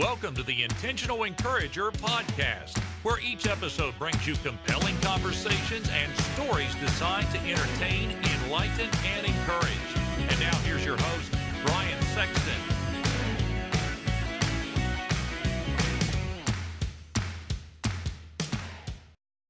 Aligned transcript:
Welcome 0.00 0.34
to 0.36 0.42
the 0.42 0.62
Intentional 0.62 1.24
Encourager 1.24 1.90
podcast, 1.90 2.78
where 3.02 3.20
each 3.20 3.46
episode 3.46 3.92
brings 3.98 4.26
you 4.26 4.34
compelling 4.36 4.96
conversations 5.02 5.90
and 5.90 6.10
stories 6.32 6.74
designed 6.76 7.30
to 7.32 7.38
entertain, 7.40 8.12
enlighten, 8.12 8.88
and 9.04 9.26
encourage. 9.26 9.76
And 10.16 10.40
now 10.40 10.56
here's 10.60 10.86
your 10.86 10.96
host, 10.96 11.32
Brian 11.66 12.02
Sexton. 12.14 12.54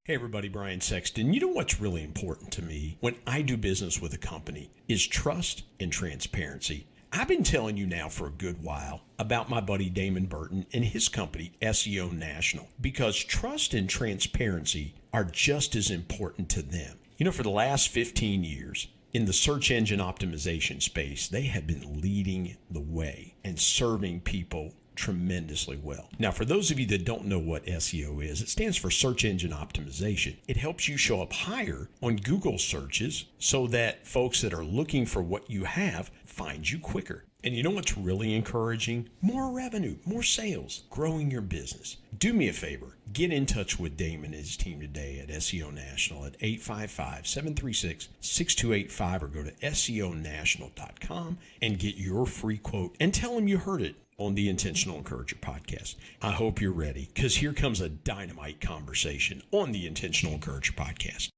Hey 0.02 0.14
everybody, 0.16 0.48
Brian 0.48 0.80
Sexton. 0.80 1.32
You 1.32 1.38
know 1.38 1.48
what's 1.48 1.80
really 1.80 2.02
important 2.02 2.50
to 2.54 2.62
me 2.62 2.96
when 2.98 3.14
I 3.24 3.42
do 3.42 3.56
business 3.56 4.02
with 4.02 4.12
a 4.14 4.18
company 4.18 4.72
is 4.88 5.06
trust 5.06 5.62
and 5.78 5.92
transparency. 5.92 6.88
I've 7.12 7.26
been 7.26 7.42
telling 7.42 7.76
you 7.76 7.86
now 7.86 8.08
for 8.08 8.28
a 8.28 8.32
good 8.32 8.62
while 8.62 9.00
about 9.18 9.50
my 9.50 9.60
buddy 9.60 9.90
Damon 9.90 10.26
Burton 10.26 10.66
and 10.72 10.84
his 10.84 11.08
company, 11.08 11.52
SEO 11.60 12.12
National, 12.12 12.68
because 12.80 13.16
trust 13.16 13.74
and 13.74 13.90
transparency 13.90 14.94
are 15.12 15.24
just 15.24 15.74
as 15.74 15.90
important 15.90 16.48
to 16.50 16.62
them. 16.62 16.98
You 17.18 17.24
know, 17.24 17.32
for 17.32 17.42
the 17.42 17.50
last 17.50 17.88
15 17.88 18.44
years, 18.44 18.86
in 19.12 19.24
the 19.24 19.32
search 19.32 19.72
engine 19.72 19.98
optimization 19.98 20.80
space, 20.80 21.26
they 21.26 21.42
have 21.42 21.66
been 21.66 22.00
leading 22.00 22.56
the 22.70 22.80
way 22.80 23.34
and 23.42 23.58
serving 23.58 24.20
people 24.20 24.74
tremendously 24.94 25.80
well. 25.82 26.10
Now, 26.18 26.30
for 26.30 26.44
those 26.44 26.70
of 26.70 26.78
you 26.78 26.84
that 26.86 27.06
don't 27.06 27.24
know 27.24 27.38
what 27.38 27.64
SEO 27.64 28.22
is, 28.22 28.42
it 28.42 28.50
stands 28.50 28.76
for 28.76 28.90
search 28.90 29.24
engine 29.24 29.50
optimization. 29.50 30.36
It 30.46 30.58
helps 30.58 30.88
you 30.88 30.96
show 30.96 31.22
up 31.22 31.32
higher 31.32 31.88
on 32.02 32.16
Google 32.16 32.58
searches 32.58 33.24
so 33.38 33.66
that 33.68 34.06
folks 34.06 34.42
that 34.42 34.52
are 34.52 34.64
looking 34.64 35.06
for 35.06 35.22
what 35.22 35.50
you 35.50 35.64
have 35.64 36.10
find 36.40 36.70
you 36.70 36.78
quicker. 36.78 37.24
And 37.44 37.54
you 37.54 37.62
know 37.62 37.70
what's 37.70 37.98
really 37.98 38.34
encouraging? 38.34 39.10
More 39.20 39.50
revenue, 39.50 39.96
more 40.06 40.22
sales, 40.22 40.84
growing 40.88 41.30
your 41.30 41.42
business. 41.42 41.98
Do 42.16 42.32
me 42.32 42.48
a 42.48 42.52
favor, 42.54 42.96
get 43.12 43.30
in 43.30 43.44
touch 43.44 43.78
with 43.78 43.96
Damon 43.96 44.32
and 44.32 44.34
his 44.34 44.56
team 44.56 44.80
today 44.80 45.20
at 45.20 45.28
SEO 45.28 45.70
National 45.72 46.24
at 46.24 46.36
855 46.40 47.26
736 47.26 48.08
6285 48.20 49.22
or 49.22 49.26
go 49.28 49.42
to 49.42 49.52
SEOnational.com 49.52 51.38
and 51.60 51.78
get 51.78 51.96
your 51.96 52.24
free 52.24 52.58
quote 52.58 52.96
and 52.98 53.12
tell 53.12 53.34
them 53.34 53.46
you 53.46 53.58
heard 53.58 53.82
it 53.82 53.96
on 54.16 54.34
the 54.34 54.48
Intentional 54.48 54.96
Encourager 54.96 55.36
podcast. 55.36 55.96
I 56.22 56.32
hope 56.32 56.60
you're 56.60 56.72
ready 56.72 57.10
because 57.14 57.36
here 57.36 57.52
comes 57.52 57.82
a 57.82 57.90
dynamite 57.90 58.62
conversation 58.62 59.42
on 59.50 59.72
the 59.72 59.86
Intentional 59.86 60.34
Encourager 60.34 60.72
podcast. 60.72 61.28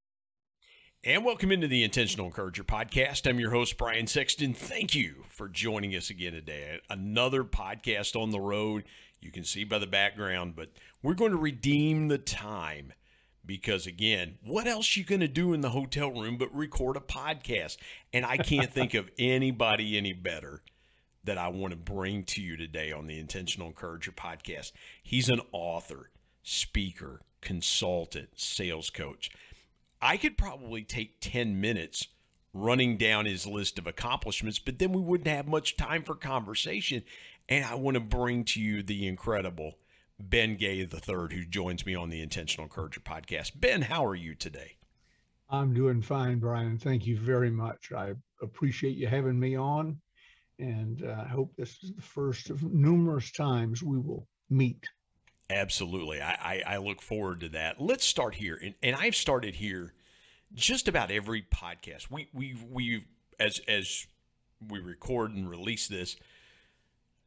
And 1.04 1.24
welcome 1.24 1.50
into 1.50 1.66
the 1.66 1.82
Intentional 1.82 2.26
Encourager 2.26 2.62
podcast. 2.62 3.28
I'm 3.28 3.40
your 3.40 3.50
host, 3.50 3.76
Brian 3.76 4.06
Sexton. 4.06 4.54
Thank 4.54 4.94
you 4.94 5.24
for 5.28 5.48
joining 5.48 5.96
us 5.96 6.10
again 6.10 6.32
today. 6.32 6.78
Another 6.88 7.42
podcast 7.42 8.14
on 8.14 8.30
the 8.30 8.38
road. 8.38 8.84
You 9.20 9.32
can 9.32 9.42
see 9.42 9.64
by 9.64 9.80
the 9.80 9.88
background, 9.88 10.54
but 10.54 10.68
we're 11.02 11.14
going 11.14 11.32
to 11.32 11.36
redeem 11.36 12.06
the 12.06 12.18
time 12.18 12.92
because 13.44 13.84
again, 13.84 14.38
what 14.44 14.68
else 14.68 14.96
you 14.96 15.02
going 15.02 15.22
to 15.22 15.26
do 15.26 15.52
in 15.52 15.60
the 15.60 15.70
hotel 15.70 16.12
room 16.12 16.36
but 16.36 16.54
record 16.54 16.96
a 16.96 17.00
podcast? 17.00 17.78
And 18.12 18.24
I 18.24 18.36
can't 18.36 18.70
think 18.72 18.94
of 18.94 19.10
anybody 19.18 19.98
any 19.98 20.12
better 20.12 20.62
that 21.24 21.36
I 21.36 21.48
want 21.48 21.72
to 21.72 21.76
bring 21.76 22.22
to 22.26 22.40
you 22.40 22.56
today 22.56 22.92
on 22.92 23.08
the 23.08 23.18
Intentional 23.18 23.66
Encourager 23.66 24.12
podcast. 24.12 24.70
He's 25.02 25.28
an 25.28 25.40
author, 25.50 26.10
speaker, 26.44 27.22
consultant, 27.40 28.28
sales 28.36 28.88
coach. 28.88 29.32
I 30.02 30.16
could 30.16 30.36
probably 30.36 30.82
take 30.82 31.20
10 31.20 31.60
minutes 31.60 32.08
running 32.52 32.98
down 32.98 33.24
his 33.24 33.46
list 33.46 33.78
of 33.78 33.86
accomplishments, 33.86 34.58
but 34.58 34.78
then 34.78 34.92
we 34.92 35.00
wouldn't 35.00 35.28
have 35.28 35.48
much 35.48 35.76
time 35.76 36.02
for 36.02 36.14
conversation. 36.14 37.02
And 37.48 37.64
I 37.64 37.76
want 37.76 37.94
to 37.94 38.00
bring 38.00 38.44
to 38.46 38.60
you 38.60 38.82
the 38.82 39.06
incredible 39.06 39.78
Ben 40.18 40.56
Gay 40.56 40.80
III, 40.80 40.88
who 41.08 41.44
joins 41.46 41.86
me 41.86 41.94
on 41.94 42.10
the 42.10 42.20
Intentional 42.20 42.64
Encourager 42.64 43.00
podcast. 43.00 43.52
Ben, 43.54 43.82
how 43.82 44.04
are 44.04 44.14
you 44.14 44.34
today? 44.34 44.76
I'm 45.48 45.72
doing 45.72 46.02
fine, 46.02 46.38
Brian. 46.38 46.78
Thank 46.78 47.06
you 47.06 47.16
very 47.16 47.50
much. 47.50 47.92
I 47.92 48.12
appreciate 48.42 48.96
you 48.96 49.06
having 49.06 49.38
me 49.38 49.56
on 49.56 49.98
and 50.62 51.04
uh, 51.04 51.24
I 51.24 51.28
hope 51.28 51.54
this 51.56 51.82
is 51.82 51.92
the 51.92 52.02
first 52.02 52.50
of 52.50 52.62
numerous 52.62 53.32
times 53.32 53.82
we 53.82 53.98
will 53.98 54.28
meet. 54.48 54.88
Absolutely. 55.50 56.20
I, 56.20 56.32
I, 56.32 56.62
I 56.74 56.76
look 56.78 57.02
forward 57.02 57.40
to 57.40 57.48
that. 57.50 57.80
Let's 57.80 58.06
start 58.06 58.36
here. 58.36 58.58
And, 58.62 58.74
and 58.82 58.96
I've 58.96 59.16
started 59.16 59.56
here 59.56 59.92
just 60.54 60.88
about 60.88 61.10
every 61.10 61.42
podcast. 61.42 62.10
We, 62.10 62.28
we, 62.32 62.56
we, 62.70 63.06
as, 63.38 63.60
as 63.68 64.06
we 64.66 64.78
record 64.78 65.32
and 65.32 65.48
release 65.48 65.88
this, 65.88 66.16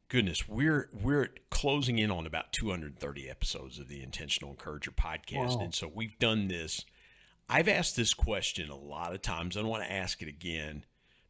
goodness, 0.08 0.48
we're, 0.48 0.88
we're 0.92 1.28
closing 1.50 1.98
in 1.98 2.10
on 2.10 2.26
about 2.26 2.52
230 2.52 3.30
episodes 3.30 3.78
of 3.78 3.88
the 3.88 4.02
Intentional 4.02 4.52
Encourager 4.52 4.90
podcast. 4.90 5.56
Wow. 5.56 5.64
And 5.64 5.74
so 5.74 5.90
we've 5.92 6.18
done 6.18 6.48
this. 6.48 6.84
I've 7.48 7.68
asked 7.68 7.96
this 7.96 8.14
question 8.14 8.70
a 8.70 8.76
lot 8.76 9.14
of 9.14 9.22
times. 9.22 9.56
I 9.56 9.60
don't 9.60 9.68
want 9.68 9.84
to 9.84 9.92
ask 9.92 10.20
it 10.20 10.28
again 10.28 10.84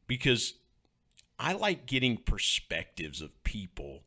because 0.06 0.54
I 1.38 1.52
like 1.52 1.86
getting 1.86 2.16
perspectives 2.16 3.20
of 3.20 3.42
people 3.44 4.02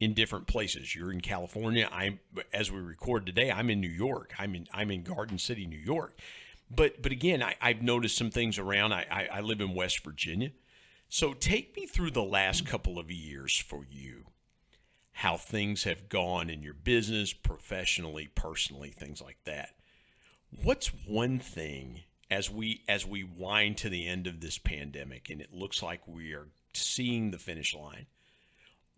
in 0.00 0.14
different 0.14 0.46
places. 0.46 0.94
You're 0.94 1.12
in 1.12 1.20
California. 1.20 1.88
I'm 1.90 2.20
as 2.52 2.70
we 2.70 2.80
record 2.80 3.26
today. 3.26 3.50
I'm 3.50 3.70
in 3.70 3.80
New 3.80 3.88
York. 3.88 4.34
I'm 4.38 4.54
in 4.54 4.66
I'm 4.72 4.90
in 4.90 5.02
Garden 5.02 5.38
City, 5.38 5.66
New 5.66 5.78
York. 5.78 6.16
But 6.70 7.02
but 7.02 7.12
again, 7.12 7.42
I, 7.42 7.54
have 7.60 7.82
noticed 7.82 8.16
some 8.16 8.30
things 8.30 8.58
around. 8.58 8.92
I, 8.92 9.06
I 9.10 9.28
I 9.38 9.40
live 9.40 9.60
in 9.60 9.74
West 9.74 10.04
Virginia. 10.04 10.50
So 11.08 11.32
take 11.32 11.76
me 11.76 11.86
through 11.86 12.10
the 12.10 12.22
last 12.22 12.66
couple 12.66 12.98
of 12.98 13.10
years 13.10 13.56
for 13.56 13.84
you. 13.88 14.26
How 15.12 15.36
things 15.36 15.84
have 15.84 16.08
gone 16.08 16.50
in 16.50 16.62
your 16.62 16.74
business, 16.74 17.32
professionally, 17.32 18.28
personally, 18.34 18.90
things 18.90 19.22
like 19.22 19.38
that. 19.44 19.70
What's 20.50 20.88
one 20.88 21.38
thing 21.38 22.02
as 22.30 22.50
we 22.50 22.82
as 22.88 23.06
we 23.06 23.24
wind 23.24 23.76
to 23.78 23.88
the 23.88 24.06
end 24.06 24.26
of 24.26 24.40
this 24.40 24.58
pandemic 24.58 25.30
and 25.30 25.40
it 25.40 25.52
looks 25.52 25.82
like 25.82 26.06
we 26.06 26.32
are 26.32 26.48
seeing 26.74 27.30
the 27.30 27.38
finish 27.38 27.74
line. 27.74 28.06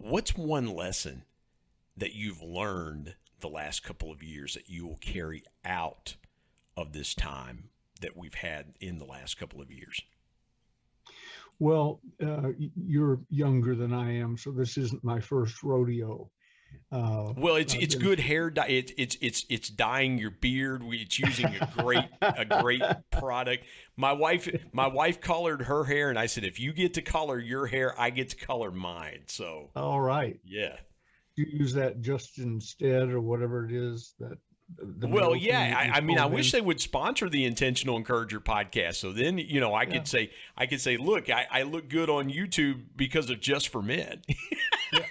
What's 0.00 0.36
one 0.36 0.68
lesson 0.68 1.24
that 1.96 2.14
you've 2.14 2.40
learned 2.40 3.16
the 3.40 3.48
last 3.48 3.82
couple 3.82 4.12
of 4.12 4.22
years 4.22 4.54
that 4.54 4.70
you 4.70 4.86
will 4.86 4.96
carry 4.98 5.42
out 5.64 6.14
of 6.76 6.92
this 6.92 7.14
time 7.14 7.70
that 8.00 8.16
we've 8.16 8.34
had 8.34 8.74
in 8.80 8.98
the 8.98 9.04
last 9.04 9.38
couple 9.38 9.60
of 9.60 9.72
years? 9.72 10.00
Well, 11.58 12.00
uh, 12.24 12.50
you're 12.76 13.18
younger 13.28 13.74
than 13.74 13.92
I 13.92 14.12
am, 14.18 14.38
so 14.38 14.52
this 14.52 14.78
isn't 14.78 15.02
my 15.02 15.18
first 15.18 15.64
rodeo. 15.64 16.30
Uh, 16.90 17.32
well, 17.36 17.56
it's 17.56 17.74
it's 17.74 17.94
good 17.94 18.20
hair. 18.20 18.50
dye. 18.50 18.66
it, 18.66 18.92
it's 18.96 19.16
it's 19.20 19.46
it's 19.48 19.68
dyeing 19.68 20.18
your 20.18 20.30
beard. 20.30 20.82
It's 20.86 21.18
using 21.18 21.46
a 21.46 21.68
great 21.76 22.04
a 22.22 22.44
great 22.44 22.82
product. 23.10 23.64
My 23.96 24.12
wife 24.12 24.48
my 24.72 24.86
wife 24.86 25.20
colored 25.20 25.62
her 25.62 25.84
hair, 25.84 26.10
and 26.10 26.18
I 26.18 26.26
said, 26.26 26.44
if 26.44 26.58
you 26.58 26.72
get 26.72 26.94
to 26.94 27.02
color 27.02 27.38
your 27.38 27.66
hair, 27.66 27.98
I 27.98 28.10
get 28.10 28.30
to 28.30 28.36
color 28.36 28.70
mine. 28.70 29.22
So 29.26 29.70
all 29.76 30.00
right, 30.00 30.38
yeah. 30.44 30.76
You 31.36 31.46
use 31.48 31.72
that 31.74 32.00
just 32.00 32.38
instead, 32.38 33.10
or 33.10 33.20
whatever 33.20 33.64
it 33.64 33.72
is 33.72 34.14
that 34.18 34.38
well, 35.02 35.34
yeah. 35.34 35.74
I, 35.76 35.98
I, 35.98 36.00
mean, 36.00 36.18
I 36.18 36.26
wish 36.26 36.52
they 36.52 36.60
would 36.60 36.80
sponsor 36.80 37.28
the 37.28 37.44
Intentional 37.44 37.96
Encourager 37.96 38.40
podcast. 38.40 38.96
So 38.96 39.12
then, 39.12 39.38
you 39.38 39.60
know, 39.60 39.72
I 39.72 39.82
yeah. 39.82 39.92
could 39.92 40.08
say, 40.08 40.30
I 40.56 40.66
could 40.66 40.80
say, 40.80 40.96
look, 40.96 41.30
I, 41.30 41.46
I, 41.50 41.62
look 41.62 41.88
good 41.88 42.10
on 42.10 42.30
YouTube 42.30 42.84
because 42.94 43.30
of 43.30 43.40
Just 43.40 43.68
for 43.68 43.80
Men. 43.80 44.22
yeah, 44.92 45.00
there 45.00 45.02
you 45.02 45.04
go, 45.04 45.07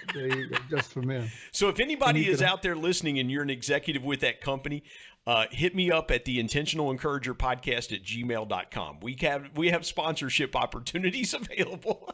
Just 0.70 0.92
for 0.92 1.02
Men. 1.02 1.30
So 1.52 1.68
if 1.68 1.80
anybody 1.80 2.28
is 2.28 2.42
out 2.42 2.62
there 2.62 2.76
listening 2.76 3.18
and 3.18 3.30
you're 3.30 3.42
an 3.42 3.50
executive 3.50 4.04
with 4.04 4.20
that 4.20 4.40
company, 4.40 4.82
uh, 5.26 5.46
hit 5.50 5.74
me 5.74 5.90
up 5.90 6.10
at 6.10 6.24
the 6.24 6.40
Intentional 6.40 6.90
Encourager 6.90 7.34
podcast 7.34 7.92
at 7.92 8.02
gmail.com. 8.02 9.00
We 9.00 9.16
have 9.20 9.50
we 9.54 9.68
have 9.68 9.84
sponsorship 9.84 10.56
opportunities 10.56 11.34
available. 11.50 12.10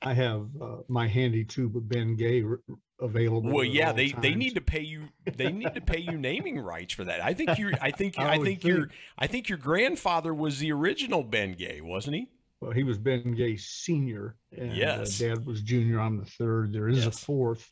I 0.00 0.14
have 0.14 0.48
uh, 0.60 0.76
my 0.88 1.06
handy 1.06 1.44
tube 1.44 1.76
of 1.76 1.88
Ben 1.88 2.16
Gay 2.16 2.42
available. 3.00 3.52
Well, 3.52 3.64
yeah, 3.64 3.92
they 3.92 4.10
times. 4.10 4.22
they 4.22 4.34
need 4.34 4.54
to 4.54 4.60
pay 4.60 4.80
you. 4.80 5.08
They 5.36 5.52
need 5.52 5.74
to 5.74 5.80
pay 5.80 5.98
you 5.98 6.12
naming 6.12 6.58
rights 6.58 6.94
for 6.94 7.04
that. 7.04 7.22
I 7.22 7.34
think 7.34 7.58
you. 7.58 7.72
I 7.80 7.90
think. 7.96 8.18
I, 8.18 8.30
I 8.30 8.32
think, 8.34 8.44
think 8.44 8.64
your. 8.64 8.88
I 9.18 9.26
think 9.26 9.48
your 9.48 9.58
grandfather 9.58 10.32
was 10.34 10.58
the 10.58 10.72
original 10.72 11.22
Ben 11.22 11.52
Gay, 11.52 11.80
wasn't 11.80 12.16
he? 12.16 12.28
Well, 12.62 12.70
he 12.70 12.84
was 12.84 12.96
Ben 12.96 13.34
Gay 13.34 13.56
Senior, 13.56 14.36
and 14.56 14.70
uh, 14.70 14.74
yes. 14.74 15.20
uh, 15.20 15.26
Dad 15.26 15.44
was 15.44 15.62
Junior. 15.62 16.00
I'm 16.00 16.18
the 16.18 16.30
third. 16.38 16.72
There 16.72 16.88
is 16.88 17.04
yes. 17.04 17.06
a 17.08 17.10
fourth, 17.10 17.68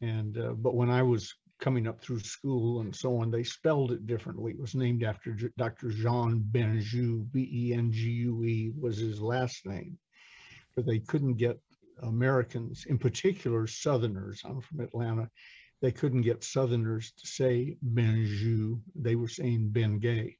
and 0.00 0.38
uh, 0.38 0.52
but 0.52 0.74
when 0.74 0.88
I 0.88 1.02
was 1.02 1.34
coming 1.60 1.86
up 1.86 2.00
through 2.00 2.20
school 2.20 2.80
and 2.80 2.96
so 2.96 3.18
on, 3.18 3.30
they 3.30 3.42
spelled 3.42 3.92
it 3.92 4.06
differently. 4.06 4.52
It 4.52 4.60
was 4.60 4.74
named 4.74 5.02
after 5.02 5.32
J- 5.34 5.50
Dr. 5.58 5.90
Jean 5.90 6.42
Bengue, 6.50 7.30
B 7.32 7.50
E 7.52 7.74
N 7.74 7.92
G 7.92 8.08
U 8.12 8.42
E 8.44 8.72
was 8.80 8.96
his 8.96 9.20
last 9.20 9.66
name, 9.66 9.98
but 10.74 10.86
they 10.86 11.00
couldn't 11.00 11.34
get 11.34 11.60
Americans, 12.02 12.86
in 12.86 12.96
particular 12.96 13.66
Southerners, 13.66 14.40
I'm 14.46 14.62
from 14.62 14.80
Atlanta, 14.80 15.28
they 15.82 15.92
couldn't 15.92 16.22
get 16.22 16.44
Southerners 16.44 17.12
to 17.18 17.26
say 17.26 17.76
Benjou. 17.92 18.80
They 18.94 19.16
were 19.16 19.28
saying 19.28 19.68
Ben 19.68 19.98
Gay. 19.98 20.38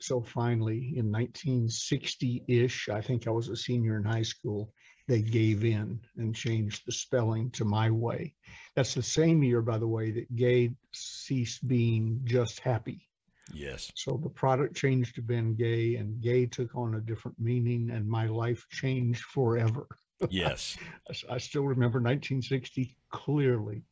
So 0.00 0.22
finally, 0.22 0.94
in 0.96 1.10
1960 1.10 2.44
ish, 2.48 2.88
I 2.88 3.00
think 3.00 3.26
I 3.26 3.30
was 3.30 3.48
a 3.48 3.56
senior 3.56 3.96
in 3.96 4.04
high 4.04 4.22
school, 4.22 4.72
they 5.06 5.20
gave 5.20 5.64
in 5.64 6.00
and 6.16 6.34
changed 6.34 6.82
the 6.86 6.92
spelling 6.92 7.50
to 7.52 7.64
my 7.64 7.90
way. 7.90 8.34
That's 8.74 8.94
the 8.94 9.02
same 9.02 9.42
year, 9.42 9.60
by 9.60 9.78
the 9.78 9.88
way, 9.88 10.10
that 10.12 10.34
gay 10.34 10.74
ceased 10.92 11.66
being 11.68 12.20
just 12.24 12.60
happy. 12.60 13.08
Yes. 13.52 13.92
So 13.94 14.18
the 14.22 14.30
product 14.30 14.74
changed 14.74 15.16
to 15.16 15.22
Ben 15.22 15.54
Gay, 15.54 15.96
and 15.96 16.20
gay 16.22 16.46
took 16.46 16.74
on 16.74 16.94
a 16.94 17.00
different 17.00 17.38
meaning, 17.38 17.90
and 17.90 18.08
my 18.08 18.26
life 18.26 18.64
changed 18.70 19.22
forever. 19.24 19.86
Yes. 20.30 20.78
I 21.30 21.38
still 21.38 21.64
remember 21.64 21.98
1960 21.98 22.96
clearly. 23.10 23.82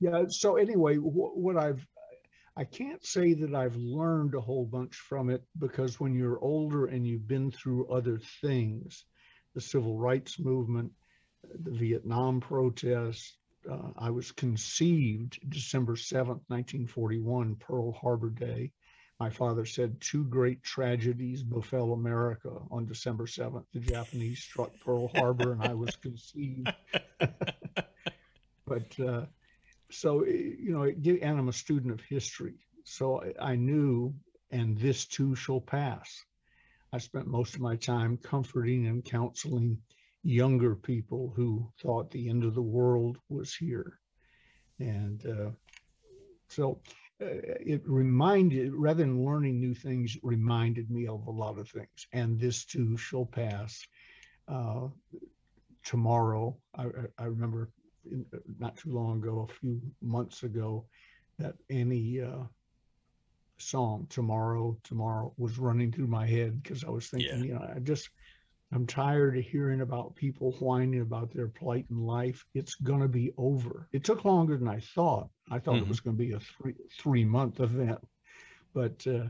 Yeah. 0.00 0.24
So 0.28 0.56
anyway, 0.56 0.96
what, 0.96 1.36
what 1.36 1.56
I've 1.56 1.86
I 2.60 2.64
can't 2.64 3.02
say 3.02 3.32
that 3.32 3.54
I've 3.54 3.76
learned 3.76 4.34
a 4.34 4.40
whole 4.42 4.66
bunch 4.66 4.94
from 4.94 5.30
it 5.30 5.42
because 5.58 5.98
when 5.98 6.14
you're 6.14 6.38
older 6.38 6.84
and 6.84 7.06
you've 7.06 7.26
been 7.26 7.50
through 7.50 7.88
other 7.90 8.20
things, 8.42 9.06
the 9.54 9.62
civil 9.62 9.96
rights 9.96 10.38
movement, 10.38 10.92
the 11.42 11.70
Vietnam 11.70 12.38
protests, 12.38 13.38
uh, 13.66 13.92
I 13.96 14.10
was 14.10 14.32
conceived 14.32 15.40
December 15.48 15.94
7th, 15.94 16.42
1941, 16.48 17.56
Pearl 17.56 17.92
Harbor 17.92 18.28
Day. 18.28 18.72
My 19.18 19.30
father 19.30 19.64
said 19.64 19.98
two 19.98 20.24
great 20.24 20.62
tragedies 20.62 21.42
befell 21.42 21.94
America 21.94 22.50
on 22.70 22.84
December 22.84 23.24
7th. 23.24 23.64
The 23.72 23.80
Japanese 23.80 24.40
struck 24.40 24.72
Pearl 24.84 25.08
Harbor 25.08 25.52
and 25.52 25.62
I 25.62 25.72
was 25.72 25.96
conceived. 26.02 26.70
but 28.66 29.00
uh, 29.00 29.24
so, 29.90 30.22
eh, 30.22 30.54
you 30.58 30.72
know, 30.72 30.82
it, 30.82 30.96
and 31.22 31.38
I'm 31.38 31.48
a 31.48 31.52
student 31.52 31.92
of 31.92 32.00
history. 32.00 32.54
So 32.84 33.22
I, 33.40 33.56
knew, 33.56 34.14
and 34.50 34.76
this 34.78 35.06
too 35.06 35.34
shall 35.34 35.60
pass. 35.60 36.24
I 36.92 36.98
spent 36.98 37.26
most 37.26 37.54
of 37.54 37.60
my 37.60 37.76
time 37.76 38.16
comforting 38.16 38.86
and 38.86 39.04
counseling 39.04 39.78
younger 40.22 40.74
people 40.74 41.32
who 41.36 41.70
thought 41.80 42.10
the 42.10 42.28
end 42.28 42.44
of 42.44 42.54
the 42.54 42.62
world 42.62 43.18
was 43.28 43.54
here. 43.54 43.98
And 44.78 45.24
uh, 45.26 45.50
so 46.48 46.80
uh, 47.22 47.26
it 47.26 47.82
reminded, 47.86 48.72
rather 48.74 49.04
than 49.04 49.24
learning 49.24 49.60
new 49.60 49.74
things, 49.74 50.16
reminded 50.22 50.90
me 50.90 51.06
of 51.06 51.26
a 51.26 51.30
lot 51.30 51.58
of 51.58 51.68
things. 51.68 52.06
And 52.12 52.40
this 52.40 52.64
too 52.64 52.96
shall 52.96 53.26
pass. 53.26 53.86
Uh, 54.48 54.88
tomorrow, 55.84 56.56
I, 56.74 56.86
I 57.18 57.24
remember 57.24 57.70
not 58.58 58.76
too 58.76 58.90
long 58.90 59.18
ago, 59.18 59.48
a 59.48 59.54
few 59.54 59.80
months 60.00 60.42
ago, 60.42 60.84
that 61.38 61.54
any 61.68 62.20
uh, 62.20 62.44
song 63.60 64.06
tomorrow 64.08 64.76
tomorrow 64.84 65.32
was 65.36 65.58
running 65.58 65.92
through 65.92 66.06
my 66.06 66.26
head 66.26 66.62
because 66.62 66.82
i 66.84 66.88
was 66.88 67.08
thinking 67.08 67.38
yeah. 67.38 67.44
you 67.44 67.54
know 67.54 67.70
i 67.74 67.78
just 67.78 68.08
i'm 68.72 68.86
tired 68.86 69.36
of 69.36 69.44
hearing 69.44 69.80
about 69.80 70.14
people 70.14 70.52
whining 70.52 71.00
about 71.00 71.32
their 71.32 71.48
plight 71.48 71.86
in 71.90 72.06
life. 72.06 72.44
It's 72.54 72.76
going 72.76 73.00
to 73.00 73.08
be 73.08 73.32
over. 73.36 73.88
It 73.92 74.04
took 74.04 74.24
longer 74.24 74.56
than 74.56 74.68
i 74.68 74.78
thought. 74.78 75.28
I 75.50 75.58
thought 75.58 75.74
mm-hmm. 75.74 75.84
it 75.84 75.88
was 75.88 76.00
going 76.00 76.16
to 76.16 76.22
be 76.22 76.32
a 76.32 76.40
three 76.40 76.74
three 76.98 77.24
month 77.24 77.60
event. 77.60 77.98
But 78.72 79.04
uh, 79.06 79.28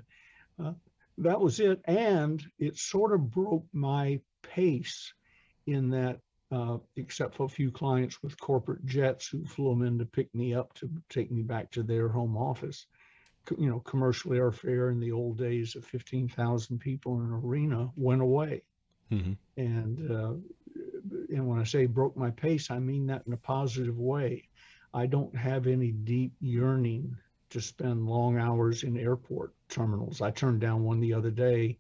uh, 0.63 0.75
that 1.19 1.41
was 1.41 1.59
it. 1.59 1.81
And 1.87 2.45
it 2.59 2.77
sort 2.77 3.15
of 3.15 3.31
broke 3.31 3.65
my 3.73 4.21
pace 4.43 5.15
in 5.67 5.91
that 5.91 6.21
uh, 6.51 6.79
except 6.97 7.35
for 7.35 7.45
a 7.45 7.49
few 7.49 7.71
clients 7.71 8.23
with 8.23 8.41
corporate 8.41 8.85
jets 8.85 9.29
who 9.29 9.45
flew 9.45 9.71
them 9.71 9.87
in 9.87 9.99
to 9.99 10.05
pick 10.05 10.35
me 10.35 10.55
up 10.55 10.73
to 10.75 10.91
take 11.09 11.31
me 11.31 11.43
back 11.43 11.71
to 11.71 11.83
their 11.83 12.09
home 12.09 12.37
office 12.37 12.87
you 13.59 13.69
know, 13.69 13.81
commercial 13.81 14.33
airfare 14.33 14.91
in 14.91 15.01
the 15.01 15.13
old 15.13 15.39
days 15.39 15.75
of 15.77 15.85
15,000 15.85 16.79
people 16.79 17.17
in 17.17 17.27
an 17.27 17.33
arena 17.33 17.91
went 17.97 18.23
away. 18.23 18.63
Mm-hmm. 19.11 19.33
And, 19.57 20.11
uh, 20.11 20.35
and 21.31 21.47
when 21.47 21.59
I 21.59 21.65
say 21.65 21.87
broke 21.87 22.17
my 22.17 22.31
pace, 22.31 22.71
I 22.71 22.79
mean 22.79 23.07
that 23.07 23.23
in 23.27 23.33
a 23.33 23.39
positive 23.39 23.99
way. 23.99 24.49
I 24.93 25.07
don't 25.07 25.35
have 25.37 25.67
any 25.67 25.93
deep 25.93 26.33
yearning 26.41 27.17
to 27.51 27.61
spend 27.61 28.07
long 28.07 28.39
hours 28.39 28.85
in 28.85 28.97
airport 28.97 29.53
terminals. 29.69 30.21
I 30.21 30.31
turned 30.31 30.61
down 30.61 30.85
one 30.85 31.01
the 31.01 31.15
other 31.15 31.31
day, 31.31 31.79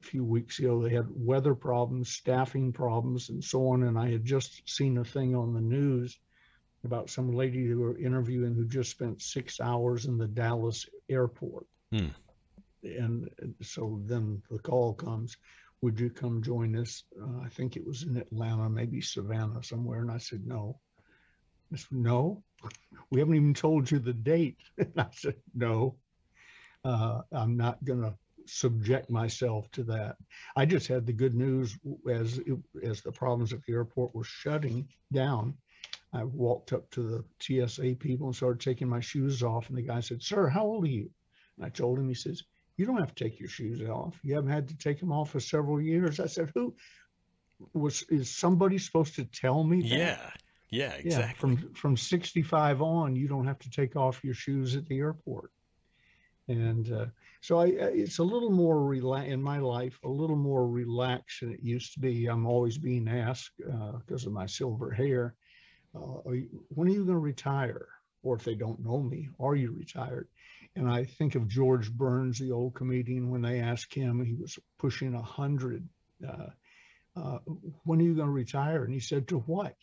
few 0.00 0.24
weeks 0.24 0.58
ago. 0.58 0.82
They 0.82 0.94
had 0.94 1.06
weather 1.10 1.54
problems, 1.54 2.10
staffing 2.10 2.72
problems, 2.72 3.30
and 3.30 3.42
so 3.42 3.68
on. 3.68 3.84
And 3.84 3.98
I 3.98 4.10
had 4.10 4.24
just 4.24 4.68
seen 4.68 4.98
a 4.98 5.04
thing 5.04 5.34
on 5.34 5.54
the 5.54 5.60
news 5.60 6.18
about 6.84 7.10
some 7.10 7.32
lady 7.32 7.66
they 7.66 7.74
were 7.74 7.98
interviewing 7.98 8.54
who 8.54 8.64
just 8.66 8.90
spent 8.90 9.20
six 9.20 9.60
hours 9.60 10.06
in 10.06 10.16
the 10.16 10.28
Dallas 10.28 10.86
airport. 11.08 11.66
Hmm. 11.92 12.08
And 12.82 13.28
so 13.60 14.00
then 14.04 14.40
the 14.50 14.60
call 14.60 14.94
comes, 14.94 15.36
would 15.80 15.98
you 15.98 16.10
come 16.10 16.42
join 16.42 16.76
us? 16.76 17.04
Uh, 17.20 17.40
I 17.44 17.48
think 17.48 17.76
it 17.76 17.86
was 17.86 18.04
in 18.04 18.16
Atlanta, 18.16 18.68
maybe 18.68 19.00
Savannah 19.00 19.62
somewhere. 19.62 20.00
And 20.00 20.10
I 20.10 20.18
said, 20.18 20.46
no. 20.46 20.78
I 21.72 21.76
said, 21.76 21.98
no, 21.98 22.42
we 23.10 23.20
haven't 23.20 23.34
even 23.34 23.54
told 23.54 23.90
you 23.90 23.98
the 23.98 24.12
date. 24.12 24.58
And 24.78 24.92
I 24.96 25.08
said, 25.12 25.34
no, 25.54 25.96
uh, 26.84 27.22
I'm 27.32 27.56
not 27.56 27.84
going 27.84 28.02
to 28.02 28.14
subject 28.48 29.10
myself 29.10 29.70
to 29.72 29.82
that. 29.84 30.16
I 30.56 30.66
just 30.66 30.86
had 30.86 31.06
the 31.06 31.12
good 31.12 31.34
news 31.34 31.76
as 32.10 32.40
as 32.82 33.00
the 33.02 33.12
problems 33.12 33.52
at 33.52 33.62
the 33.64 33.72
airport 33.72 34.14
were 34.14 34.24
shutting 34.24 34.88
down 35.12 35.54
I 36.12 36.24
walked 36.24 36.72
up 36.72 36.90
to 36.92 37.02
the 37.02 37.24
TSA 37.40 37.96
people 37.96 38.26
and 38.26 38.36
started 38.36 38.60
taking 38.60 38.88
my 38.88 39.00
shoes 39.00 39.42
off. 39.42 39.68
And 39.68 39.76
the 39.76 39.82
guy 39.82 40.00
said, 40.00 40.22
Sir, 40.22 40.48
how 40.48 40.64
old 40.64 40.84
are 40.84 40.88
you? 40.88 41.10
And 41.56 41.66
I 41.66 41.68
told 41.68 41.98
him, 41.98 42.08
he 42.08 42.14
says, 42.14 42.44
You 42.76 42.86
don't 42.86 42.98
have 42.98 43.14
to 43.14 43.24
take 43.24 43.38
your 43.38 43.48
shoes 43.48 43.86
off. 43.88 44.18
You 44.22 44.34
haven't 44.34 44.50
had 44.50 44.68
to 44.68 44.76
take 44.76 45.00
them 45.00 45.12
off 45.12 45.30
for 45.30 45.40
several 45.40 45.80
years. 45.80 46.20
I 46.20 46.26
said, 46.26 46.50
Who 46.54 46.74
was 47.74 48.04
is 48.04 48.30
somebody 48.30 48.78
supposed 48.78 49.16
to 49.16 49.24
tell 49.24 49.64
me 49.64 49.82
that? 49.82 49.88
Yeah. 49.88 50.30
Yeah, 50.70 50.92
exactly. 50.92 51.10
Yeah, 51.10 51.32
from 51.32 51.74
from 51.74 51.96
65 51.96 52.82
on, 52.82 53.16
you 53.16 53.26
don't 53.26 53.46
have 53.46 53.58
to 53.60 53.70
take 53.70 53.96
off 53.96 54.22
your 54.22 54.34
shoes 54.34 54.76
at 54.76 54.86
the 54.86 54.98
airport. 54.98 55.50
And 56.48 56.92
uh, 56.92 57.06
so 57.40 57.60
I, 57.60 57.66
it's 57.66 58.18
a 58.18 58.24
little 58.24 58.50
more 58.50 58.76
rela- 58.76 59.26
in 59.26 59.42
my 59.42 59.58
life, 59.58 59.98
a 60.04 60.08
little 60.08 60.36
more 60.36 60.66
relaxed 60.66 61.40
than 61.40 61.52
it 61.52 61.62
used 61.62 61.92
to 61.94 62.00
be. 62.00 62.26
I'm 62.26 62.46
always 62.46 62.78
being 62.78 63.08
asked 63.08 63.52
because 63.56 64.24
uh, 64.24 64.28
of 64.28 64.32
my 64.32 64.46
silver 64.46 64.90
hair 64.90 65.34
uh, 65.94 66.20
are 66.26 66.34
you, 66.34 66.48
when 66.68 66.88
are 66.88 66.92
you 66.92 67.04
going 67.04 67.16
to 67.16 67.18
retire? 67.18 67.88
Or 68.22 68.34
if 68.34 68.44
they 68.44 68.56
don't 68.56 68.84
know 68.84 69.00
me, 69.00 69.28
are 69.38 69.54
you 69.54 69.72
retired? 69.72 70.28
And 70.74 70.90
I 70.90 71.04
think 71.04 71.34
of 71.34 71.48
George 71.48 71.90
Burns, 71.92 72.38
the 72.38 72.50
old 72.50 72.74
comedian, 72.74 73.30
when 73.30 73.42
they 73.42 73.60
asked 73.60 73.94
him, 73.94 74.24
he 74.24 74.34
was 74.34 74.58
pushing 74.78 75.14
a 75.14 75.22
hundred. 75.22 75.88
Uh, 76.26 76.50
uh, 77.16 77.38
when 77.84 78.00
are 78.00 78.04
you 78.04 78.14
going 78.14 78.26
to 78.26 78.32
retire? 78.32 78.84
And 78.84 78.92
he 78.92 79.00
said, 79.00 79.28
to 79.28 79.38
what? 79.40 79.76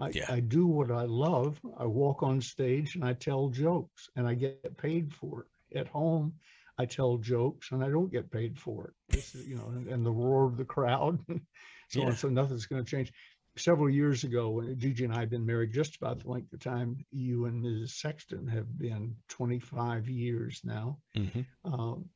I, 0.00 0.10
yeah. 0.10 0.26
I 0.28 0.40
do 0.40 0.66
what 0.66 0.90
I 0.90 1.04
love. 1.04 1.60
I 1.76 1.86
walk 1.86 2.22
on 2.22 2.40
stage 2.40 2.94
and 2.94 3.04
I 3.04 3.14
tell 3.14 3.48
jokes 3.48 4.08
and 4.16 4.26
I 4.26 4.34
get 4.34 4.76
paid 4.76 5.12
for 5.12 5.42
it. 5.42 5.46
At 5.74 5.88
home, 5.88 6.34
I 6.78 6.86
tell 6.86 7.18
jokes 7.18 7.70
and 7.72 7.84
I 7.84 7.88
don't 7.88 8.12
get 8.12 8.30
paid 8.30 8.58
for 8.58 8.92
it. 9.10 9.16
Is, 9.16 9.34
you 9.46 9.56
know, 9.56 9.68
and, 9.68 9.88
and 9.88 10.04
the 10.04 10.10
roar 10.10 10.46
of 10.46 10.56
the 10.56 10.64
crowd. 10.64 11.18
so 11.88 12.00
yeah. 12.00 12.06
on. 12.06 12.16
So 12.16 12.28
nothing's 12.28 12.66
going 12.66 12.84
to 12.84 12.90
change 12.90 13.12
several 13.56 13.90
years 13.90 14.24
ago, 14.24 14.50
when 14.50 14.78
Gigi 14.78 15.04
and 15.04 15.12
I 15.12 15.20
have 15.20 15.30
been 15.30 15.46
married 15.46 15.72
just 15.72 15.96
about 15.96 16.20
the 16.20 16.30
length 16.30 16.52
of 16.52 16.60
time 16.60 17.04
you 17.10 17.46
and 17.46 17.62
Mrs. 17.62 17.90
Sexton 17.90 18.46
have 18.48 18.78
been 18.78 19.16
25 19.28 20.08
years 20.08 20.60
now. 20.64 20.98
Mm-hmm. 21.16 21.72
Um, 21.72 22.08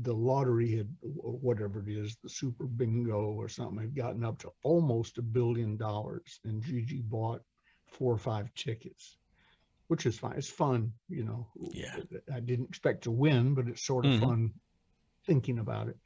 the 0.00 0.14
lottery 0.14 0.76
had, 0.76 0.88
whatever 1.02 1.80
it 1.80 1.88
is, 1.88 2.16
the 2.22 2.28
super 2.28 2.66
bingo 2.66 3.32
or 3.32 3.48
something, 3.48 3.78
had 3.78 3.94
gotten 3.94 4.24
up 4.24 4.38
to 4.40 4.52
almost 4.62 5.18
a 5.18 5.22
billion 5.22 5.76
dollars. 5.76 6.40
And 6.44 6.62
Gigi 6.62 7.00
bought 7.00 7.42
four 7.86 8.12
or 8.12 8.18
five 8.18 8.52
tickets, 8.54 9.18
which 9.88 10.06
is 10.06 10.18
fine. 10.18 10.34
It's 10.36 10.48
fun, 10.48 10.92
you 11.08 11.24
know. 11.24 11.48
Yeah. 11.72 11.96
I 12.32 12.40
didn't 12.40 12.68
expect 12.68 13.04
to 13.04 13.10
win, 13.10 13.54
but 13.54 13.68
it's 13.68 13.84
sort 13.84 14.06
of 14.06 14.12
mm-hmm. 14.12 14.24
fun 14.24 14.50
thinking 15.26 15.58
about 15.58 15.88
it. 15.88 15.96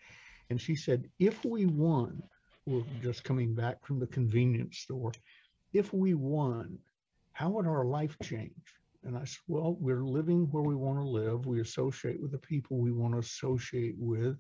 And 0.51 0.61
she 0.61 0.77
said, 0.77 1.09
if 1.19 1.45
we 1.45 1.67
won, 1.67 2.23
we're 2.67 2.83
just 3.03 3.25
coming 3.25 3.55
back 3.55 3.85
from 3.87 3.99
the 3.99 4.07
convenience 4.07 4.79
store. 4.79 5.13
If 5.73 5.93
we 5.93 6.15
won, 6.15 6.79
how 7.33 7.51
would 7.51 7.67
our 7.67 7.85
life 7.85 8.17
change? 8.23 8.53
And 9.05 9.17
I 9.17 9.25
said, 9.25 9.39
well, 9.47 9.77
we're 9.79 10.05
living 10.05 10.49
where 10.51 10.63
we 10.63 10.75
want 10.75 10.99
to 10.99 11.09
live. 11.09 11.47
We 11.47 11.61
associate 11.61 12.21
with 12.21 12.33
the 12.33 12.39
people 12.39 12.79
we 12.79 12.93
want 12.93 13.15
to 13.15 13.21
associate 13.21 13.95
with. 13.97 14.37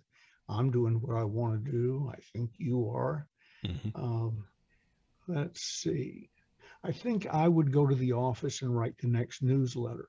I'm 0.48 0.70
doing 0.70 0.94
what 0.94 1.16
I 1.16 1.24
want 1.24 1.64
to 1.64 1.70
do. 1.70 2.10
I 2.12 2.18
think 2.32 2.50
you 2.58 2.90
are. 2.90 3.26
Mm-hmm. 3.64 4.02
Um, 4.02 4.44
let's 5.26 5.62
see. 5.62 6.30
I 6.84 6.92
think 6.92 7.26
I 7.26 7.48
would 7.48 7.72
go 7.72 7.86
to 7.86 7.94
the 7.94 8.12
office 8.12 8.62
and 8.62 8.76
write 8.76 8.96
the 8.98 9.08
next 9.08 9.42
newsletter. 9.42 10.08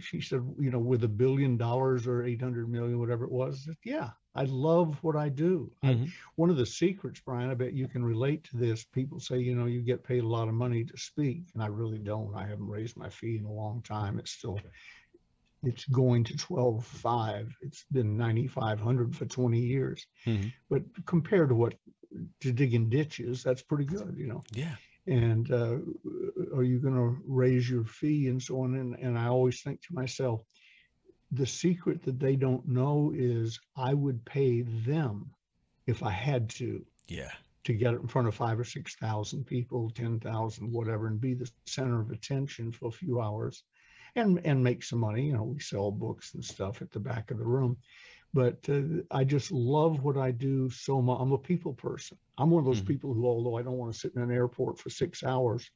She 0.00 0.20
said, 0.20 0.42
you 0.58 0.70
know, 0.70 0.78
with 0.78 1.04
a 1.04 1.08
billion 1.08 1.56
dollars 1.56 2.06
or 2.06 2.24
800 2.24 2.68
million, 2.70 2.98
whatever 2.98 3.24
it 3.24 3.30
was. 3.30 3.64
Said, 3.64 3.76
yeah, 3.84 4.10
I 4.34 4.44
love 4.44 4.96
what 5.02 5.16
I 5.16 5.28
do. 5.28 5.70
Mm-hmm. 5.84 6.04
I, 6.04 6.08
one 6.36 6.48
of 6.48 6.56
the 6.56 6.64
secrets, 6.64 7.20
Brian, 7.20 7.50
I 7.50 7.54
bet 7.54 7.74
you 7.74 7.86
can 7.86 8.02
relate 8.02 8.44
to 8.44 8.56
this. 8.56 8.84
People 8.84 9.20
say, 9.20 9.38
you 9.38 9.54
know, 9.54 9.66
you 9.66 9.82
get 9.82 10.04
paid 10.04 10.24
a 10.24 10.28
lot 10.28 10.48
of 10.48 10.54
money 10.54 10.84
to 10.84 10.96
speak, 10.96 11.42
and 11.52 11.62
I 11.62 11.66
really 11.66 11.98
don't. 11.98 12.34
I 12.34 12.46
haven't 12.46 12.68
raised 12.68 12.96
my 12.96 13.10
fee 13.10 13.36
in 13.36 13.44
a 13.44 13.52
long 13.52 13.82
time. 13.82 14.18
It's 14.18 14.30
still 14.30 14.58
it's 15.62 15.84
going 15.86 16.24
to 16.24 16.34
12.5. 16.34 17.52
It's 17.60 17.84
been 17.92 18.16
9,500 18.16 19.14
for 19.14 19.26
20 19.26 19.58
years. 19.58 20.06
Mm-hmm. 20.26 20.48
But 20.70 20.82
compared 21.06 21.50
to 21.50 21.54
what 21.54 21.74
to 22.40 22.52
digging 22.52 22.88
ditches, 22.88 23.42
that's 23.42 23.62
pretty 23.62 23.84
good, 23.84 24.14
you 24.16 24.26
know. 24.26 24.42
Yeah. 24.52 24.74
And 25.06 25.50
uh, 25.50 25.78
are 26.54 26.62
you 26.62 26.78
going 26.78 26.94
to 26.94 27.16
raise 27.26 27.68
your 27.68 27.84
fee 27.84 28.28
and 28.28 28.42
so 28.42 28.62
on? 28.62 28.74
And, 28.74 28.96
and 28.96 29.18
I 29.18 29.26
always 29.26 29.62
think 29.62 29.80
to 29.82 29.94
myself, 29.94 30.42
the 31.32 31.46
secret 31.46 32.02
that 32.02 32.18
they 32.18 32.36
don't 32.36 32.66
know 32.66 33.12
is 33.14 33.60
I 33.76 33.94
would 33.94 34.24
pay 34.24 34.62
them 34.62 35.30
if 35.86 36.02
I 36.02 36.10
had 36.10 36.50
to. 36.50 36.84
Yeah. 37.08 37.30
To 37.64 37.74
get 37.74 37.92
it 37.92 38.00
in 38.00 38.08
front 38.08 38.26
of 38.26 38.34
five 38.34 38.58
or 38.58 38.64
six 38.64 38.96
thousand 38.96 39.44
people, 39.44 39.90
ten 39.90 40.18
thousand, 40.18 40.72
whatever, 40.72 41.08
and 41.08 41.20
be 41.20 41.34
the 41.34 41.50
center 41.66 42.00
of 42.00 42.10
attention 42.10 42.72
for 42.72 42.88
a 42.88 42.90
few 42.90 43.20
hours, 43.20 43.64
and 44.16 44.40
and 44.46 44.64
make 44.64 44.82
some 44.82 45.00
money. 45.00 45.26
You 45.26 45.34
know, 45.34 45.42
we 45.42 45.60
sell 45.60 45.90
books 45.90 46.32
and 46.32 46.42
stuff 46.42 46.80
at 46.80 46.90
the 46.90 46.98
back 46.98 47.30
of 47.30 47.36
the 47.36 47.44
room, 47.44 47.76
but 48.32 48.58
uh, 48.68 49.02
I 49.10 49.24
just 49.24 49.50
love 49.50 50.02
what 50.02 50.16
I 50.16 50.30
do 50.30 50.70
so 50.70 51.02
much. 51.02 51.18
I'm 51.20 51.32
a 51.32 51.38
people 51.38 51.72
person. 51.74 52.16
I'm 52.38 52.50
one 52.50 52.60
of 52.60 52.66
those 52.66 52.78
mm-hmm. 52.78 52.86
people 52.86 53.14
who, 53.14 53.26
although 53.26 53.56
I 53.56 53.62
don't 53.62 53.76
want 53.76 53.92
to 53.92 53.98
sit 53.98 54.14
in 54.14 54.22
an 54.22 54.30
airport 54.30 54.78
for 54.78 54.90
six 54.90 55.22
hours, 55.22 55.70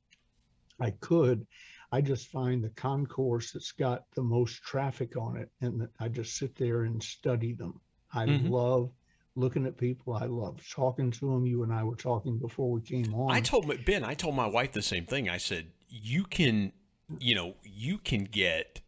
I 0.80 0.90
could. 0.92 1.46
I 1.92 2.00
just 2.00 2.28
find 2.28 2.62
the 2.62 2.70
concourse 2.70 3.52
that's 3.52 3.72
got 3.72 4.04
the 4.14 4.22
most 4.22 4.62
traffic 4.62 5.16
on 5.16 5.36
it, 5.36 5.50
and 5.60 5.88
I 6.00 6.08
just 6.08 6.36
sit 6.36 6.56
there 6.56 6.82
and 6.82 7.02
study 7.02 7.52
them. 7.52 7.80
I 8.12 8.26
mm-hmm. 8.26 8.48
love 8.48 8.90
looking 9.36 9.66
at 9.66 9.76
people. 9.76 10.14
I 10.14 10.26
love 10.26 10.60
talking 10.68 11.10
to 11.12 11.32
them. 11.32 11.46
You 11.46 11.62
and 11.62 11.72
I 11.72 11.82
were 11.84 11.96
talking 11.96 12.38
before 12.38 12.70
we 12.70 12.80
came 12.80 13.14
on. 13.14 13.32
I 13.32 13.40
told 13.40 13.84
Ben, 13.84 14.04
I 14.04 14.14
told 14.14 14.34
my 14.34 14.46
wife 14.46 14.72
the 14.72 14.82
same 14.82 15.06
thing. 15.06 15.28
I 15.28 15.38
said, 15.38 15.68
you 15.88 16.24
can, 16.24 16.72
you 17.18 17.34
know, 17.34 17.54
you 17.62 17.98
can 17.98 18.24
get, 18.24 18.80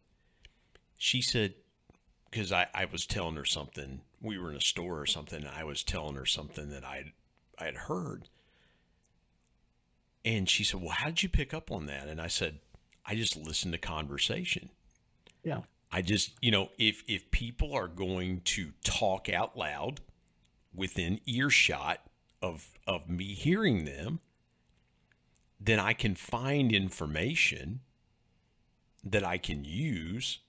she 0.97 1.21
said, 1.21 1.53
because 2.29 2.51
I, 2.51 2.67
I 2.73 2.85
was 2.85 3.05
telling 3.05 3.35
her 3.35 3.45
something. 3.45 4.01
We 4.21 4.37
were 4.37 4.51
in 4.51 4.57
a 4.57 4.61
store 4.61 4.99
or 4.99 5.05
something. 5.05 5.45
I 5.45 5.63
was 5.63 5.83
telling 5.83 6.15
her 6.15 6.25
something 6.25 6.69
that 6.69 6.83
I 6.83 7.13
I 7.59 7.65
had 7.65 7.75
heard. 7.75 8.29
And 10.25 10.49
she 10.49 10.63
said, 10.63 10.81
Well, 10.81 10.89
how 10.89 11.07
did 11.07 11.23
you 11.23 11.29
pick 11.29 11.53
up 11.53 11.71
on 11.71 11.85
that? 11.85 12.07
And 12.07 12.19
I 12.19 12.27
said, 12.27 12.59
I 13.05 13.15
just 13.15 13.37
listened 13.37 13.73
to 13.73 13.77
conversation. 13.79 14.69
Yeah. 15.43 15.61
I 15.91 16.01
just, 16.01 16.31
you 16.41 16.51
know, 16.51 16.69
if 16.77 17.03
if 17.07 17.31
people 17.31 17.73
are 17.73 17.87
going 17.87 18.41
to 18.45 18.73
talk 18.83 19.29
out 19.29 19.57
loud, 19.57 20.01
within 20.77 21.19
earshot 21.25 22.01
of 22.41 22.69
of 22.85 23.09
me 23.09 23.33
hearing 23.33 23.83
them, 23.83 24.19
then 25.59 25.79
I 25.79 25.93
can 25.93 26.15
find 26.15 26.71
information 26.71 27.81
that 29.03 29.25
I 29.25 29.37
can 29.37 29.65
use 29.65 30.39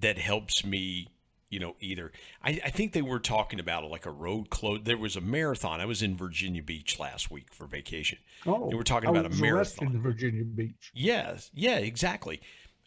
that 0.00 0.18
helps 0.18 0.64
me, 0.64 1.08
you 1.48 1.58
know, 1.58 1.76
either. 1.80 2.12
I, 2.42 2.60
I 2.64 2.70
think 2.70 2.92
they 2.92 3.02
were 3.02 3.18
talking 3.18 3.60
about 3.60 3.84
like 3.90 4.06
a 4.06 4.10
road 4.10 4.50
close. 4.50 4.80
There 4.84 4.98
was 4.98 5.16
a 5.16 5.20
marathon. 5.20 5.80
I 5.80 5.86
was 5.86 6.02
in 6.02 6.16
Virginia 6.16 6.62
Beach 6.62 6.98
last 6.98 7.30
week 7.30 7.52
for 7.52 7.66
vacation. 7.66 8.18
Oh, 8.46 8.68
they 8.68 8.76
were 8.76 8.84
talking 8.84 9.10
about 9.10 9.26
a 9.26 9.30
marathon 9.40 9.88
in 9.88 10.02
Virginia 10.02 10.44
Beach. 10.44 10.90
Yes, 10.94 11.50
yeah, 11.54 11.78
exactly. 11.78 12.40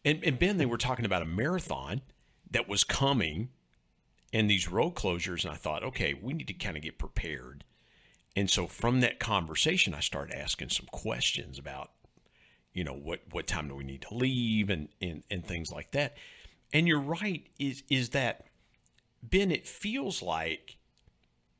And 0.03 0.23
and 0.23 0.39
Ben, 0.39 0.57
they 0.57 0.65
were 0.65 0.77
talking 0.77 1.05
about 1.05 1.21
a 1.21 1.25
marathon 1.25 2.01
that 2.51 2.67
was 2.67 2.83
coming 2.83 3.49
and 4.35 4.49
these 4.49 4.69
road 4.69 4.95
closures. 4.95 5.45
And 5.45 5.53
I 5.53 5.57
thought, 5.57 5.83
okay, 5.83 6.13
we 6.13 6.33
need 6.33 6.47
to 6.47 6.53
kind 6.53 6.75
of 6.75 6.83
get 6.83 6.97
prepared. 6.97 7.63
And 8.35 8.49
so 8.49 8.67
from 8.67 8.99
that 8.99 9.19
conversation, 9.19 9.93
I 9.93 10.01
started 10.01 10.35
asking 10.35 10.69
some 10.69 10.87
questions 10.91 11.57
about, 11.57 11.91
you 12.73 12.83
know, 12.83 12.93
what, 12.93 13.21
what 13.31 13.47
time 13.47 13.69
do 13.69 13.75
we 13.75 13.85
need 13.85 14.01
to 14.01 14.13
leave 14.13 14.69
and, 14.69 14.89
and, 15.01 15.23
and 15.31 15.45
things 15.45 15.71
like 15.71 15.91
that. 15.91 16.17
And 16.75 16.89
you're 16.89 16.99
right, 16.99 17.47
is, 17.57 17.83
is 17.89 18.09
that, 18.09 18.47
Ben, 19.23 19.49
it 19.49 19.65
feels 19.65 20.21
like 20.21 20.75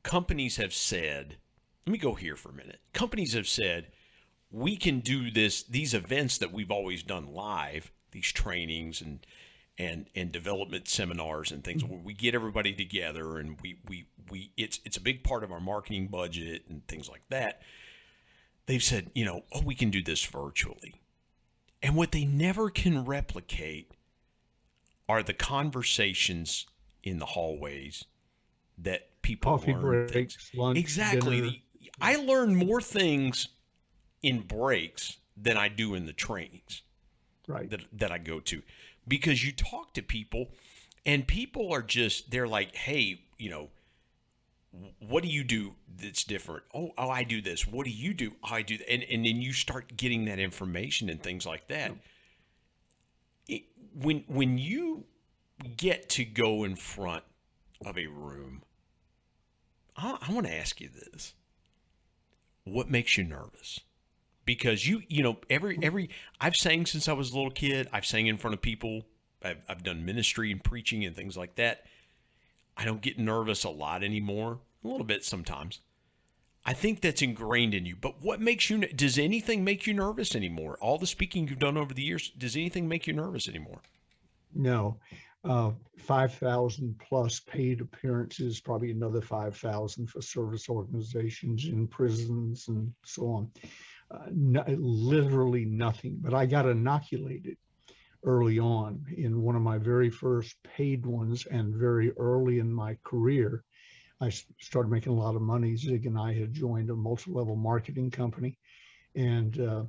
companies 0.02 0.58
have 0.58 0.74
said, 0.74 1.38
let 1.86 1.92
me 1.92 1.96
go 1.96 2.16
here 2.16 2.36
for 2.36 2.50
a 2.50 2.54
minute. 2.54 2.80
Companies 2.92 3.32
have 3.32 3.48
said, 3.48 3.86
we 4.50 4.76
can 4.76 5.00
do 5.00 5.30
this, 5.30 5.62
these 5.62 5.94
events 5.94 6.36
that 6.36 6.52
we've 6.52 6.70
always 6.70 7.02
done 7.02 7.32
live, 7.32 7.90
these 8.12 8.30
trainings 8.30 9.00
and 9.00 9.26
and 9.78 10.06
and 10.14 10.32
development 10.32 10.86
seminars 10.86 11.50
and 11.50 11.64
things 11.64 11.82
where 11.82 11.98
we 11.98 12.12
get 12.12 12.34
everybody 12.34 12.74
together 12.74 13.38
and 13.38 13.58
we 13.62 13.78
we 13.88 14.06
we 14.30 14.50
it's 14.56 14.80
it's 14.84 14.96
a 14.96 15.02
big 15.02 15.22
part 15.22 15.44
of 15.44 15.52
our 15.52 15.60
marketing 15.60 16.08
budget 16.08 16.64
and 16.68 16.86
things 16.88 17.08
like 17.08 17.22
that. 17.30 17.62
They've 18.66 18.82
said, 18.82 19.10
you 19.14 19.24
know, 19.24 19.44
oh, 19.52 19.62
we 19.64 19.74
can 19.74 19.90
do 19.90 20.02
this 20.02 20.24
virtually. 20.26 20.94
And 21.82 21.96
what 21.96 22.12
they 22.12 22.26
never 22.26 22.68
can 22.68 23.04
replicate 23.04 23.92
are 25.08 25.22
the 25.22 25.32
conversations 25.32 26.66
in 27.02 27.18
the 27.18 27.26
hallways 27.26 28.04
that 28.78 29.22
people 29.22 29.52
coffee 29.58 29.72
learn 29.72 30.06
breaks, 30.06 30.12
things. 30.12 30.50
lunch, 30.54 30.78
exactly. 30.78 31.40
Dinner. 31.40 31.52
I 32.00 32.16
learn 32.16 32.54
more 32.54 32.80
things 32.80 33.48
in 34.22 34.40
breaks 34.40 35.18
than 35.36 35.56
I 35.56 35.68
do 35.68 35.94
in 35.94 36.06
the 36.06 36.12
trainings 36.12 36.82
right. 37.46 37.70
that 37.70 37.82
that 37.92 38.12
I 38.12 38.18
go 38.18 38.40
to 38.40 38.62
because 39.06 39.44
you 39.44 39.52
talk 39.52 39.94
to 39.94 40.02
people 40.02 40.48
and 41.04 41.26
people 41.26 41.72
are 41.72 41.82
just 41.82 42.30
they're 42.30 42.48
like 42.48 42.74
hey 42.74 43.20
you 43.38 43.50
know 43.50 43.68
what 45.08 45.22
do 45.22 45.28
you 45.28 45.44
do 45.44 45.74
that's 46.02 46.24
different 46.24 46.62
oh, 46.74 46.92
oh 46.98 47.08
i 47.08 47.22
do 47.22 47.40
this 47.40 47.66
what 47.66 47.84
do 47.84 47.90
you 47.90 48.12
do 48.12 48.32
oh, 48.44 48.54
i 48.54 48.62
do 48.62 48.76
that. 48.76 48.90
and 48.92 49.02
and 49.04 49.24
then 49.24 49.40
you 49.40 49.52
start 49.52 49.96
getting 49.96 50.26
that 50.26 50.38
information 50.38 51.08
and 51.08 51.22
things 51.22 51.46
like 51.46 51.66
that 51.68 51.90
it, 51.90 51.96
when 54.00 54.24
when 54.26 54.58
you 54.58 55.04
get 55.76 56.08
to 56.10 56.24
go 56.24 56.64
in 56.64 56.76
front 56.76 57.24
of 57.84 57.96
a 57.96 58.06
room 58.06 58.62
i, 59.96 60.18
I 60.20 60.32
want 60.32 60.46
to 60.46 60.54
ask 60.54 60.80
you 60.80 60.88
this 60.88 61.34
what 62.64 62.90
makes 62.90 63.16
you 63.16 63.24
nervous 63.24 63.80
because 64.46 64.88
you 64.88 65.02
you 65.08 65.22
know 65.22 65.36
every 65.50 65.78
every 65.82 66.08
I've 66.40 66.56
sang 66.56 66.86
since 66.86 67.08
I 67.08 67.12
was 67.12 67.32
a 67.32 67.36
little 67.36 67.50
kid. 67.50 67.88
I've 67.92 68.06
sang 68.06 68.28
in 68.28 68.38
front 68.38 68.54
of 68.54 68.62
people. 68.62 69.02
I've 69.42 69.58
I've 69.68 69.82
done 69.82 70.06
ministry 70.06 70.50
and 70.50 70.64
preaching 70.64 71.04
and 71.04 71.14
things 71.14 71.36
like 71.36 71.56
that. 71.56 71.84
I 72.76 72.84
don't 72.84 73.02
get 73.02 73.18
nervous 73.18 73.64
a 73.64 73.70
lot 73.70 74.02
anymore. 74.02 74.60
A 74.84 74.88
little 74.88 75.04
bit 75.04 75.24
sometimes. 75.24 75.80
I 76.66 76.74
think 76.74 77.00
that's 77.00 77.22
ingrained 77.22 77.74
in 77.74 77.86
you. 77.86 77.96
But 77.96 78.20
what 78.20 78.40
makes 78.40 78.68
you 78.68 78.78
does 78.88 79.18
anything 79.18 79.64
make 79.64 79.86
you 79.86 79.94
nervous 79.94 80.34
anymore? 80.34 80.76
All 80.80 80.98
the 80.98 81.06
speaking 81.06 81.48
you've 81.48 81.58
done 81.58 81.76
over 81.76 81.94
the 81.94 82.02
years, 82.02 82.30
does 82.36 82.56
anything 82.56 82.88
make 82.88 83.06
you 83.06 83.12
nervous 83.14 83.48
anymore? 83.48 83.80
No. 84.54 84.98
Uh, 85.44 85.70
5,000 85.98 86.98
plus 86.98 87.38
paid 87.38 87.80
appearances, 87.80 88.60
probably 88.60 88.90
another 88.90 89.20
5,000 89.20 90.08
for 90.08 90.20
service 90.20 90.68
organizations 90.68 91.66
in 91.66 91.86
prisons 91.86 92.66
and 92.66 92.92
so 93.04 93.30
on 93.30 93.50
uh, 94.10 94.18
no, 94.30 94.64
literally 94.68 95.64
nothing. 95.64 96.18
But 96.20 96.34
I 96.34 96.46
got 96.46 96.68
inoculated 96.68 97.56
early 98.24 98.58
on 98.58 99.04
in 99.16 99.42
one 99.42 99.56
of 99.56 99.62
my 99.62 99.78
very 99.78 100.10
first 100.10 100.56
paid 100.62 101.04
ones 101.04 101.46
and 101.46 101.74
very 101.74 102.12
early 102.12 102.58
in 102.58 102.72
my 102.72 102.96
career. 103.04 103.64
I 104.20 104.30
started 104.30 104.90
making 104.90 105.12
a 105.12 105.16
lot 105.16 105.36
of 105.36 105.42
money. 105.42 105.76
Zig 105.76 106.06
and 106.06 106.18
I 106.18 106.32
had 106.32 106.52
joined 106.52 106.90
a 106.90 106.96
multi-level 106.96 107.56
marketing 107.56 108.10
company, 108.10 108.58
and 109.14 109.60
uh, 109.60 109.84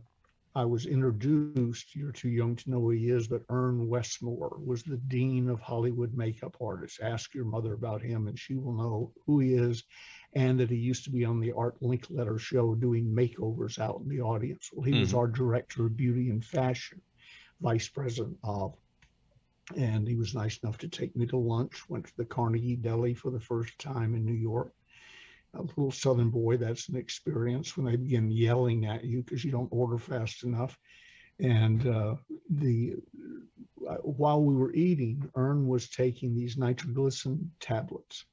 I 0.53 0.65
was 0.65 0.85
introduced. 0.85 1.95
You're 1.95 2.11
too 2.11 2.29
young 2.29 2.55
to 2.57 2.69
know 2.69 2.81
who 2.81 2.89
he 2.89 3.09
is, 3.09 3.27
but 3.27 3.43
Ern 3.49 3.87
Westmore 3.87 4.59
was 4.63 4.83
the 4.83 4.97
dean 4.97 5.49
of 5.49 5.59
Hollywood 5.59 6.13
makeup 6.13 6.57
artists. 6.59 6.99
Ask 6.99 7.33
your 7.33 7.45
mother 7.45 7.73
about 7.73 8.01
him, 8.01 8.27
and 8.27 8.37
she 8.37 8.55
will 8.55 8.73
know 8.73 9.13
who 9.25 9.39
he 9.39 9.53
is 9.53 9.83
and 10.33 10.59
that 10.59 10.69
he 10.69 10.75
used 10.75 11.03
to 11.05 11.09
be 11.09 11.25
on 11.25 11.39
the 11.39 11.51
Art 11.53 11.79
Linkletter 11.81 12.39
show 12.39 12.75
doing 12.75 13.05
makeovers 13.05 13.79
out 13.79 14.01
in 14.01 14.09
the 14.09 14.21
audience. 14.21 14.69
Well, 14.71 14.83
he 14.83 14.91
mm-hmm. 14.91 15.01
was 15.01 15.13
our 15.13 15.27
director 15.27 15.85
of 15.85 15.97
beauty 15.97 16.29
and 16.29 16.43
fashion, 16.43 17.01
vice 17.61 17.87
president 17.87 18.37
of, 18.43 18.75
and 19.75 20.07
he 20.07 20.15
was 20.15 20.33
nice 20.33 20.57
enough 20.63 20.77
to 20.79 20.87
take 20.87 21.15
me 21.15 21.25
to 21.27 21.37
lunch. 21.37 21.89
Went 21.89 22.05
to 22.07 22.17
the 22.17 22.25
Carnegie 22.25 22.75
Deli 22.75 23.13
for 23.13 23.31
the 23.31 23.39
first 23.39 23.77
time 23.79 24.15
in 24.15 24.25
New 24.25 24.33
York. 24.33 24.71
A 25.53 25.61
little 25.61 25.91
Southern 25.91 26.29
boy, 26.29 26.57
that's 26.57 26.89
an 26.89 26.95
experience 26.95 27.75
when 27.75 27.85
they 27.85 27.95
begin 27.95 28.29
yelling 28.29 28.85
at 28.85 29.03
you 29.03 29.23
because 29.23 29.43
you 29.43 29.51
don't 29.51 29.71
order 29.71 29.97
fast 29.97 30.43
enough. 30.43 30.77
And 31.39 31.87
uh, 31.87 32.15
the 32.49 32.95
uh, 33.87 33.95
while 33.97 34.43
we 34.43 34.55
were 34.55 34.73
eating, 34.73 35.29
Ern 35.35 35.67
was 35.67 35.89
taking 35.89 36.35
these 36.35 36.57
nitroglycerin 36.57 37.51
tablets 37.59 38.25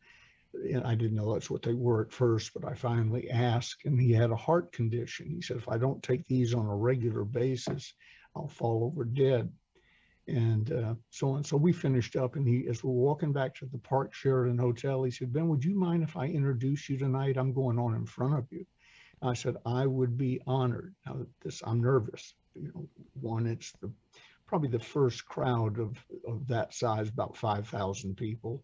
I 0.84 0.94
didn't 0.94 1.16
know 1.16 1.32
that's 1.32 1.50
what 1.50 1.62
they 1.62 1.74
were 1.74 2.02
at 2.02 2.12
first, 2.12 2.52
but 2.54 2.64
I 2.64 2.74
finally 2.74 3.30
asked, 3.30 3.84
and 3.84 4.00
he 4.00 4.12
had 4.12 4.30
a 4.30 4.36
heart 4.36 4.72
condition. 4.72 5.28
He 5.28 5.42
said, 5.42 5.56
if 5.56 5.68
I 5.68 5.78
don't 5.78 6.02
take 6.02 6.26
these 6.26 6.54
on 6.54 6.66
a 6.66 6.74
regular 6.74 7.24
basis, 7.24 7.92
I'll 8.36 8.48
fall 8.48 8.84
over 8.84 9.04
dead. 9.04 9.50
And 10.26 10.72
uh, 10.72 10.94
so 11.10 11.30
on. 11.32 11.44
So 11.44 11.56
we 11.56 11.72
finished 11.72 12.16
up, 12.16 12.36
and 12.36 12.48
he, 12.48 12.66
as 12.68 12.82
we're 12.82 12.92
walking 12.92 13.32
back 13.32 13.54
to 13.56 13.66
the 13.66 13.78
Park 13.78 14.14
Sheraton 14.14 14.58
Hotel, 14.58 15.02
he 15.02 15.10
said, 15.10 15.32
Ben, 15.32 15.48
would 15.48 15.64
you 15.64 15.74
mind 15.74 16.02
if 16.02 16.16
I 16.16 16.26
introduce 16.26 16.88
you 16.88 16.96
tonight? 16.96 17.36
I'm 17.36 17.52
going 17.52 17.78
on 17.78 17.94
in 17.94 18.06
front 18.06 18.38
of 18.38 18.46
you. 18.50 18.64
I 19.20 19.34
said, 19.34 19.56
I 19.66 19.86
would 19.86 20.16
be 20.16 20.40
honored. 20.46 20.94
Now, 21.06 21.26
this, 21.42 21.62
I'm 21.64 21.82
nervous. 21.82 22.34
You 22.54 22.72
know, 22.74 22.88
one, 23.20 23.46
it's 23.46 23.72
the 23.80 23.90
probably 24.46 24.68
the 24.68 24.78
first 24.78 25.26
crowd 25.26 25.78
of, 25.78 25.96
of 26.26 26.46
that 26.46 26.74
size, 26.74 27.08
about 27.08 27.36
5,000 27.36 28.16
people. 28.16 28.62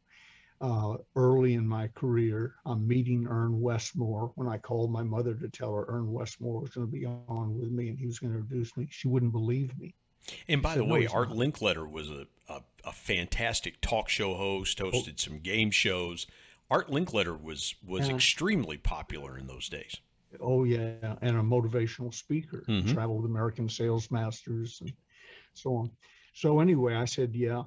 Uh, 0.61 0.97
early 1.17 1.55
in 1.55 1.67
my 1.67 1.89
career, 1.89 2.55
I'm 2.67 2.87
meeting 2.87 3.27
Ern 3.27 3.61
Westmore. 3.61 4.31
When 4.35 4.47
I 4.47 4.59
called 4.59 4.93
my 4.93 5.03
mother 5.03 5.35
to 5.35 5.49
tell 5.49 5.75
her 5.75 5.87
Ern 5.89 6.13
Westmore 6.13 6.61
was 6.61 6.71
going 6.71 6.87
to 6.87 6.93
be 6.93 7.07
on 7.07 7.59
with 7.59 7.71
me 7.71 7.89
and 7.89 7.99
he 7.99 8.07
was 8.07 8.19
going 8.19 8.35
to 8.35 8.41
introduce 8.41 8.77
me, 8.77 8.87
she 8.91 9.09
wouldn't 9.09 9.33
believe 9.33 9.77
me. 9.79 9.95
And 10.49 10.63
by 10.63 10.77
the 10.77 10.85
way, 10.85 11.07
Art 11.07 11.31
Linkletter 11.31 11.91
was 11.91 12.11
a, 12.11 12.27
a, 12.49 12.61
a, 12.85 12.93
fantastic 12.93 13.81
talk 13.81 14.09
show 14.09 14.35
host, 14.35 14.79
hosted 14.79 15.15
oh. 15.15 15.17
some 15.17 15.39
game 15.39 15.71
shows. 15.71 16.27
Art 16.71 16.89
Linkletter 16.89 17.41
was 17.41 17.75
was 17.85 18.09
yeah. 18.09 18.15
extremely 18.15 18.77
popular 18.77 19.39
in 19.39 19.47
those 19.47 19.69
days. 19.69 19.97
Oh 20.41 20.65
yeah, 20.65 21.17
and 21.21 21.37
a 21.37 21.43
motivational 21.43 22.15
speaker, 22.15 22.65
mm-hmm. 22.69 22.93
traveled 22.93 23.25
American 23.25 23.69
Sales 23.69 24.11
Masters 24.11 24.79
and 24.81 24.93
so 25.55 25.75
on. 25.77 25.91
So 26.33 26.61
anyway, 26.61 26.95
I 26.95 27.05
said, 27.05 27.35
yeah. 27.35 27.63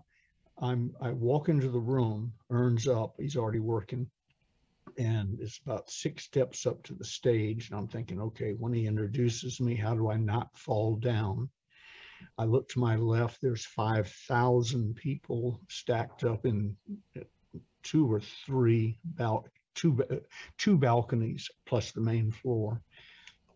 I'm. 0.60 0.94
I 1.02 1.12
walk 1.12 1.50
into 1.50 1.70
the 1.70 1.80
room. 1.80 2.32
Ern's 2.50 2.88
up. 2.88 3.16
He's 3.20 3.36
already 3.36 3.60
working, 3.60 4.08
and 4.98 5.40
it's 5.42 5.60
about 5.66 5.90
six 5.90 6.24
steps 6.26 6.66
up 6.66 6.84
to 6.84 6.94
the 6.94 7.04
stage. 7.04 7.70
And 7.70 7.80
I'm 7.80 7.88
thinking, 7.88 8.22
okay, 8.22 8.52
when 8.52 8.72
he 8.72 8.86
introduces 8.86 9.60
me, 9.60 9.76
how 9.76 9.96
do 9.96 10.12
I 10.12 10.18
not 10.18 10.56
fall 10.56 10.96
down? 10.96 11.50
I 12.38 12.46
look 12.46 12.70
to 12.70 12.80
my 12.80 12.96
left. 12.96 13.40
There's 13.42 13.66
five 13.66 14.08
thousand 14.28 14.96
people 14.96 15.60
stacked 15.70 16.24
up 16.24 16.46
in 16.46 16.76
two 17.84 18.12
or 18.12 18.22
three 18.46 18.98
bal- 19.04 19.48
two 19.76 20.04
two 20.58 20.78
balconies 20.78 21.50
plus 21.66 21.92
the 21.92 22.02
main 22.02 22.32
floor, 22.32 22.82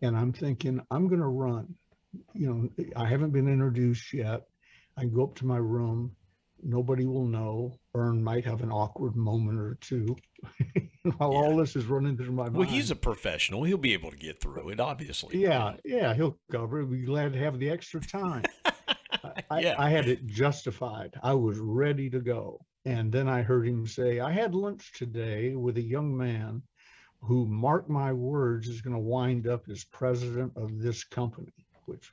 and 0.01 0.15
I'm 0.15 0.33
thinking 0.33 0.81
I'm 0.91 1.07
going 1.07 1.21
to 1.21 1.27
run. 1.27 1.75
You 2.33 2.47
know, 2.77 2.85
I 2.95 3.05
haven't 3.05 3.31
been 3.31 3.47
introduced 3.47 4.13
yet. 4.13 4.43
I 4.97 5.05
go 5.05 5.23
up 5.23 5.35
to 5.35 5.45
my 5.45 5.57
room. 5.57 6.15
Nobody 6.63 7.05
will 7.05 7.27
know. 7.27 7.77
Ern 7.95 8.23
might 8.23 8.43
have 8.45 8.61
an 8.63 8.71
awkward 8.71 9.15
moment 9.15 9.59
or 9.59 9.77
two 9.79 10.15
while 11.17 11.31
yeah. 11.31 11.37
all 11.37 11.57
this 11.57 11.75
is 11.75 11.85
running 11.85 12.17
through 12.17 12.31
my 12.31 12.43
mind. 12.43 12.55
Well, 12.55 12.67
he's 12.67 12.89
a 12.89 12.95
professional. 12.95 13.63
He'll 13.63 13.77
be 13.77 13.93
able 13.93 14.09
to 14.09 14.17
get 14.17 14.41
through 14.41 14.69
it, 14.69 14.79
obviously. 14.79 15.37
Yeah, 15.37 15.75
yeah, 15.85 16.15
he'll 16.15 16.37
cover 16.51 16.81
it. 16.81 16.89
Be 16.89 17.03
glad 17.03 17.33
to 17.33 17.39
have 17.39 17.59
the 17.59 17.69
extra 17.69 18.01
time. 18.01 18.43
I, 19.51 19.59
yeah. 19.59 19.75
I, 19.77 19.89
had 19.89 20.07
it 20.07 20.25
justified. 20.27 21.13
I 21.23 21.33
was 21.33 21.57
ready 21.59 22.09
to 22.09 22.19
go. 22.19 22.65
And 22.85 23.11
then 23.11 23.27
I 23.27 23.41
heard 23.41 23.67
him 23.67 23.85
say, 23.85 24.19
I 24.19 24.31
had 24.31 24.55
lunch 24.55 24.93
today 24.93 25.55
with 25.55 25.77
a 25.77 25.81
young 25.81 26.15
man 26.15 26.61
who, 27.21 27.45
mark 27.45 27.89
my 27.89 28.13
words, 28.13 28.67
is 28.67 28.81
going 28.81 28.93
to 28.93 28.99
wind 28.99 29.47
up 29.47 29.67
as 29.69 29.83
president 29.83 30.53
of 30.55 30.79
this 30.79 31.03
company, 31.03 31.53
which 31.85 32.11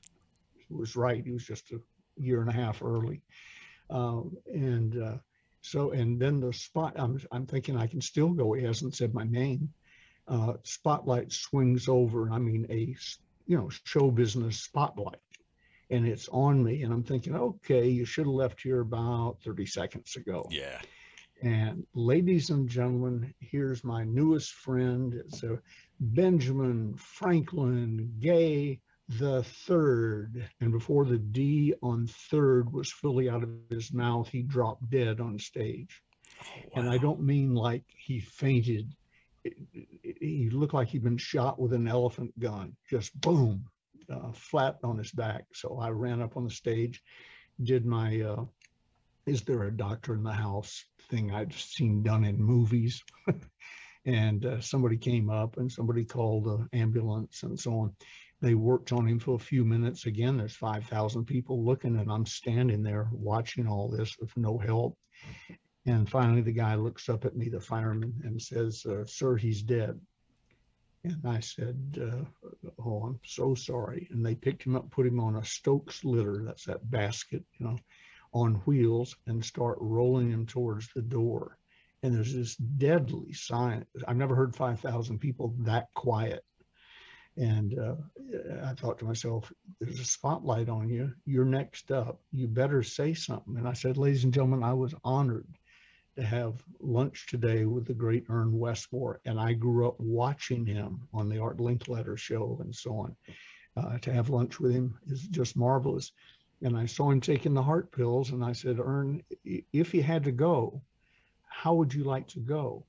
was 0.71 0.97
right. 0.97 1.25
He 1.25 1.31
was 1.31 1.45
just 1.45 1.71
a 1.71 1.81
year 2.17 2.41
and 2.41 2.51
a 2.51 2.55
half 2.55 2.83
early. 2.83 3.23
Um, 3.91 4.37
and 4.53 5.01
uh, 5.01 5.17
so, 5.61 5.93
and 5.93 6.21
then 6.21 6.41
the 6.41 6.53
spot, 6.53 6.95
I'm, 6.97 7.21
I'm 7.31 7.47
thinking 7.47 7.77
I 7.77 7.87
can 7.87 8.01
still 8.01 8.31
go. 8.31 8.55
He 8.55 8.65
hasn't 8.65 8.97
said 8.97 9.15
my 9.15 9.25
name. 9.25 9.73
Uh, 10.27 10.55
spotlight 10.65 11.31
swings 11.33 11.89
over. 11.89 12.31
I 12.33 12.39
mean, 12.39 12.67
a, 12.71 12.97
you 13.47 13.57
know, 13.59 13.71
show 13.85 14.11
business 14.11 14.61
spotlight 14.61 15.21
and 15.91 16.07
it's 16.07 16.29
on 16.29 16.63
me. 16.63 16.83
And 16.83 16.93
I'm 16.93 17.05
thinking, 17.05 17.35
okay, 17.35 17.89
you 17.89 18.05
should 18.05 18.27
have 18.27 18.35
left 18.35 18.61
here 18.63 18.81
about 18.81 19.39
30 19.45 19.67
seconds 19.67 20.17
ago. 20.17 20.47
Yeah. 20.51 20.81
And 21.43 21.87
ladies 21.95 22.51
and 22.51 22.69
gentlemen, 22.69 23.35
here's 23.41 23.85
my 23.85 24.05
newest 24.05 24.53
friend. 24.53 25.15
It's 25.15 25.43
a 25.43 25.59
Benjamin 26.01 26.95
Franklin 26.97 28.15
Gay 28.19 28.81
the 29.09 29.43
third. 29.43 30.49
And 30.61 30.73
before 30.73 31.05
the 31.05 31.19
D 31.19 31.75
on 31.83 32.07
third 32.07 32.73
was 32.73 32.91
fully 32.91 33.29
out 33.29 33.43
of 33.43 33.51
his 33.69 33.93
mouth, 33.93 34.29
he 34.29 34.43
dropped 34.43 34.89
dead 34.91 35.21
on 35.21 35.39
stage. 35.39 36.03
Oh, 36.41 36.45
wow. 36.57 36.81
And 36.81 36.91
I 36.91 36.99
don't 36.99 37.21
mean 37.21 37.55
like 37.55 37.85
he 37.95 38.21
fainted. 38.21 38.95
he 40.03 40.49
looked 40.51 40.73
like 40.73 40.89
he'd 40.89 41.05
been 41.05 41.19
shot 41.19 41.61
with 41.61 41.75
an 41.75 41.87
elephant 41.87 42.39
gun, 42.39 42.75
just 42.89 43.19
boom 43.21 43.67
uh, 44.11 44.33
flat 44.33 44.77
on 44.83 44.99
his 44.99 45.13
back. 45.13 45.45
So 45.55 45.79
I 45.79 45.91
ran 45.91 46.23
up 46.23 46.37
on 46.37 46.45
the 46.45 46.51
stage, 46.51 47.03
did 47.63 47.87
my 47.87 48.21
uh, 48.21 48.45
"Is 49.27 49.43
there 49.43 49.65
a 49.65 49.77
doctor 49.77 50.15
in 50.15 50.23
the 50.23 50.33
house?" 50.33 50.85
thing 51.11 51.33
I'd 51.33 51.53
seen 51.53 52.03
done 52.03 52.25
in 52.25 52.43
movies, 52.43 53.03
and 54.07 54.45
uh, 54.45 54.61
somebody 54.61 54.97
came 54.97 55.31
up 55.31 55.57
and 55.57 55.71
somebody 55.71 56.05
called 56.05 56.45
the 56.45 56.69
ambulance 56.79 57.43
and 57.43 57.59
so 57.59 57.73
on. 57.81 57.97
They 58.41 58.55
worked 58.55 58.93
on 58.93 59.07
him 59.07 59.19
for 59.19 59.37
a 59.37 59.39
few 59.39 59.65
minutes. 59.65 60.07
Again, 60.07 60.37
there's 60.37 60.57
5,000 60.57 61.25
people 61.25 61.65
looking, 61.65 61.97
and 61.97 62.11
I'm 62.11 62.27
standing 62.27 62.83
there 62.83 63.09
watching 63.13 63.67
all 63.67 63.89
this 63.89 64.17
with 64.19 64.37
no 64.37 64.59
help. 64.59 64.99
And 65.87 66.09
finally, 66.09 66.43
the 66.43 66.53
guy 66.53 66.75
looks 66.75 67.09
up 67.09 67.25
at 67.25 67.37
me, 67.37 67.49
the 67.49 67.61
fireman, 67.61 68.15
and 68.25 68.41
says, 68.41 68.85
uh, 68.87 69.05
Sir, 69.07 69.37
he's 69.37 69.63
dead. 69.63 69.99
And 71.05 71.21
I 71.27 71.41
said, 71.41 71.99
uh, 72.01 72.25
Oh, 72.79 73.03
I'm 73.05 73.21
so 73.25 73.55
sorry. 73.55 74.09
And 74.11 74.25
they 74.25 74.35
picked 74.35 74.65
him 74.65 74.75
up, 74.75 74.91
put 74.91 75.07
him 75.07 75.21
on 75.21 75.37
a 75.37 75.45
Stokes 75.45 76.05
litter, 76.05 76.43
that's 76.45 76.65
that 76.65 76.91
basket, 76.91 77.45
you 77.59 77.67
know, 77.67 77.79
on 78.33 78.55
wheels, 78.67 79.15
and 79.27 79.45
start 79.45 79.79
rolling 79.81 80.31
him 80.31 80.47
towards 80.47 80.89
the 80.95 81.03
door. 81.03 81.59
And 82.03 82.15
there's 82.15 82.35
this 82.35 82.57
deadly 82.57 83.33
silence. 83.33 83.87
I've 84.09 84.17
never 84.17 84.35
heard 84.35 84.57
5,000 84.57 85.19
people 85.19 85.55
that 85.61 85.89
quiet. 85.95 86.45
And 87.37 87.79
uh, 87.79 87.97
I 88.63 88.75
thought 88.75 88.99
to 89.01 89.05
myself, 89.05 89.53
there's 89.81 90.01
a 90.01 90.05
spotlight 90.05 90.69
on 90.69 90.89
you. 90.89 91.13
You're 91.27 91.45
next 91.45 91.91
up. 91.91 92.21
You 92.31 92.47
better 92.47 92.83
say 92.83 93.13
something. 93.15 93.57
And 93.57 93.67
I 93.67 93.73
said, 93.73 93.97
ladies 93.97 94.25
and 94.25 94.33
gentlemen, 94.33 94.63
I 94.63 94.75
was 94.75 94.95
honored 95.05 95.49
to 96.17 96.23
have 96.23 96.63
lunch 96.81 97.27
today 97.27 97.65
with 97.65 97.87
the 97.87 97.95
great 97.95 98.25
Ern 98.31 98.59
Westmore, 98.59 99.21
and 99.25 99.39
I 99.39 99.53
grew 99.53 99.89
up 99.89 99.99
watching 99.99 100.65
him 100.65 101.09
on 101.13 101.29
the 101.29 101.39
Art 101.39 101.59
Linkletter 101.59 102.17
show 102.17 102.59
and 102.61 102.75
so 102.75 102.97
on. 102.99 103.17
Uh, 103.77 103.99
to 103.99 104.13
have 104.13 104.31
lunch 104.31 104.61
with 104.61 104.73
him 104.73 104.97
is 105.09 105.23
just 105.23 105.57
marvelous. 105.57 106.13
And 106.63 106.77
I 106.77 106.87
saw 106.87 107.11
him 107.11 107.21
taking 107.21 107.55
the 107.55 107.63
heart 107.63 107.91
pills, 107.91 108.31
and 108.31 108.45
I 108.45 108.53
said, 108.53 108.79
Ern, 108.79 109.23
if 109.45 109.93
you 109.93 110.03
had 110.03 110.25
to 110.25 110.33
go, 110.33 110.81
how 111.43 111.75
would 111.75 111.93
you 111.93 112.05
like 112.05 112.29
to 112.29 112.41
go? 112.41 112.87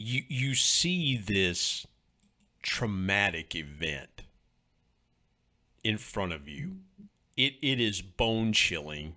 you 0.02 0.22
you 0.28 0.54
see 0.54 1.16
this 1.16 1.86
traumatic 2.62 3.54
event 3.54 4.22
in 5.84 5.98
front 5.98 6.32
of 6.32 6.48
you. 6.48 6.78
It 7.36 7.54
it 7.62 7.80
is 7.80 8.02
bone 8.02 8.52
chilling 8.52 9.16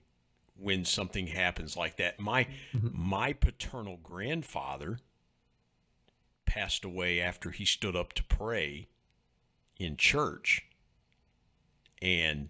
when 0.58 0.86
something 0.86 1.28
happens 1.28 1.76
like 1.76 1.98
that. 1.98 2.20
My 2.20 2.46
mm-hmm. 2.74 2.90
my 2.94 3.34
paternal 3.34 3.98
grandfather 4.04 5.00
passed 6.46 6.86
away 6.86 7.20
after 7.20 7.50
he 7.52 7.66
stood 7.66 7.96
up 7.96 8.14
to 8.14 8.24
pray 8.24 8.88
in 9.78 9.98
church 9.98 10.66
and 12.02 12.50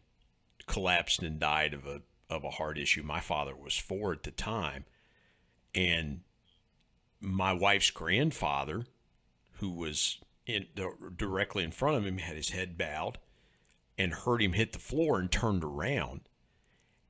collapsed 0.67 1.23
and 1.23 1.39
died 1.39 1.73
of 1.73 1.87
a 1.87 2.01
of 2.29 2.43
a 2.43 2.51
heart 2.51 2.77
issue. 2.77 3.01
My 3.01 3.21
father 3.21 3.55
was 3.55 3.77
4 3.77 4.13
at 4.13 4.23
the 4.23 4.31
time 4.31 4.85
and 5.73 6.21
my 7.25 7.53
wife's 7.53 7.91
grandfather 7.91 8.85
who 9.59 9.71
was 9.71 10.19
in 10.45 10.67
directly 11.17 11.63
in 11.63 11.71
front 11.71 11.97
of 11.97 12.05
him 12.05 12.19
had 12.19 12.35
his 12.35 12.49
head 12.49 12.77
bowed 12.77 13.17
and 13.97 14.13
heard 14.13 14.41
him 14.41 14.53
hit 14.53 14.73
the 14.73 14.79
floor 14.79 15.19
and 15.19 15.31
turned 15.31 15.63
around. 15.63 16.21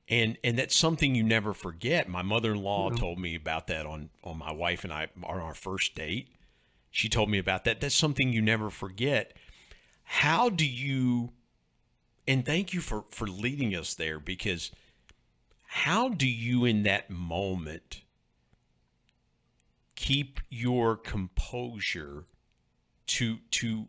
And 0.08 0.38
and 0.44 0.58
that's 0.58 0.76
something 0.76 1.14
you 1.14 1.24
never 1.24 1.52
forget. 1.52 2.08
My 2.08 2.22
mother-in-law 2.22 2.90
mm-hmm. 2.90 2.98
told 2.98 3.18
me 3.18 3.34
about 3.34 3.66
that 3.66 3.86
on 3.86 4.10
on 4.22 4.38
my 4.38 4.52
wife 4.52 4.84
and 4.84 4.92
I 4.92 5.08
on 5.22 5.40
our 5.40 5.54
first 5.54 5.94
date. 5.94 6.28
She 6.90 7.08
told 7.08 7.28
me 7.28 7.38
about 7.38 7.64
that. 7.64 7.80
That's 7.80 7.94
something 7.94 8.32
you 8.32 8.40
never 8.40 8.70
forget. 8.70 9.36
How 10.04 10.48
do 10.48 10.64
you 10.64 11.32
and 12.26 12.44
thank 12.44 12.72
you 12.72 12.80
for 12.80 13.04
for 13.10 13.26
leading 13.26 13.74
us 13.74 13.94
there 13.94 14.20
because 14.20 14.70
how 15.66 16.08
do 16.08 16.28
you 16.28 16.64
in 16.64 16.84
that 16.84 17.10
moment 17.10 18.02
keep 19.96 20.40
your 20.48 20.96
composure 20.96 22.26
to 23.06 23.38
to 23.50 23.88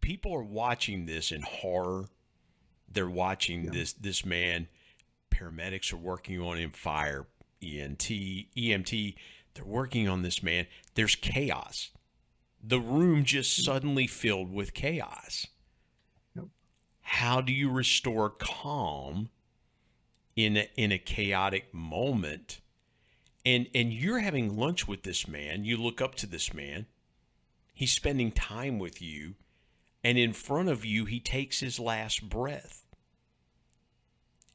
people 0.00 0.32
are 0.32 0.42
watching 0.42 1.06
this 1.06 1.32
in 1.32 1.42
horror. 1.42 2.06
They're 2.88 3.10
watching 3.10 3.64
yeah. 3.64 3.70
this 3.72 3.92
this 3.94 4.24
man 4.24 4.68
paramedics 5.30 5.92
are 5.92 5.98
working 5.98 6.40
on 6.40 6.56
him 6.56 6.70
fire 6.70 7.26
ent 7.60 7.98
emt 7.98 9.14
they're 9.56 9.64
working 9.64 10.06
on 10.06 10.20
this 10.22 10.42
man. 10.42 10.66
There's 10.94 11.14
chaos. 11.14 11.90
The 12.62 12.78
room 12.78 13.24
just 13.24 13.64
suddenly 13.64 14.06
filled 14.06 14.52
with 14.52 14.74
chaos. 14.74 15.46
Yep. 16.34 16.44
how 17.00 17.40
do 17.40 17.52
you 17.52 17.70
restore 17.70 18.28
calm 18.28 19.30
in 20.34 20.58
a, 20.58 20.68
in 20.76 20.92
a 20.92 20.98
chaotic 20.98 21.72
moment 21.72 22.60
and 23.46 23.66
and 23.74 23.94
you're 23.94 24.18
having 24.18 24.58
lunch 24.58 24.86
with 24.86 25.04
this 25.04 25.26
man 25.26 25.64
you 25.64 25.78
look 25.78 26.02
up 26.02 26.14
to 26.16 26.26
this 26.26 26.52
man 26.52 26.86
He's 27.76 27.92
spending 27.92 28.32
time 28.32 28.78
with 28.78 29.02
you, 29.02 29.34
and 30.02 30.16
in 30.16 30.32
front 30.32 30.70
of 30.70 30.86
you, 30.86 31.04
he 31.04 31.20
takes 31.20 31.60
his 31.60 31.78
last 31.78 32.26
breath. 32.26 32.86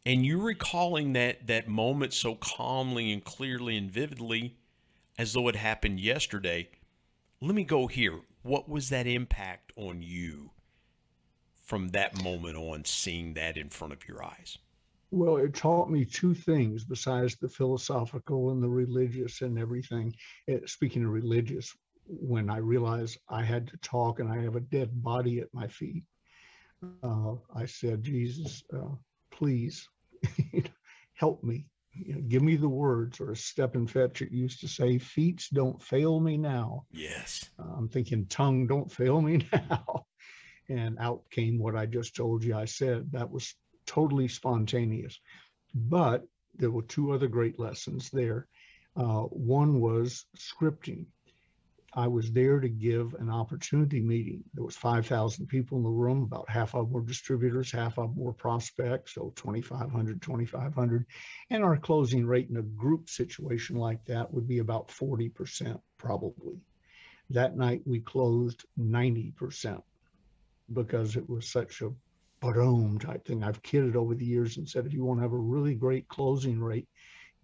And 0.03 0.25
you're 0.25 0.41
recalling 0.41 1.13
that, 1.13 1.45
that 1.45 1.67
moment 1.67 2.13
so 2.13 2.33
calmly 2.33 3.11
and 3.11 3.23
clearly 3.23 3.77
and 3.77 3.91
vividly 3.91 4.55
as 5.19 5.33
though 5.33 5.47
it 5.49 5.55
happened 5.55 5.99
yesterday. 5.99 6.69
Let 7.39 7.53
me 7.53 7.63
go 7.63 7.85
here. 7.85 8.21
What 8.41 8.67
was 8.67 8.89
that 8.89 9.05
impact 9.05 9.71
on 9.75 10.01
you 10.01 10.49
from 11.63 11.89
that 11.89 12.23
moment 12.23 12.57
on, 12.57 12.85
seeing 12.85 13.35
that 13.35 13.55
in 13.55 13.69
front 13.69 13.93
of 13.93 14.07
your 14.07 14.23
eyes? 14.25 14.57
Well, 15.11 15.37
it 15.37 15.53
taught 15.53 15.89
me 15.89 16.05
two 16.05 16.33
things 16.33 16.85
besides 16.85 17.35
the 17.35 17.49
philosophical 17.49 18.51
and 18.51 18.63
the 18.63 18.69
religious 18.69 19.41
and 19.41 19.59
everything. 19.59 20.15
It, 20.47 20.69
speaking 20.69 21.03
of 21.03 21.11
religious, 21.11 21.75
when 22.05 22.49
I 22.49 22.57
realized 22.57 23.19
I 23.29 23.43
had 23.43 23.67
to 23.67 23.77
talk 23.77 24.19
and 24.19 24.31
I 24.31 24.41
have 24.41 24.55
a 24.55 24.61
dead 24.61 24.89
body 25.03 25.39
at 25.39 25.53
my 25.53 25.67
feet, 25.67 26.03
uh, 27.03 27.33
I 27.53 27.65
said, 27.65 28.03
Jesus, 28.03 28.63
uh, 28.73 28.95
please 29.31 29.87
help 31.13 31.43
me. 31.43 31.65
You 31.93 32.15
know, 32.15 32.21
give 32.21 32.41
me 32.41 32.55
the 32.55 32.69
words, 32.69 33.19
or 33.19 33.31
as 33.31 33.43
Stepin 33.43 33.87
Fetchit 33.87 34.31
used 34.31 34.61
to 34.61 34.67
say, 34.69 34.97
feet 34.97 35.45
don't 35.53 35.81
fail 35.81 36.21
me 36.21 36.37
now. 36.37 36.85
Yes. 36.91 37.49
Uh, 37.59 37.73
I'm 37.77 37.89
thinking, 37.89 38.27
tongue 38.27 38.65
don't 38.65 38.89
fail 38.89 39.21
me 39.21 39.45
now. 39.53 40.05
and 40.69 40.97
out 40.99 41.23
came 41.31 41.59
what 41.59 41.75
I 41.75 41.85
just 41.85 42.15
told 42.15 42.45
you 42.45 42.55
I 42.55 42.63
said. 42.63 43.11
That 43.11 43.29
was 43.29 43.53
totally 43.85 44.27
spontaneous. 44.27 45.19
But 45.73 46.25
there 46.55 46.71
were 46.71 46.83
two 46.83 47.11
other 47.11 47.27
great 47.27 47.59
lessons 47.59 48.09
there. 48.09 48.47
Uh, 48.95 49.23
one 49.23 49.79
was 49.79 50.25
scripting. 50.37 51.05
I 51.93 52.07
was 52.07 52.31
there 52.31 52.59
to 52.61 52.69
give 52.69 53.13
an 53.15 53.29
opportunity 53.29 53.99
meeting. 53.99 54.43
There 54.53 54.63
was 54.63 54.77
5,000 54.77 55.47
people 55.47 55.77
in 55.77 55.83
the 55.83 55.89
room. 55.89 56.23
About 56.23 56.49
half 56.49 56.73
of 56.73 56.85
them 56.85 56.93
were 56.93 57.01
distributors, 57.01 57.71
half 57.71 57.97
of 57.99 58.15
them 58.15 58.23
were 58.23 58.31
prospects, 58.31 59.15
so 59.15 59.33
2,500, 59.35 60.21
2,500. 60.21 61.05
And 61.49 61.63
our 61.63 61.75
closing 61.75 62.25
rate 62.25 62.49
in 62.49 62.57
a 62.57 62.61
group 62.61 63.09
situation 63.09 63.75
like 63.75 64.05
that 64.05 64.33
would 64.33 64.47
be 64.47 64.59
about 64.59 64.87
40% 64.87 65.81
probably. 65.97 66.61
That 67.29 67.57
night 67.57 67.81
we 67.85 67.99
closed 67.99 68.65
90% 68.79 69.81
because 70.71 71.17
it 71.17 71.29
was 71.29 71.49
such 71.49 71.81
a 71.81 71.91
boom 72.41 72.99
type 72.99 73.25
thing. 73.25 73.43
I've 73.43 73.63
kidded 73.63 73.95
over 73.95 74.15
the 74.15 74.25
years 74.25 74.57
and 74.57 74.67
said 74.67 74.85
if 74.85 74.93
you 74.93 75.05
want 75.05 75.19
to 75.19 75.23
have 75.23 75.33
a 75.33 75.37
really 75.37 75.75
great 75.75 76.07
closing 76.07 76.59
rate, 76.59 76.87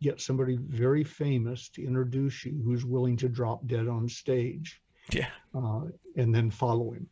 get 0.02 0.22
somebody 0.22 0.58
very 0.62 1.04
famous 1.04 1.70
to 1.70 1.86
introduce 1.86 2.46
you 2.46 2.62
who's 2.64 2.86
willing 2.86 3.18
to 3.18 3.30
drop 3.30 3.66
dead 3.68 3.88
on 3.88 4.10
stage. 4.10 4.82
Yeah. 5.12 5.30
Uh, 5.56 5.86
and 6.16 6.36
then 6.36 6.52
follow 6.52 6.92
him. 6.92 7.08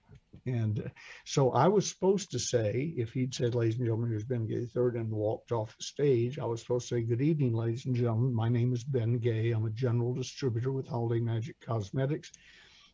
And 0.45 0.79
uh, 0.79 0.89
so 1.25 1.51
I 1.51 1.67
was 1.67 1.89
supposed 1.89 2.31
to 2.31 2.39
say, 2.39 2.93
if 2.97 3.13
he'd 3.13 3.33
said, 3.33 3.55
ladies 3.55 3.77
and 3.77 3.85
gentlemen, 3.85 4.11
here's 4.11 4.23
Ben 4.23 4.45
Gay 4.45 4.65
third 4.65 4.95
and 4.95 5.09
walked 5.09 5.51
off 5.51 5.75
the 5.77 5.83
stage, 5.83 6.37
I 6.37 6.45
was 6.45 6.61
supposed 6.61 6.89
to 6.89 6.95
say, 6.95 7.01
good 7.01 7.21
evening, 7.21 7.53
ladies 7.53 7.85
and 7.85 7.95
gentlemen. 7.95 8.33
My 8.33 8.49
name 8.49 8.73
is 8.73 8.83
Ben 8.83 9.17
Gay. 9.17 9.51
I'm 9.51 9.65
a 9.65 9.71
general 9.71 10.13
distributor 10.13 10.71
with 10.71 10.87
Holiday 10.87 11.19
Magic 11.19 11.59
Cosmetics. 11.61 12.31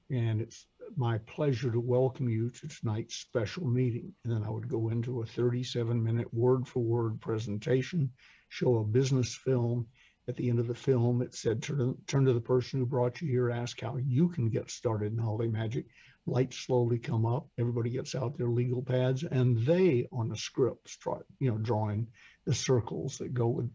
And 0.09 0.39
it's 0.41 0.67
my 0.97 1.17
pleasure 1.19 1.71
to 1.71 1.79
welcome 1.79 2.29
you 2.29 2.49
to 2.49 2.67
tonight's 2.67 3.15
special 3.15 3.65
meeting. 3.65 4.13
And 4.23 4.33
then 4.33 4.43
I 4.43 4.49
would 4.49 4.67
go 4.67 4.89
into 4.89 5.21
a 5.21 5.25
37 5.25 6.01
minute 6.01 6.33
word 6.33 6.67
for 6.67 6.79
word 6.79 7.19
presentation 7.21 8.11
show 8.51 8.77
a 8.77 8.83
business 8.83 9.33
film. 9.33 9.87
At 10.27 10.35
the 10.35 10.49
end 10.49 10.59
of 10.59 10.67
the 10.67 10.75
film, 10.75 11.21
it 11.21 11.33
said, 11.33 11.63
turn, 11.63 11.95
turn 12.05 12.25
to 12.25 12.33
the 12.33 12.41
person 12.41 12.79
who 12.79 12.85
brought 12.85 13.21
you 13.21 13.27
here, 13.27 13.49
ask 13.49 13.81
how 13.81 13.97
you 13.97 14.29
can 14.29 14.49
get 14.49 14.69
started 14.69 15.13
in 15.13 15.17
Holiday 15.17 15.49
Magic. 15.49 15.85
Lights 16.27 16.57
slowly 16.57 16.99
come 16.99 17.25
up. 17.25 17.47
Everybody 17.57 17.89
gets 17.89 18.13
out 18.13 18.37
their 18.37 18.49
legal 18.49 18.83
pads, 18.83 19.23
and 19.23 19.57
they, 19.65 20.07
on 20.11 20.29
the 20.29 20.37
script, 20.37 20.89
start, 20.89 21.25
you 21.39 21.49
know, 21.49 21.57
drawing 21.57 22.07
the 22.45 22.53
circles 22.53 23.17
that 23.17 23.33
go 23.33 23.47
with 23.47 23.71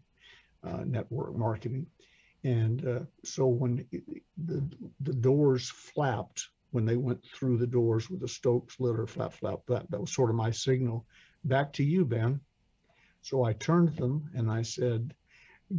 uh, 0.63 0.83
network 0.85 1.35
marketing. 1.35 1.87
And 2.43 2.87
uh, 2.87 2.99
so 3.25 3.47
when 3.47 3.85
the, 4.37 4.63
the 5.01 5.13
doors 5.13 5.69
flapped, 5.69 6.47
when 6.71 6.85
they 6.85 6.97
went 6.97 7.23
through 7.25 7.57
the 7.57 7.67
doors 7.67 8.09
with 8.09 8.19
the 8.19 8.27
Stokes 8.27 8.79
litter 8.79 9.07
flap, 9.07 9.33
flap, 9.33 9.59
that, 9.67 9.89
that 9.89 10.01
was 10.01 10.11
sort 10.11 10.29
of 10.29 10.35
my 10.35 10.51
signal. 10.51 11.05
Back 11.43 11.73
to 11.73 11.83
you, 11.83 12.05
Ben. 12.05 12.41
So 13.21 13.43
I 13.43 13.53
turned 13.53 13.95
to 13.95 14.01
them 14.01 14.29
and 14.35 14.51
I 14.51 14.61
said, 14.61 15.13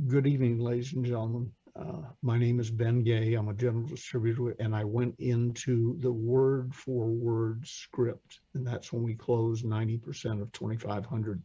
Good 0.06 0.26
evening, 0.26 0.58
ladies 0.58 0.92
and 0.92 1.04
gentlemen. 1.04 1.50
Uh, 1.78 2.02
my 2.22 2.36
name 2.36 2.58
is 2.60 2.70
Ben 2.70 3.02
Gay. 3.02 3.34
I'm 3.34 3.48
a 3.48 3.54
general 3.54 3.86
distributor, 3.86 4.50
and 4.58 4.74
I 4.74 4.84
went 4.84 5.14
into 5.18 5.96
the 6.00 6.12
word 6.12 6.74
for 6.74 7.06
word 7.06 7.66
script, 7.66 8.40
and 8.54 8.66
that's 8.66 8.92
when 8.92 9.02
we 9.02 9.14
closed 9.14 9.64
90% 9.64 10.42
of 10.42 10.50
2,500 10.52 11.42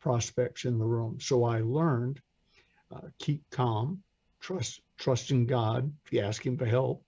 prospects 0.00 0.64
in 0.64 0.78
the 0.78 0.86
room. 0.86 1.18
So 1.20 1.44
I 1.44 1.60
learned 1.60 2.20
uh, 2.94 3.08
keep 3.18 3.42
calm, 3.50 4.02
trust 4.40 4.80
trust 4.96 5.30
in 5.30 5.46
God. 5.46 5.92
If 6.04 6.12
you 6.12 6.20
ask 6.20 6.44
Him 6.46 6.56
for 6.56 6.66
help, 6.66 7.04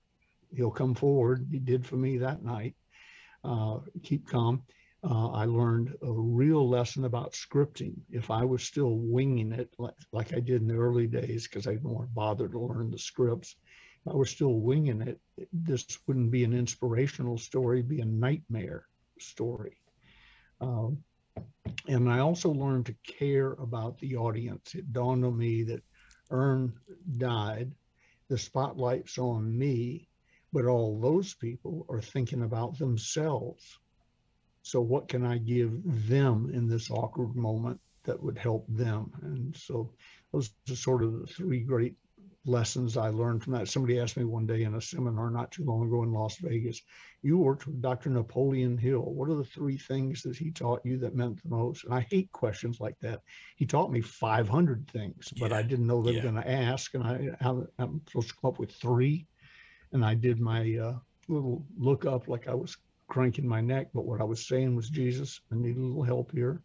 He'll 0.54 0.70
come 0.70 0.94
forward. 0.94 1.46
He 1.50 1.58
did 1.58 1.86
for 1.86 1.96
me 1.96 2.18
that 2.18 2.42
night. 2.42 2.74
Uh, 3.44 3.78
keep 4.02 4.26
calm. 4.28 4.62
Uh, 5.08 5.30
I 5.30 5.44
learned 5.44 5.94
a 6.02 6.10
real 6.10 6.68
lesson 6.68 7.04
about 7.04 7.32
scripting. 7.32 7.94
If 8.10 8.30
I 8.30 8.44
was 8.44 8.64
still 8.64 8.96
winging 8.96 9.52
it 9.52 9.72
like, 9.78 9.94
like 10.12 10.34
I 10.34 10.40
did 10.40 10.62
in 10.62 10.68
the 10.68 10.74
early 10.74 11.06
days, 11.06 11.46
because 11.46 11.66
I 11.66 11.72
didn't 11.72 11.90
want 11.90 12.08
to 12.08 12.14
bother 12.14 12.48
to 12.48 12.58
learn 12.58 12.90
the 12.90 12.98
scripts, 12.98 13.56
if 14.04 14.12
I 14.12 14.16
was 14.16 14.30
still 14.30 14.54
winging 14.54 15.02
it, 15.02 15.20
this 15.52 15.86
wouldn't 16.06 16.30
be 16.30 16.44
an 16.44 16.52
inspirational 16.52 17.38
story, 17.38 17.82
be 17.82 18.00
a 18.00 18.04
nightmare 18.04 18.86
story. 19.20 19.76
Um, 20.60 21.04
and 21.86 22.10
I 22.10 22.20
also 22.20 22.50
learned 22.50 22.86
to 22.86 22.96
care 23.06 23.52
about 23.52 23.98
the 23.98 24.16
audience. 24.16 24.74
It 24.74 24.92
dawned 24.92 25.24
on 25.24 25.36
me 25.36 25.62
that 25.64 25.82
Ern 26.32 26.72
died, 27.18 27.72
the 28.28 28.38
spotlight's 28.38 29.18
on 29.18 29.56
me, 29.56 30.08
but 30.56 30.64
all 30.64 30.98
those 30.98 31.34
people 31.34 31.84
are 31.90 32.00
thinking 32.00 32.42
about 32.42 32.78
themselves. 32.78 33.78
So, 34.62 34.80
what 34.80 35.06
can 35.06 35.22
I 35.22 35.36
give 35.36 35.72
them 36.08 36.50
in 36.50 36.66
this 36.66 36.90
awkward 36.90 37.36
moment 37.36 37.78
that 38.04 38.22
would 38.22 38.38
help 38.38 38.64
them? 38.70 39.12
And 39.20 39.54
so, 39.54 39.92
those 40.32 40.50
are 40.70 40.74
sort 40.74 41.04
of 41.04 41.12
the 41.20 41.26
three 41.26 41.60
great 41.60 41.94
lessons 42.46 42.96
I 42.96 43.10
learned 43.10 43.44
from 43.44 43.52
that. 43.52 43.68
Somebody 43.68 44.00
asked 44.00 44.16
me 44.16 44.24
one 44.24 44.46
day 44.46 44.62
in 44.62 44.74
a 44.74 44.80
seminar 44.80 45.30
not 45.30 45.52
too 45.52 45.64
long 45.64 45.86
ago 45.86 46.02
in 46.04 46.12
Las 46.12 46.38
Vegas, 46.38 46.80
you 47.22 47.36
worked 47.36 47.66
with 47.66 47.82
Dr. 47.82 48.08
Napoleon 48.08 48.78
Hill. 48.78 49.02
What 49.02 49.28
are 49.28 49.34
the 49.34 49.44
three 49.44 49.76
things 49.76 50.22
that 50.22 50.36
he 50.38 50.52
taught 50.52 50.80
you 50.86 50.96
that 51.00 51.14
meant 51.14 51.42
the 51.42 51.50
most? 51.50 51.84
And 51.84 51.92
I 51.92 52.00
hate 52.00 52.32
questions 52.32 52.80
like 52.80 52.98
that. 53.02 53.20
He 53.56 53.66
taught 53.66 53.92
me 53.92 54.00
500 54.00 54.88
things, 54.90 55.32
but 55.38 55.50
Yeah. 55.50 55.58
I 55.58 55.62
didn't 55.62 55.86
know 55.86 56.02
they 56.02 56.12
Yeah. 56.12 56.24
were 56.24 56.32
going 56.32 56.42
to 56.42 56.50
ask. 56.50 56.94
And 56.94 57.04
I, 57.04 57.36
I'm 57.42 57.68
I'm 57.78 58.00
supposed 58.06 58.30
to 58.30 58.36
come 58.40 58.48
up 58.48 58.58
with 58.58 58.72
three. 58.72 59.26
And 59.92 60.04
I 60.04 60.14
did 60.14 60.40
my 60.40 60.76
uh, 60.76 60.98
little 61.28 61.64
look 61.78 62.04
up 62.04 62.28
like 62.28 62.48
I 62.48 62.54
was 62.54 62.76
cranking 63.08 63.46
my 63.46 63.60
neck, 63.60 63.88
but 63.94 64.04
what 64.04 64.20
I 64.20 64.24
was 64.24 64.46
saying 64.46 64.74
was, 64.74 64.88
Jesus, 64.90 65.40
I 65.52 65.56
need 65.56 65.76
a 65.76 65.80
little 65.80 66.02
help 66.02 66.32
here. 66.32 66.62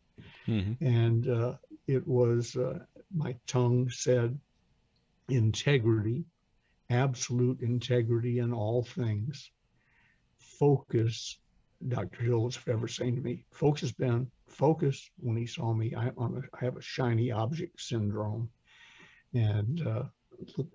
Mhm. 0.48 0.78
And 0.82 1.28
uh, 1.28 1.56
it 1.88 2.06
was, 2.08 2.56
uh, 2.56 2.80
my 3.14 3.36
tongue 3.48 3.90
said, 3.90 4.38
integrity, 5.30 6.26
absolute 6.90 7.62
integrity 7.62 8.40
in 8.40 8.54
all 8.54 8.84
things. 8.84 9.52
Focus, 10.38 11.40
Dr. 11.88 12.24
Hill 12.24 12.44
was 12.44 12.56
forever 12.56 12.88
saying 12.88 13.16
to 13.16 13.22
me, 13.22 13.46
focus, 13.52 13.92
Ben, 13.92 14.30
focus. 14.48 15.10
When 15.18 15.38
he 15.38 15.46
saw 15.46 15.74
me, 15.74 15.94
I, 15.96 16.12
I'm 16.18 16.38
a, 16.38 16.42
I 16.60 16.66
have 16.66 16.78
a 16.78 16.82
shiny 16.82 17.32
object 17.32 17.80
syndrome 17.82 18.50
and 19.34 19.86
uh, 19.88 20.04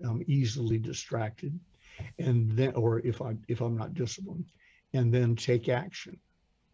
I'm 0.03 0.23
easily 0.27 0.77
distracted. 0.77 1.57
And 2.19 2.51
then, 2.51 2.73
or 2.73 2.99
if 2.99 3.21
I 3.21 3.35
if 3.47 3.61
I'm 3.61 3.77
not 3.77 3.93
disciplined, 3.93 4.45
and 4.93 5.13
then 5.13 5.35
take 5.35 5.69
action. 5.69 6.19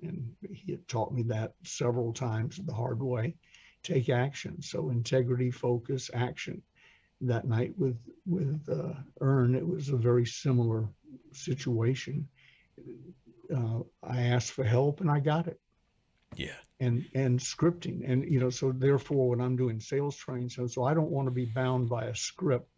And 0.01 0.33
he 0.51 0.71
had 0.73 0.87
taught 0.87 1.13
me 1.13 1.23
that 1.23 1.53
several 1.63 2.13
times 2.13 2.57
the 2.57 2.73
hard 2.73 3.01
way. 3.01 3.35
Take 3.83 4.09
action. 4.09 4.61
So 4.61 4.89
integrity, 4.89 5.51
focus, 5.51 6.09
action 6.13 6.61
that 7.21 7.45
night 7.47 7.73
with 7.77 7.97
with 8.25 8.67
uh, 8.69 8.93
Ern, 9.21 9.55
it 9.55 9.65
was 9.65 9.89
a 9.89 9.97
very 9.97 10.25
similar 10.25 10.89
situation. 11.31 12.27
Uh, 13.53 13.79
I 14.01 14.21
asked 14.23 14.51
for 14.51 14.63
help 14.63 15.01
and 15.01 15.09
I 15.09 15.19
got 15.19 15.47
it, 15.47 15.59
Yeah. 16.35 16.55
and 16.79 17.05
and 17.13 17.39
scripting, 17.39 18.09
and 18.09 18.23
you 18.23 18.39
know, 18.39 18.49
so 18.49 18.71
therefore, 18.71 19.29
when 19.29 19.41
I'm 19.41 19.55
doing 19.55 19.79
sales 19.79 20.15
training, 20.17 20.49
so 20.49 20.67
so 20.67 20.83
I 20.83 20.93
don't 20.93 21.11
want 21.11 21.27
to 21.27 21.31
be 21.31 21.45
bound 21.45 21.89
by 21.89 22.05
a 22.05 22.15
script. 22.15 22.69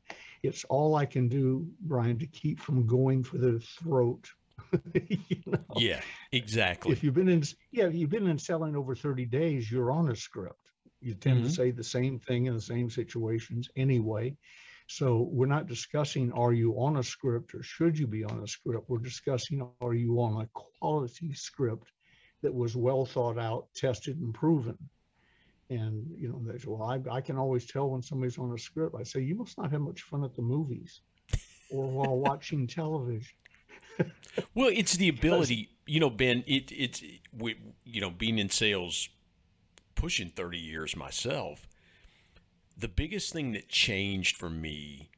It's 0.43 0.63
all 0.65 0.95
I 0.95 1.05
can 1.05 1.27
do, 1.27 1.67
Brian, 1.81 2.17
to 2.19 2.27
keep 2.27 2.59
from 2.59 2.85
going 2.85 3.23
for 3.23 3.37
the 3.37 3.59
throat. 3.59 4.29
you 4.93 5.43
know? 5.45 5.63
Yeah. 5.75 6.01
Exactly. 6.31 6.91
If 6.91 7.03
you've 7.03 7.13
been 7.13 7.29
in, 7.29 7.43
yeah, 7.71 7.87
you've 7.87 8.09
been 8.09 8.27
in 8.27 8.37
selling 8.37 8.75
over 8.75 8.95
30 8.95 9.25
days, 9.25 9.71
you're 9.71 9.91
on 9.91 10.09
a 10.09 10.15
script. 10.15 10.71
You 11.01 11.13
tend 11.13 11.41
Mhm. 11.41 11.47
to 11.47 11.49
say 11.49 11.71
the 11.71 11.83
same 11.83 12.19
thing 12.19 12.45
in 12.45 12.53
the 12.53 12.61
same 12.61 12.89
situations 12.89 13.69
anyway. 13.75 14.35
So 14.87 15.29
we're 15.31 15.47
not 15.47 15.67
discussing 15.67 16.31
are 16.33 16.53
you 16.53 16.73
on 16.79 16.97
a 16.97 17.03
script 17.03 17.53
or 17.55 17.63
should 17.63 17.97
you 17.97 18.07
be 18.07 18.23
on 18.23 18.41
a 18.43 18.47
script? 18.47 18.89
We're 18.89 18.99
discussing 18.99 19.67
are 19.81 19.93
you 19.93 20.21
on 20.21 20.41
a 20.41 20.49
quality 20.53 21.33
script 21.33 21.91
that 22.41 22.53
was 22.53 22.75
well 22.75 23.05
thought 23.05 23.39
out, 23.39 23.67
tested, 23.75 24.19
and 24.19 24.33
proven. 24.33 24.77
And 25.69 26.05
you 26.15 26.29
know, 26.29 26.41
they 26.45 26.57
say, 26.59 26.65
well, 26.67 26.83
I, 26.83 27.01
I 27.09 27.21
can 27.21 27.37
always 27.37 27.65
tell 27.65 27.89
when 27.89 28.01
somebody's 28.01 28.37
on 28.37 28.53
a 28.53 28.57
script. 28.57 28.95
I 28.97 29.03
say, 29.03 29.21
you 29.21 29.35
must 29.35 29.57
not 29.57 29.71
have 29.71 29.81
much 29.81 30.03
fun 30.03 30.23
at 30.23 30.35
the 30.35 30.41
movies 30.41 31.01
or 31.71 31.87
while 31.87 32.17
watching 32.19 32.67
television. 32.67 33.35
Well, 34.53 34.69
it's 34.71 34.93
the 34.93 35.09
ability, 35.09 35.69
you 35.85 35.99
know, 35.99 36.09
Ben. 36.09 36.43
It 36.45 36.71
it's 36.71 37.01
we, 37.31 37.55
you 37.85 38.01
know, 38.01 38.09
being 38.09 38.37
in 38.37 38.49
sales, 38.49 39.09
pushing 39.95 40.29
thirty 40.29 40.57
years 40.57 40.95
myself. 40.95 41.67
The 42.77 42.87
biggest 42.89 43.31
thing 43.31 43.53
that 43.53 43.69
changed 43.69 44.35
for 44.35 44.49
me 44.49 45.09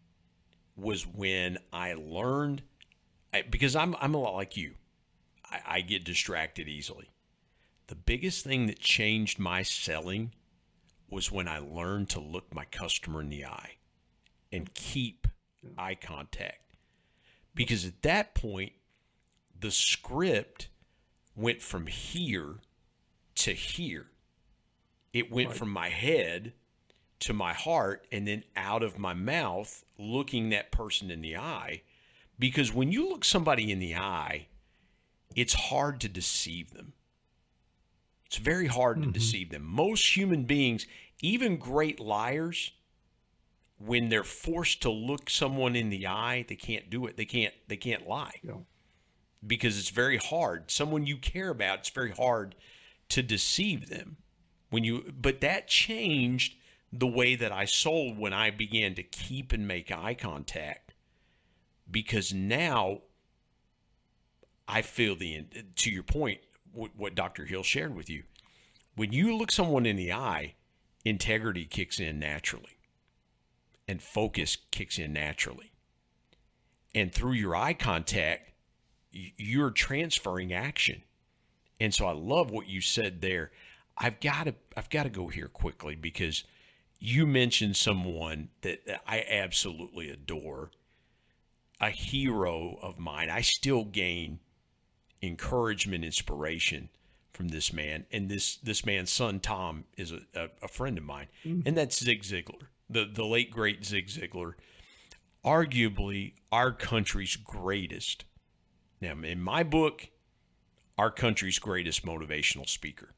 was 0.75 1.07
when 1.07 1.57
I 1.73 1.95
learned, 1.95 2.61
I, 3.33 3.41
because 3.41 3.75
I'm 3.75 3.95
I'm 3.99 4.13
a 4.13 4.19
lot 4.19 4.35
like 4.35 4.55
you. 4.55 4.75
I, 5.49 5.61
I 5.65 5.81
get 5.81 6.03
distracted 6.03 6.67
easily. 6.67 7.09
The 7.87 7.95
biggest 7.95 8.43
thing 8.43 8.67
that 8.67 8.79
changed 8.79 9.39
my 9.39 9.63
selling 9.63 10.33
was 11.09 11.31
when 11.31 11.47
I 11.47 11.59
learned 11.59 12.09
to 12.11 12.19
look 12.19 12.53
my 12.53 12.65
customer 12.65 13.21
in 13.21 13.29
the 13.29 13.45
eye 13.45 13.75
and 14.51 14.73
keep 14.73 15.27
eye 15.77 15.95
contact. 15.95 16.75
Because 17.55 17.85
at 17.85 18.01
that 18.03 18.35
point 18.35 18.73
the 19.59 19.71
script 19.71 20.69
went 21.35 21.61
from 21.61 21.87
here 21.87 22.55
to 23.35 23.53
here. 23.53 24.07
It 25.13 25.31
went 25.31 25.49
Right. 25.49 25.57
from 25.57 25.69
my 25.71 25.89
head 25.89 26.53
to 27.19 27.33
my 27.33 27.53
heart 27.53 28.05
and 28.11 28.27
then 28.27 28.43
out 28.55 28.83
of 28.83 28.99
my 28.99 29.13
mouth 29.13 29.83
looking 29.97 30.49
that 30.49 30.71
person 30.71 31.09
in 31.09 31.21
the 31.21 31.35
eye. 31.37 31.81
Because 32.37 32.71
when 32.71 32.91
you 32.91 33.09
look 33.09 33.25
somebody 33.25 33.71
in 33.71 33.79
the 33.79 33.95
eye 33.95 34.47
it's 35.35 35.53
hard 35.53 36.01
to 36.01 36.09
deceive 36.09 36.71
them 36.71 36.93
it's 38.27 38.37
very 38.37 38.67
hard 38.67 39.01
to 39.01 39.07
Mhm. 39.07 39.13
deceive 39.13 39.49
them. 39.49 39.63
Most 39.63 40.15
human 40.15 40.43
beings 40.43 40.85
even 41.21 41.57
great 41.57 41.99
liars 41.99 42.73
when 43.79 44.09
they're 44.09 44.23
forced 44.23 44.81
to 44.83 44.89
look 44.91 45.29
someone 45.29 45.75
in 45.75 45.89
the 45.89 46.05
eye 46.05 46.43
they 46.47 46.55
can't 46.55 46.89
do 46.89 47.07
it. 47.07 47.17
They 47.17 47.25
can't 47.25 47.53
they 47.67 47.77
can't 47.77 48.07
lie. 48.07 48.39
Know, 48.43 48.67
because 49.45 49.79
it's 49.79 49.89
very 49.89 50.17
hard. 50.17 50.69
Someone 50.69 51.07
you 51.07 51.17
care 51.17 51.49
about 51.49 51.79
it's 51.79 51.89
very 51.89 52.11
hard 52.11 52.53
to 53.09 53.23
deceive 53.23 53.87
them. 53.89 54.17
When 54.69 54.83
you 54.83 55.11
but 55.11 55.41
that 55.41 55.67
changed 55.67 56.55
the 56.91 57.07
way 57.07 57.35
that 57.35 57.51
I 57.51 57.65
sold 57.65 58.17
when 58.17 58.33
I 58.33 58.49
began 58.51 58.95
to 58.95 59.03
keep 59.03 59.51
and 59.51 59.67
make 59.67 59.91
eye 59.91 60.13
contact. 60.13 60.93
Because 61.89 62.33
now 62.33 63.01
I 64.67 64.81
feel 64.81 65.15
the 65.15 65.45
to 65.77 65.89
your 65.91 66.03
point 66.03 66.41
what 66.77 67.15
Dr. 67.15 67.45
Hill 67.45 67.63
shared 67.63 67.95
with 67.95 68.09
you. 68.09 68.23
When 68.95 69.11
you 69.11 69.35
look 69.35 69.51
someone 69.51 69.85
in 69.85 69.95
the 69.95 70.13
eye 70.13 70.55
integrity 71.07 71.65
kicks 71.65 71.99
in 71.99 72.19
naturally. 72.19 72.77
And 73.87 74.01
focus 74.01 74.57
kicks 74.71 74.99
in 74.99 75.13
naturally. 75.13 75.71
And 76.93 77.13
through 77.13 77.33
your 77.33 77.55
eye 77.55 77.73
contact 77.73 78.51
you're 79.11 79.71
transferring 79.71 80.53
action. 80.53 81.01
And 81.79 81.93
so 81.93 82.05
I 82.05 82.11
love 82.11 82.51
what 82.51 82.67
you 82.67 82.81
said 82.81 83.21
there. 83.21 83.51
I've 83.97 84.19
got 84.19 84.45
to 84.45 84.55
I've 84.75 84.89
got 84.89 85.03
to 85.03 85.09
go 85.09 85.27
here 85.27 85.47
quickly 85.47 85.95
because 85.95 86.43
you 86.99 87.25
mentioned 87.25 87.77
someone 87.77 88.49
that 88.61 88.85
that 88.85 89.01
I 89.07 89.23
absolutely 89.29 90.09
adore 90.09 90.71
a 91.79 91.89
hero 91.89 92.77
of 92.81 92.99
mine. 92.99 93.29
I 93.29 93.41
still 93.41 93.85
gain 93.85 94.39
encouragement 95.21 96.03
inspiration 96.03 96.89
from 97.33 97.49
this 97.49 97.71
man. 97.71 98.05
And 98.11 98.29
this 98.29 98.57
this 98.57 98.85
man's 98.85 99.11
son 99.11 99.39
Tom 99.39 99.85
is 99.97 100.11
a, 100.11 100.21
a, 100.35 100.49
a 100.63 100.67
friend 100.67 100.97
of 100.97 101.03
mine. 101.03 101.27
Mm-hmm. 101.45 101.67
And 101.67 101.77
that's 101.77 102.03
Zig 102.03 102.23
Ziglar 102.23 102.67
the 102.89 103.05
the 103.05 103.25
late 103.25 103.51
great 103.51 103.85
Zig 103.85 104.07
Ziglar. 104.07 104.53
Arguably 105.45 106.33
our 106.51 106.71
country's 106.71 107.35
greatest 107.35 108.25
now 108.99 109.13
in 109.23 109.41
my 109.41 109.63
book 109.63 110.09
our 110.97 111.11
country's 111.11 111.59
greatest 111.59 112.05
motivational 112.05 112.67
speaker. 112.67 113.13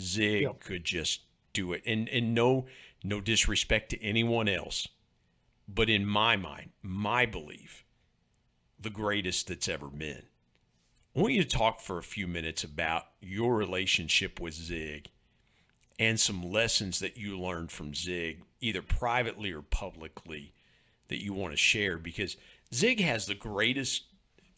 Zig 0.00 0.42
Yep. 0.42 0.60
could 0.60 0.84
just 0.84 1.22
do 1.52 1.72
it. 1.72 1.82
And 1.86 2.08
and 2.08 2.34
no 2.34 2.66
no 3.02 3.20
disrespect 3.20 3.90
to 3.90 4.02
anyone 4.02 4.48
else 4.48 4.88
but 5.68 5.90
in 5.90 6.06
my 6.06 6.36
mind 6.36 6.70
my 6.82 7.26
belief 7.26 7.84
the 8.78 8.90
greatest 8.90 9.48
that's 9.48 9.68
ever 9.68 9.88
been 9.88 10.22
I 11.16 11.20
want 11.20 11.32
you 11.32 11.42
to 11.42 11.48
talk 11.48 11.80
for 11.80 11.96
a 11.96 12.02
few 12.02 12.26
minutes 12.26 12.62
about 12.62 13.04
your 13.22 13.56
relationship 13.56 14.38
with 14.38 14.52
Zig 14.52 15.08
and 15.98 16.20
some 16.20 16.42
lessons 16.42 16.98
that 16.98 17.16
you 17.16 17.40
learned 17.40 17.72
from 17.72 17.94
Zig, 17.94 18.42
either 18.60 18.82
privately 18.82 19.50
or 19.50 19.62
publicly, 19.62 20.52
that 21.08 21.24
you 21.24 21.32
want 21.32 21.54
to 21.54 21.56
share 21.56 21.96
because 21.96 22.36
Zig 22.74 23.00
has 23.00 23.24
the 23.24 23.34
greatest, 23.34 24.04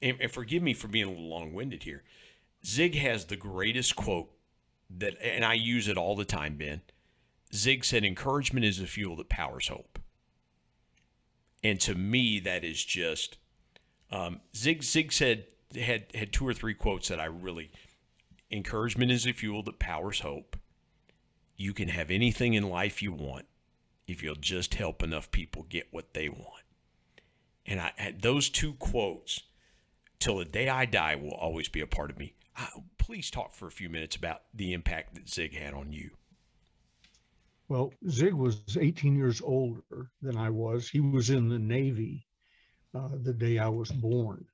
and, 0.03 0.21
and 0.21 0.33
forgive 0.33 0.61
me 0.61 0.75
for 0.75 0.89
being 0.89 1.07
a 1.07 1.11
little 1.11 1.29
long 1.29 1.53
winded 1.53 1.85
here. 1.85 2.03
Zig 2.67 2.97
has 2.97 3.27
the 3.27 3.37
greatest 3.37 3.95
quote 3.95 4.31
that, 4.91 5.15
and 5.23 5.45
I 5.45 5.55
use 5.55 5.87
it 5.87 5.97
all 5.97 6.17
the 6.17 6.25
time, 6.25 6.57
Ben. 6.57 6.81
Zig 7.55 7.85
said, 7.85 8.05
encouragement 8.05 8.67
is 8.67 8.81
the 8.81 8.87
fuel 8.89 9.15
that 9.17 9.29
powers 9.29 9.69
hope. 9.69 10.01
And 11.63 11.79
to 11.83 11.95
me, 11.95 12.41
that 12.41 12.65
is 12.65 12.85
just, 12.85 13.39
um, 14.11 14.41
Zig, 14.57 14.83
Zig 14.83 15.13
said, 15.13 15.45
had, 15.75 16.07
had 16.15 16.33
two 16.33 16.47
or 16.47 16.55
three 16.55 16.75
quotes 16.75 17.09
that 17.09 17.21
I 17.21 17.27
really, 17.27 17.71
encouragement 18.51 19.11
is 19.11 19.25
the 19.25 19.33
fuel 19.33 19.63
that 19.65 19.79
powers 19.79 20.21
hope. 20.21 20.57
You 21.57 21.75
can 21.75 21.89
have 21.89 22.11
anything 22.11 22.55
in 22.55 22.69
life 22.69 23.03
you 23.03 23.13
want 23.13 23.47
if 24.07 24.23
you'll 24.23 24.37
just 24.37 24.75
help 24.75 25.03
enough 25.03 25.31
people 25.31 25.67
get 25.69 25.89
what 25.91 26.15
they 26.15 26.29
want. 26.29 26.65
And 27.67 27.81
I 27.81 27.93
had 27.97 28.23
those 28.23 28.49
two 28.49 28.75
quotes 28.75 29.43
till 30.19 30.39
the 30.39 30.45
day 30.45 30.69
I 30.69 30.87
die 30.87 31.17
will 31.17 31.35
always 31.35 31.69
be 31.69 31.81
a 31.81 31.87
part 31.87 32.11
of 32.11 32.19
me. 32.19 32.35
I, 32.57 32.69
please 32.97 33.31
talk 33.31 33.55
for 33.55 33.69
a 33.69 33.73
few 33.73 33.89
minutes 33.89 34.17
about 34.17 34.43
the 34.55 34.73
impact 34.73 35.15
that 35.15 35.29
Zig 35.29 35.55
had 35.55 35.75
on 35.75 35.93
you. 35.93 36.11
Well, 37.69 37.93
Zig 38.09 38.33
was 38.33 38.63
18 38.81 39.15
years 39.15 39.43
older 39.43 40.11
than 40.23 40.39
I 40.39 40.49
was. 40.49 40.89
He 40.89 41.01
was 41.01 41.29
in 41.29 41.51
the 41.51 41.59
Navy 41.59 42.27
uh, 42.95 43.11
the 43.23 43.35
day 43.35 43.59
I 43.59 43.69
was 43.69 43.91
born. 43.91 44.47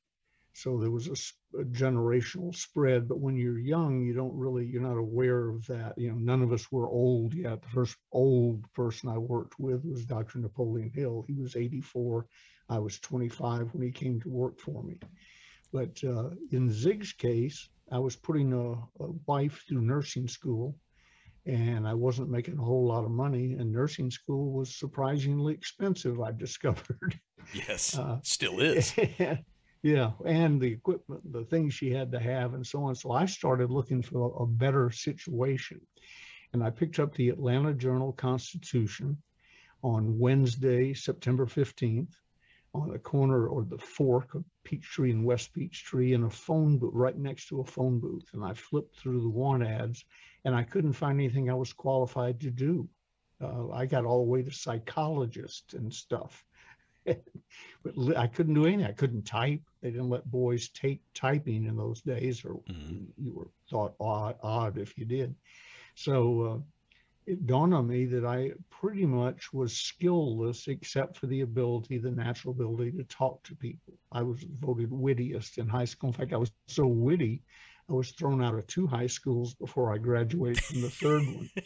So 0.55 0.79
there 0.79 0.91
was 0.91 1.09
a, 1.09 1.59
a, 1.61 1.65
generational 1.65 2.55
spread. 2.55 3.09
But 3.09 3.19
when 3.19 3.37
you're 3.37 3.59
young, 3.59 4.01
you 4.01 4.15
don't 4.15 4.35
really, 4.35 4.65
you're 4.65 4.81
not 4.81 4.97
aware 4.97 5.49
of 5.49 5.67
that. 5.67 5.99
You 5.99 6.11
know, 6.11 6.19
none 6.19 6.43
of 6.43 6.53
us 6.53 6.71
were 6.71 6.89
old 6.89 7.35
yet. 7.35 7.61
The 7.61 7.69
first 7.69 7.97
old 8.13 8.73
person 8.73 9.09
I 9.09 9.19
worked 9.19 9.59
with 9.59 9.85
was 9.85 10.07
Dr. 10.07 10.39
Napoleon 10.39 10.91
Hill. 10.95 11.25
He 11.27 11.35
was 11.35 11.57
84. 11.57 12.27
I 12.69 12.79
was 12.79 13.01
25 13.01 13.75
when 13.75 13.83
he 13.83 13.91
came 13.91 14.21
to 14.21 14.29
work 14.29 14.61
for 14.61 14.83
me. 14.85 14.97
But 15.73 16.03
uh, 16.05 16.31
in 16.53 16.71
Zig's 16.71 17.13
case, 17.13 17.69
I 17.91 17.99
was 17.99 18.15
putting 18.15 18.53
a, 18.53 18.73
a 19.03 19.11
wife 19.27 19.65
through 19.69 19.83
nursing 19.83 20.29
school 20.29 20.77
and 21.47 21.87
I 21.87 21.95
wasn't 21.95 22.31
making 22.31 22.59
a 22.59 22.63
whole 22.63 22.87
lot 22.87 23.05
of 23.05 23.11
money. 23.11 23.55
And 23.55 23.73
nursing 23.73 24.11
school 24.11 24.53
was 24.53 24.75
surprisingly 24.75 25.53
expensive, 25.53 26.21
I 26.21 26.31
discovered. 26.37 27.19
Yes, 27.53 27.99
uh, 27.99 28.21
still 28.23 28.61
is. 28.61 28.95
yeah, 29.85 30.13
and 30.25 30.63
the 30.63 30.73
equipment, 30.73 31.31
the 31.31 31.45
things 31.45 31.75
she 31.75 31.91
had 31.91 32.11
to 32.13 32.19
have, 32.19 32.55
and 32.55 32.67
so 32.67 32.85
on. 32.85 32.95
So 32.95 33.13
I 33.13 33.27
started 33.27 33.71
looking 33.71 34.01
for 34.01 34.35
a, 34.41 34.47
better 34.47 34.91
situation. 34.91 35.79
And 36.55 36.65
I 36.65 36.71
picked 36.71 36.99
up 36.99 37.15
the 37.15 37.29
Atlanta 37.29 37.75
Journal 37.75 38.15
Constitution 38.15 39.19
on 39.83 40.19
Wednesday, 40.19 40.95
September 40.95 41.45
15th, 41.45 42.15
on 42.73 42.93
the 42.93 42.99
corner 42.99 43.47
or 43.47 43.63
the 43.63 43.77
fork 43.77 44.35
of 44.35 44.47
Peachtree 44.65 45.11
and 45.11 45.23
West 45.23 45.53
Peachtree 45.53 46.15
in 46.15 46.25
a 46.25 46.31
phone 46.31 46.79
booth 46.79 46.95
right 46.95 47.19
next 47.19 47.49
to 47.49 47.61
a 47.61 47.65
phone 47.67 48.01
booth. 48.01 48.25
And 48.33 48.43
I 48.43 48.55
flipped 48.55 48.99
through 48.99 49.21
the 49.21 49.29
want 49.29 49.65
ads 49.65 50.03
and 50.47 50.55
I 50.55 50.63
couldn't 50.63 50.95
find 50.95 51.21
anything 51.21 51.51
I 51.51 51.55
was 51.55 51.75
qualified 51.75 52.41
to 52.41 52.51
do. 52.51 52.89
Uh, 53.39 53.69
I 53.71 53.85
got 53.85 54.07
all 54.07 54.25
the 54.25 54.31
way 54.31 54.43
to 54.45 54.51
psychologist 54.51 55.75
and 55.75 55.93
stuff. 55.93 56.43
but 57.85 58.17
I 58.17 58.27
couldn't 58.27 58.55
do 58.55 58.67
anything. 58.67 58.87
I 58.87 58.93
couldn't 58.93 59.25
type. 59.25 59.63
They 59.83 59.91
didn't 59.91 60.11
let 60.11 60.31
boys 60.31 60.69
take 60.69 61.01
typing 61.15 61.65
in 61.65 61.77
those 61.77 62.01
days, 62.01 62.45
or 62.45 62.55
mm-hmm. 62.55 63.05
you 63.17 63.33
were 63.33 63.49
thought 63.71 63.95
odd, 64.01 64.37
odd 64.43 64.79
if 64.79 64.97
you 64.97 65.05
did. 65.05 65.35
So 65.95 66.43
uh, 66.43 66.59
it 67.27 67.47
dawned 67.47 67.75
on 67.75 67.87
me 67.87 68.05
that 68.07 68.25
I 68.25 68.53
pretty 68.71 69.07
much 69.07 69.53
was 69.53 69.73
skillless 69.73 70.69
except 70.69 71.17
for 71.17 71.27
the 71.27 71.43
ability, 71.43 71.99
the 71.99 72.11
natural 72.11 72.53
ability 72.53 72.93
to 72.93 73.05
talk 73.05 73.43
to 73.45 73.55
people. 73.57 73.95
I 74.13 74.23
was 74.23 74.43
voted 74.43 74.91
wittiest 74.91 75.59
in 75.59 75.69
high 75.69 75.85
school. 75.85 76.09
In 76.09 76.15
fact, 76.15 76.33
I 76.33 76.39
was 76.39 76.53
so 76.67 76.87
witty, 76.87 77.43
I 77.89 77.93
was 77.93 78.11
thrown 78.13 78.43
out 78.43 78.55
of 78.55 78.67
two 78.67 78.87
high 78.87 79.07
schools 79.07 79.55
before 79.55 79.93
I 79.93 79.99
graduated 79.99 80.65
from 80.65 80.81
the 80.81 80.91
third 80.91 81.27
one. 81.27 81.51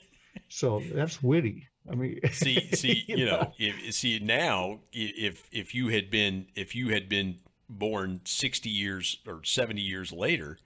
So 0.51 0.81
that's 0.95 1.23
witty. 1.23 1.67
I 1.91 1.95
mean, 1.95 2.21
see, 2.33 2.69
see, 2.73 3.05
you, 3.07 3.17
you 3.19 3.27
know, 3.27 3.41
know 3.41 3.53
if, 3.59 3.95
see 3.95 4.19
now, 4.19 4.81
if 4.93 5.49
if 5.53 5.75
you 5.75 5.89
had 5.89 6.11
been 6.11 6.47
if 6.55 6.75
you 6.75 6.89
had 6.91 7.09
been 7.09 7.39
born 7.69 8.21
sixty 8.25 8.71
years 8.71 9.19
or 9.27 9.43
seventy 9.45 9.83
years 9.83 10.13
later, 10.13 10.59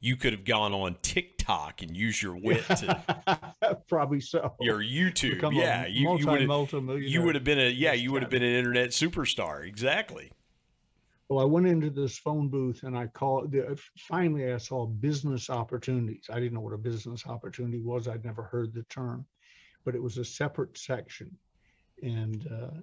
you 0.00 0.16
could 0.16 0.32
have 0.32 0.44
gone 0.44 0.74
on 0.74 0.96
TikTok 1.00 1.80
and 1.80 1.96
used 1.96 2.22
your 2.22 2.36
wit 2.36 2.64
to 2.66 3.80
probably 3.88 4.20
so. 4.20 4.54
Your 4.60 4.80
YouTube, 4.80 5.36
Become 5.36 5.54
yeah, 5.54 5.86
you, 5.86 6.04
multi, 6.04 6.22
you 6.22 6.30
would 6.30 6.40
have 6.42 7.02
you 7.02 7.22
would 7.22 7.34
have 7.34 7.44
been 7.44 7.58
a 7.58 7.70
yeah, 7.70 7.92
you 7.94 8.12
would 8.12 8.22
have 8.22 8.30
been 8.30 8.42
an 8.42 8.54
internet 8.54 8.90
superstar, 8.90 9.66
exactly. 9.66 10.30
Well, 11.30 11.40
I 11.40 11.44
went 11.44 11.66
into 11.66 11.88
this 11.88 12.18
phone 12.18 12.48
booth 12.48 12.82
and 12.82 12.96
I 12.96 13.06
called. 13.06 13.56
Uh, 13.56 13.74
finally, 13.98 14.52
I 14.52 14.58
saw 14.58 14.86
business 14.86 15.48
opportunities. 15.48 16.26
I 16.30 16.38
didn't 16.38 16.52
know 16.52 16.60
what 16.60 16.74
a 16.74 16.78
business 16.78 17.26
opportunity 17.26 17.80
was. 17.80 18.06
I'd 18.06 18.24
never 18.24 18.42
heard 18.42 18.74
the 18.74 18.82
term, 18.84 19.24
but 19.84 19.94
it 19.94 20.02
was 20.02 20.18
a 20.18 20.24
separate 20.24 20.76
section, 20.78 21.30
and 22.02 22.46
uh, 22.50 22.80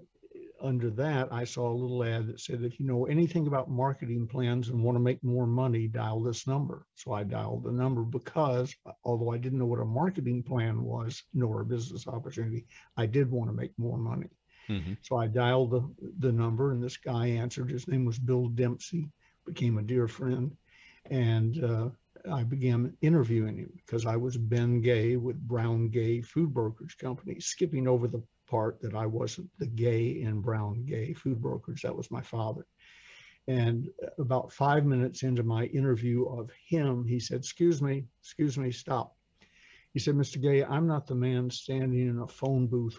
under 0.63 0.89
that, 0.91 1.31
I 1.31 1.43
saw 1.43 1.71
a 1.71 1.73
little 1.73 2.03
ad 2.03 2.27
that 2.27 2.39
said, 2.39 2.63
if 2.63 2.79
you 2.79 2.85
know 2.85 3.05
anything 3.05 3.47
about 3.47 3.69
marketing 3.69 4.27
plans 4.27 4.69
and 4.69 4.83
want 4.83 4.95
to 4.95 4.99
make 4.99 5.23
more 5.23 5.47
money, 5.47 5.87
dial 5.87 6.21
this 6.21 6.45
number. 6.47 6.85
So 6.95 7.13
I 7.13 7.23
dialed 7.23 7.63
the 7.63 7.71
number 7.71 8.03
because, 8.03 8.73
although 9.03 9.31
I 9.31 9.37
didn't 9.37 9.59
know 9.59 9.65
what 9.65 9.79
a 9.79 9.85
marketing 9.85 10.43
plan 10.43 10.83
was 10.83 11.23
nor 11.33 11.61
a 11.61 11.65
business 11.65 12.07
opportunity, 12.07 12.65
I 12.95 13.05
did 13.05 13.31
want 13.31 13.49
to 13.49 13.55
make 13.55 13.71
more 13.77 13.97
money. 13.97 14.29
Mm-hmm. 14.69 14.93
So 15.01 15.17
I 15.17 15.27
dialed 15.27 15.71
the, 15.71 15.89
the 16.19 16.31
number 16.31 16.71
and 16.71 16.83
this 16.83 16.97
guy 16.97 17.27
answered. 17.27 17.71
His 17.71 17.87
name 17.87 18.05
was 18.05 18.19
Bill 18.19 18.47
Dempsey, 18.47 19.09
became 19.45 19.77
a 19.77 19.83
dear 19.83 20.07
friend. 20.07 20.55
And 21.09 21.63
uh, 21.63 21.89
I 22.29 22.43
began 22.43 22.95
interviewing 23.01 23.57
him 23.57 23.71
because 23.75 24.05
I 24.05 24.15
was 24.15 24.37
Ben 24.37 24.81
Gay 24.81 25.15
with 25.15 25.39
Brown 25.47 25.89
Gay 25.89 26.21
Food 26.21 26.53
Brokerage 26.53 26.97
Company, 26.97 27.39
skipping 27.39 27.87
over 27.87 28.07
the 28.07 28.23
part 28.51 28.81
that 28.81 28.93
I 28.93 29.05
wasn't 29.05 29.49
the 29.57 29.65
gay 29.65 30.21
and 30.23 30.43
brown 30.43 30.83
gay 30.83 31.13
food 31.13 31.41
brokerage. 31.41 31.83
That 31.83 31.95
was 31.95 32.11
my 32.11 32.21
father. 32.21 32.67
And 33.47 33.89
about 34.19 34.51
five 34.51 34.85
minutes 34.85 35.23
into 35.23 35.41
my 35.41 35.65
interview 35.65 36.25
of 36.25 36.51
him, 36.67 37.05
he 37.05 37.19
said, 37.19 37.37
Excuse 37.37 37.81
me, 37.81 38.05
excuse 38.21 38.57
me, 38.57 38.71
stop. 38.71 39.15
He 39.93 39.99
said, 39.99 40.15
Mr. 40.15 40.39
Gay, 40.41 40.63
I'm 40.63 40.85
not 40.85 41.07
the 41.07 41.15
man 41.15 41.49
standing 41.49 42.07
in 42.07 42.19
a 42.19 42.27
phone 42.27 42.67
booth 42.67 42.97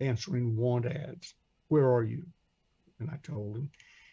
answering 0.00 0.56
want 0.56 0.86
ads. 0.86 1.34
Where 1.68 1.90
are 1.90 2.04
you? 2.04 2.24
And 3.00 3.10
I 3.10 3.18
told 3.22 3.56
him. 3.56 3.70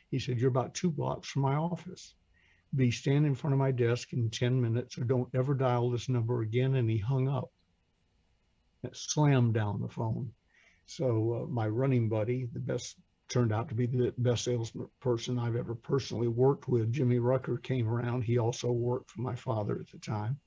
He 0.09 0.17
said, 0.17 0.39
You're 0.39 0.49
about 0.49 0.73
two 0.73 0.89
blocks 0.89 1.27
from 1.27 1.43
my 1.43 1.55
office. 1.55 2.15
Be 2.75 2.91
stand 2.91 3.25
in 3.25 3.35
front 3.35 3.53
of 3.53 3.59
my 3.59 3.71
desk 3.71 4.13
in 4.13 4.29
10 4.29 4.61
minutes 4.61 4.97
or 4.97 5.03
don't 5.03 5.29
ever 5.33 5.53
dial 5.53 5.89
this 5.89 6.09
number 6.09 6.41
again. 6.41 6.75
And 6.75 6.89
he 6.89 6.97
hung 6.97 7.27
up. 7.27 7.51
It 8.83 8.95
slammed 8.95 9.53
down 9.53 9.81
the 9.81 9.89
phone. 9.89 10.31
So 10.85 11.43
uh, 11.43 11.51
my 11.51 11.67
running 11.67 12.09
buddy, 12.09 12.47
the 12.51 12.59
best 12.59 12.95
turned 13.29 13.53
out 13.53 13.69
to 13.69 13.75
be 13.75 13.85
the 13.85 14.13
best 14.17 14.43
salesperson 14.43 15.37
I've 15.37 15.55
ever 15.55 15.75
personally 15.75 16.27
worked 16.27 16.67
with. 16.67 16.91
Jimmy 16.91 17.19
Rucker 17.19 17.57
came 17.57 17.87
around. 17.87 18.23
He 18.23 18.39
also 18.39 18.71
worked 18.71 19.11
for 19.11 19.21
my 19.21 19.35
father 19.35 19.79
at 19.79 19.91
the 19.91 19.99
time. 19.99 20.39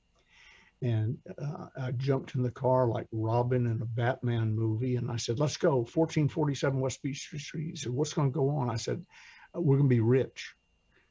And 0.81 1.17
uh, 1.41 1.67
I 1.79 1.91
jumped 1.91 2.35
in 2.35 2.43
the 2.43 2.51
car 2.51 2.89
like 2.89 3.07
Robin 3.13 3.67
in 3.67 3.81
a 3.81 3.85
Batman 3.85 4.53
movie. 4.53 4.97
And 4.97 5.09
I 5.09 5.15
said, 5.15 5.39
let's 5.39 5.55
go, 5.55 5.77
1447 5.77 6.77
West 6.77 7.01
Beach 7.01 7.29
Street. 7.37 7.69
He 7.69 7.75
said, 7.77 7.93
what's 7.93 8.13
going 8.13 8.29
to 8.29 8.35
go 8.35 8.49
on? 8.49 8.69
I 8.69 8.75
said, 8.75 9.05
we're 9.53 9.77
going 9.77 9.89
to 9.89 9.95
be 9.95 10.01
rich. 10.01 10.53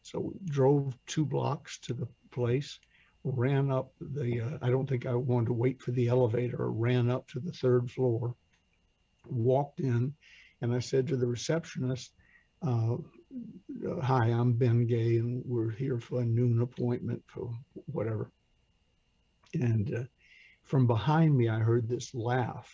So 0.02 0.32
drove 0.44 0.96
two 1.06 1.24
blocks 1.24 1.78
to 1.80 1.94
the 1.94 2.08
place, 2.30 2.78
ran 3.24 3.70
up 3.70 3.92
the, 4.00 4.40
uh, 4.40 4.58
I 4.62 4.70
don't 4.70 4.88
think 4.88 5.06
I 5.06 5.14
wanted 5.14 5.46
to 5.46 5.52
wait 5.52 5.80
for 5.80 5.92
the 5.92 6.08
elevator, 6.08 6.70
ran 6.70 7.10
up 7.10 7.28
to 7.28 7.40
the 7.40 7.52
third 7.52 7.90
floor 7.90 8.34
walked 9.26 9.80
in 9.80 10.14
and 10.60 10.74
I 10.74 10.78
said 10.78 11.08
to 11.08 11.16
the 11.16 11.26
receptionist, 11.26 12.12
uh, 12.62 12.96
Hi, 14.02 14.26
I'm 14.26 14.52
Ben 14.52 14.86
Gay, 14.86 15.16
and 15.16 15.42
we're 15.44 15.70
here 15.70 15.98
for 15.98 16.20
a 16.20 16.24
noon 16.24 16.60
appointment 16.60 17.22
for 17.26 17.50
whatever. 17.86 18.30
And 19.54 19.92
uh, 19.94 20.04
from 20.62 20.86
behind 20.86 21.36
me, 21.36 21.48
I 21.48 21.58
heard 21.58 21.88
this 21.88 22.14
laugh 22.14 22.70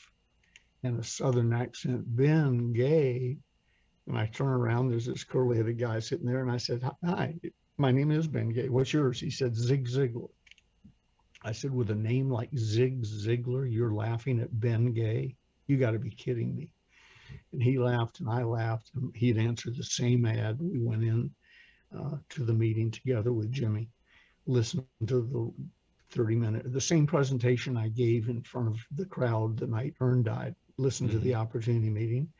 and 0.83 0.99
a 0.99 1.05
southern 1.05 1.53
accent, 1.53 2.05
Ben 2.05 2.73
Gay. 2.73 3.39
And 4.09 4.19
I 4.19 4.25
turn 4.27 4.49
around, 4.49 4.89
there's 4.89 5.05
this 5.05 5.23
curly 5.23 5.59
headed 5.59 5.79
guy 5.79 5.99
sitting 6.01 6.27
there, 6.27 6.41
and 6.41 6.51
I 6.51 6.57
said, 6.57 6.83
Hi, 7.05 7.35
my 7.77 7.93
name 7.93 8.11
is 8.11 8.27
Ben 8.27 8.49
Gay. 8.49 8.71
What's 8.71 8.93
yours? 8.93 9.21
He 9.21 9.31
said, 9.31 9.55
Zig 9.55 9.87
Ziglar. 9.87 10.31
I 11.43 11.53
said, 11.53 11.75
With 11.75 11.91
a 11.91 11.95
name 11.95 12.31
like 12.31 12.49
Zig 12.57 13.03
Ziglar, 13.03 13.71
you're 13.71 13.93
laughing 13.93 14.41
at 14.41 14.59
Ben 14.59 14.95
Gay? 14.95 15.37
You 15.67 15.77
got 15.77 15.91
to 15.91 15.99
be 15.99 16.11
kidding 16.11 16.57
me. 16.57 16.71
And 17.53 17.63
he 17.63 17.79
laughed 17.79 18.21
and 18.21 18.31
I 18.31 18.45
laughed. 18.45 18.91
And 18.95 19.15
he'd 19.15 19.37
answered 19.37 19.77
the 19.77 19.85
same 19.85 20.25
ad. 20.25 20.59
We 20.59 20.79
went 20.79 21.03
in 21.03 21.31
uh, 21.95 22.17
to 22.31 22.45
the 22.45 22.55
meeting 22.55 22.91
together 22.91 23.35
with 23.35 23.53
Jimmy, 23.53 23.91
listened 24.47 24.87
to 25.07 25.21
the 25.21 26.17
30 26.17 26.37
minute, 26.37 26.73
the 26.73 26.81
same 26.81 27.07
presentation 27.07 27.77
I 27.77 27.89
gave 27.89 28.31
in 28.31 28.43
front 28.43 28.69
of 28.69 28.79
the 28.91 29.05
crowd 29.05 29.59
the 29.59 29.67
night 29.67 29.95
Ern 30.01 30.23
died, 30.23 30.55
listened 30.79 31.11
mm-hmm. 31.11 31.19
to 31.19 31.25
the 31.25 31.33
mm-hmm. 31.33 31.41
opportunity 31.43 31.91
meeting. 31.91 32.33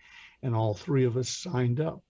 And 0.43 0.55
all 0.55 0.75
three 0.75 1.05
of 1.05 1.17
us 1.17 1.29
signed 1.29 1.81
up. 1.81 2.03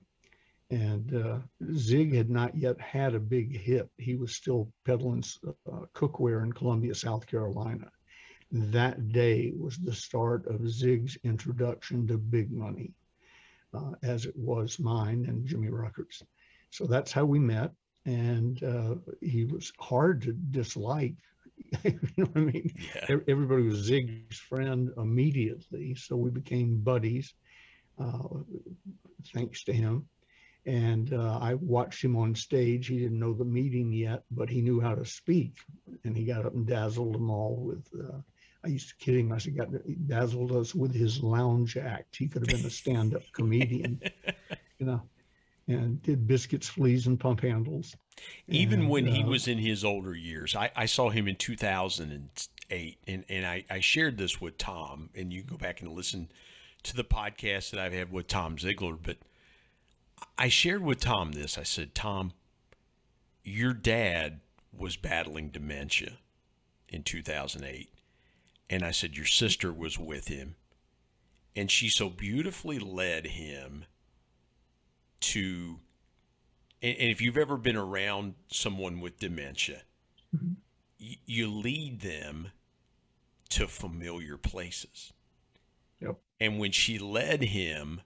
And 0.70 1.14
uh, 1.14 1.38
Zig 1.74 2.14
had 2.14 2.28
not 2.28 2.54
yet 2.54 2.78
had 2.78 3.14
a 3.14 3.20
big 3.20 3.58
hit. 3.58 3.88
He 3.96 4.16
was 4.16 4.34
still 4.34 4.70
peddling 4.84 5.24
uh, 5.46 5.86
cookware 5.94 6.42
in 6.42 6.52
Columbia, 6.52 6.94
South 6.94 7.26
Carolina. 7.26 7.90
That 8.52 9.12
day 9.12 9.52
was 9.56 9.78
the 9.78 9.94
start 9.94 10.46
of 10.46 10.68
Zig's 10.68 11.16
introduction 11.24 12.06
to 12.08 12.18
big 12.18 12.50
money, 12.50 12.92
uh, 13.74 13.92
as 14.02 14.26
it 14.26 14.36
was 14.36 14.78
mine 14.78 15.24
and 15.26 15.46
Jimmy 15.46 15.68
Rucker's. 15.68 16.22
So 16.70 16.86
that's 16.86 17.12
how 17.12 17.24
we 17.24 17.38
met. 17.38 17.72
And 18.04 18.62
uh, 18.62 18.94
he 19.20 19.44
was 19.44 19.72
hard 19.78 20.22
to 20.22 20.32
dislike. 20.32 21.14
you 21.84 21.98
know 22.16 22.24
what 22.26 22.36
I 22.36 22.40
mean? 22.40 22.72
Yeah. 22.94 23.16
Everybody 23.26 23.62
was 23.64 23.78
Zig's 23.78 24.38
friend 24.38 24.90
immediately. 24.96 25.94
So 25.94 26.16
we 26.16 26.30
became 26.30 26.80
buddies, 26.80 27.34
thanks 29.32 29.64
to 29.64 29.72
him 29.72 30.08
and 30.68 31.14
uh, 31.14 31.38
I 31.40 31.54
watched 31.54 32.04
him 32.04 32.14
on 32.14 32.34
stage. 32.34 32.88
He 32.88 32.98
didn't 32.98 33.18
know 33.18 33.32
the 33.32 33.44
meeting 33.44 33.90
yet, 33.90 34.24
but 34.30 34.50
he 34.50 34.60
knew 34.60 34.80
how 34.80 34.94
to 34.94 35.04
speak, 35.04 35.54
and 36.04 36.14
he 36.14 36.24
got 36.24 36.44
up 36.44 36.54
and 36.54 36.66
dazzled 36.66 37.14
them 37.14 37.30
all 37.30 37.56
with. 37.56 37.88
Uh, 37.98 38.18
I 38.62 38.68
used 38.68 38.90
to 38.90 38.96
kid 38.96 39.16
him. 39.16 39.32
I 39.32 39.38
said, 39.38 39.56
"Got 39.56 39.70
dazzled 40.06 40.52
us 40.52 40.74
with 40.74 40.94
his 40.94 41.22
lounge 41.22 41.78
act. 41.78 42.16
He 42.16 42.28
could 42.28 42.42
have 42.42 42.54
been 42.54 42.66
a 42.66 42.70
stand-up 42.70 43.22
comedian, 43.32 44.00
you 44.78 44.86
know." 44.86 45.02
And 45.68 46.02
did 46.02 46.26
biscuits, 46.26 46.68
fleas, 46.68 47.06
and 47.06 47.20
pump 47.20 47.40
handles. 47.40 47.94
Even 48.46 48.80
and, 48.80 48.90
when 48.90 49.08
uh, 49.08 49.12
he 49.12 49.24
was 49.24 49.48
in 49.48 49.58
his 49.58 49.84
older 49.84 50.14
years, 50.14 50.54
I, 50.54 50.70
I 50.74 50.86
saw 50.86 51.08
him 51.08 51.28
in 51.28 51.36
2008, 51.36 52.98
and 53.06 53.24
and 53.28 53.46
I, 53.46 53.64
I 53.70 53.80
shared 53.80 54.18
this 54.18 54.38
with 54.38 54.58
Tom, 54.58 55.08
and 55.14 55.32
you 55.32 55.42
go 55.42 55.56
back 55.56 55.80
and 55.80 55.92
listen 55.92 56.28
to 56.88 56.96
the 56.96 57.04
podcast 57.04 57.70
that 57.70 57.80
I've 57.80 57.92
had 57.92 58.10
with 58.10 58.26
Tom 58.26 58.56
Ziglar, 58.56 58.98
but 59.00 59.18
I 60.36 60.48
shared 60.48 60.82
with 60.82 61.00
Tom 61.00 61.32
this. 61.32 61.58
I 61.58 61.62
said, 61.62 61.94
Tom, 61.94 62.32
your 63.44 63.72
dad 63.72 64.40
was 64.76 64.96
battling 64.96 65.50
dementia 65.50 66.18
in 66.88 67.02
2008. 67.02 67.90
And 68.70 68.84
I 68.84 68.90
said, 68.90 69.16
Your 69.16 69.26
sister 69.26 69.72
was 69.72 69.98
with 69.98 70.28
him. 70.28 70.56
And 71.54 71.70
she 71.70 71.88
so 71.88 72.08
beautifully 72.08 72.78
led 72.78 73.26
him 73.26 73.84
to. 75.20 75.80
And, 76.80 76.96
if 76.98 77.20
you've 77.20 77.36
ever 77.36 77.56
been 77.56 77.76
around 77.76 78.34
someone 78.50 79.00
with 79.00 79.18
dementia, 79.18 79.82
mm-hmm. 80.34 80.52
you 80.98 81.50
lead 81.50 82.00
them 82.00 82.52
to 83.50 83.66
familiar 83.66 84.36
places. 84.36 85.12
Yep. 86.00 86.18
And 86.40 86.58
when 86.58 86.72
she 86.72 86.98
led 86.98 87.42
him 87.42 88.00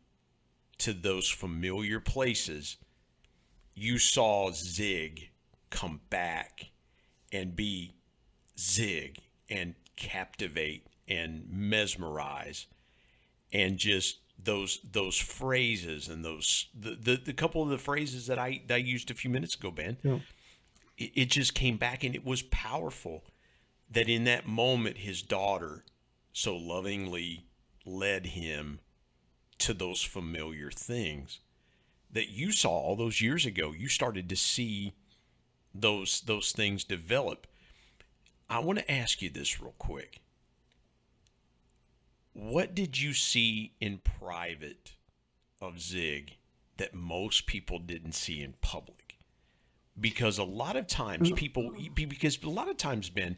to 0.78 0.92
those 0.92 1.28
familiar 1.28 2.00
places, 2.00 2.76
you 3.74 3.98
saw 3.98 4.50
Zig 4.52 5.30
come 5.70 6.00
back 6.10 6.70
and 7.32 7.56
be 7.56 7.94
Zig 8.58 9.18
and 9.48 9.74
captivate 9.96 10.86
and 11.08 11.46
mesmerize 11.50 12.66
and 13.52 13.76
just 13.76 14.18
those 14.42 14.80
those 14.90 15.16
phrases 15.16 16.08
and 16.08 16.24
those 16.24 16.66
the, 16.78 16.96
the, 17.00 17.16
the 17.16 17.32
couple 17.32 17.62
of 17.62 17.68
the 17.68 17.78
phrases 17.78 18.26
that 18.26 18.38
I 18.38 18.62
that 18.66 18.74
I 18.74 18.78
used 18.78 19.10
a 19.10 19.14
few 19.14 19.30
minutes 19.30 19.54
ago, 19.54 19.70
Ben. 19.70 19.98
Yeah. 20.02 20.18
It, 20.98 21.12
it 21.14 21.30
just 21.30 21.54
came 21.54 21.76
back 21.76 22.02
and 22.04 22.14
it 22.14 22.24
was 22.24 22.42
powerful 22.42 23.24
that 23.90 24.08
in 24.08 24.24
that 24.24 24.46
moment 24.46 24.98
his 24.98 25.22
daughter 25.22 25.84
so 26.32 26.56
lovingly 26.56 27.46
led 27.84 28.26
him 28.26 28.80
to 29.58 29.74
those 29.74 30.02
familiar 30.02 30.70
things 30.70 31.40
that 32.10 32.28
you 32.28 32.52
saw 32.52 32.70
all 32.70 32.96
those 32.96 33.20
years 33.20 33.46
ago. 33.46 33.72
You 33.72 33.88
started 33.88 34.28
to 34.28 34.36
see 34.36 34.94
those 35.74 36.20
those 36.22 36.52
things 36.52 36.84
develop. 36.84 37.46
I 38.50 38.58
want 38.58 38.78
to 38.80 38.90
ask 38.90 39.22
you 39.22 39.30
this 39.30 39.60
real 39.60 39.74
quick. 39.78 40.20
What 42.34 42.74
did 42.74 43.00
you 43.00 43.12
see 43.12 43.74
in 43.80 43.98
private 43.98 44.92
of 45.60 45.80
Zig 45.80 46.36
that 46.76 46.94
most 46.94 47.46
people 47.46 47.78
didn't 47.78 48.12
see 48.12 48.42
in 48.42 48.54
public? 48.60 49.16
Because 49.98 50.38
a 50.38 50.44
lot 50.44 50.76
of 50.76 50.86
times 50.86 51.30
mm. 51.30 51.36
people 51.36 51.72
because 51.94 52.42
a 52.42 52.48
lot 52.48 52.68
of 52.68 52.76
times 52.76 53.10
Ben 53.10 53.36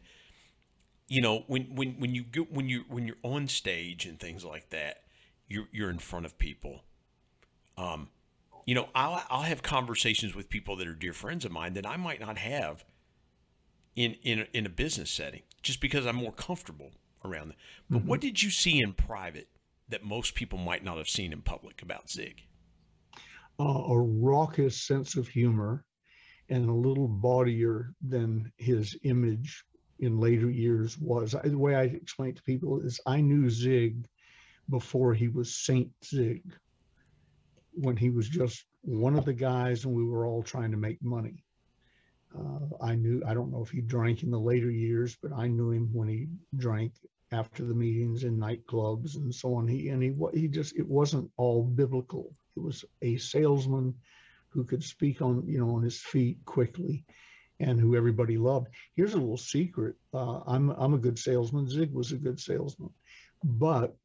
you 1.09 1.21
know 1.21 1.45
when 1.47 1.75
when 1.75 2.01
when 2.01 2.15
you 2.15 2.23
go 2.23 2.43
when 2.43 2.69
you 2.69 2.85
when 2.89 3.07
you're 3.07 3.17
on 3.23 3.47
stage 3.49 4.07
and 4.07 4.19
things 4.19 4.45
like 4.45 4.71
that 4.71 5.05
you're 5.49 5.69
you're 5.73 5.91
in 5.91 5.99
front 5.99 6.27
of 6.27 6.39
people. 6.39 6.83
Um, 7.77 8.09
you 8.67 8.75
know, 8.75 8.89
I'll 8.95 9.23
I'll 9.31 9.43
have 9.43 9.63
conversations 9.63 10.35
with 10.35 10.49
people 10.49 10.77
that 10.77 10.89
are 10.89 10.95
dear 10.95 11.13
friends 11.13 11.45
of 11.45 11.53
mine 11.53 11.75
that 11.75 11.87
I 11.87 11.97
might 11.97 12.21
not 12.21 12.39
have 12.39 12.85
in 13.95 14.17
in 14.23 14.47
in 14.53 14.67
a 14.67 14.71
business 14.71 15.11
setting, 15.11 15.43
just 15.63 15.81
because 15.81 16.07
I'm 16.07 16.17
more 16.17 16.33
comfortable 16.33 16.93
around 17.25 17.49
them. 17.49 17.57
But 17.91 17.99
mm-hmm. 17.99 18.09
what 18.09 18.21
did 18.21 18.43
you 18.43 18.51
see 18.51 18.81
in 18.81 18.93
private 18.93 19.49
that 19.89 20.05
most 20.05 20.35
people 20.35 20.59
might 20.59 20.85
not 20.85 20.99
have 20.99 21.09
seen 21.09 21.33
in 21.33 21.43
public 21.43 21.83
about 21.83 22.11
Zig? 22.11 22.43
Uh, 23.61 23.85
a 23.89 23.99
raucous 23.99 24.83
sense 24.83 25.17
of 25.17 25.29
humor 25.29 25.85
and 26.49 26.69
a 26.69 26.73
little 26.73 27.09
bawdier 27.09 27.95
than 28.03 28.51
his 28.57 28.97
image 29.05 29.65
in 29.99 30.19
later 30.19 30.51
years 30.51 30.99
was. 30.99 31.35
The 31.45 31.59
way 31.59 31.75
I 31.75 31.85
explain 31.85 32.31
it 32.31 32.37
to 32.37 32.43
people 32.43 32.81
is 32.81 33.01
I 33.07 33.21
knew 33.21 33.49
Zig 33.51 34.07
before 34.71 35.15
he 35.15 35.29
was 35.29 35.55
Saint 35.55 35.91
Zig, 36.05 36.43
when 37.73 37.97
he 37.97 38.11
was 38.11 38.29
just 38.29 38.65
one 38.83 39.17
of 39.17 39.25
the 39.25 39.33
guys 39.33 39.85
and 39.85 39.95
we 39.95 40.05
were 40.05 40.27
all 40.27 40.43
trying 40.43 40.71
to 40.71 40.77
make 40.77 41.03
money. 41.03 41.45
Uh, 42.37 42.67
I 42.81 42.95
knew, 42.95 43.23
I 43.27 43.35
don't 43.35 43.53
know 43.53 43.63
if 43.63 43.71
he 43.71 43.81
drank 43.81 44.23
in 44.23 44.31
the 44.31 44.39
later 44.39 44.71
years, 44.71 45.17
but 45.23 45.33
I 45.33 45.47
knew 45.49 45.71
him 45.71 45.89
when 45.93 46.09
he 46.09 46.29
drank 46.57 46.93
after 47.31 47.65
the 47.65 47.75
meetings 47.75 48.25
in 48.25 48.39
nightclubs 48.39 49.17
and 49.17 49.33
so 49.35 49.55
on. 49.55 49.69
He, 49.69 49.89
and 49.89 50.03
he, 50.03 50.15
he 50.33 50.49
just, 50.49 50.77
it 50.77 50.87
wasn't 50.87 51.31
all 51.37 51.63
biblical. 51.63 52.33
It 52.57 52.61
was 52.61 52.85
a 53.03 53.17
salesman 53.19 53.95
who 54.49 54.65
could 54.65 54.83
speak 54.83 55.23
on, 55.23 55.45
you 55.47 55.59
know, 55.59 55.75
on 55.75 55.83
his 55.83 56.01
feet 56.01 56.39
quickly 56.45 57.05
and 57.61 57.81
who 57.81 57.97
everybody 57.97 58.37
loved. 58.37 58.69
Here's 58.97 59.15
a 59.15 59.19
little 59.19 59.37
secret. 59.37 59.97
Uh, 60.13 60.41
I'm, 60.47 60.71
I'm 60.71 60.95
a 60.95 60.99
good 60.99 61.19
salesman. 61.19 61.69
Zig 61.69 61.93
was 61.93 62.13
a 62.13 62.17
good 62.17 62.41
salesman, 62.41 62.91
but 63.43 63.97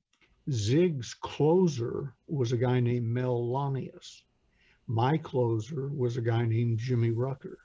Zig's 0.52 1.14
closer 1.14 2.14
was 2.28 2.52
a 2.52 2.58
guy 2.58 2.80
named 2.80 3.08
Mel 3.08 3.40
Lanius. 3.40 4.22
My 4.88 5.18
closer 5.18 5.90
was 5.90 6.18
a 6.18 6.22
guy 6.22 6.46
named 6.46 6.80
Jimmy 6.80 7.12
Rucker. 7.12 7.60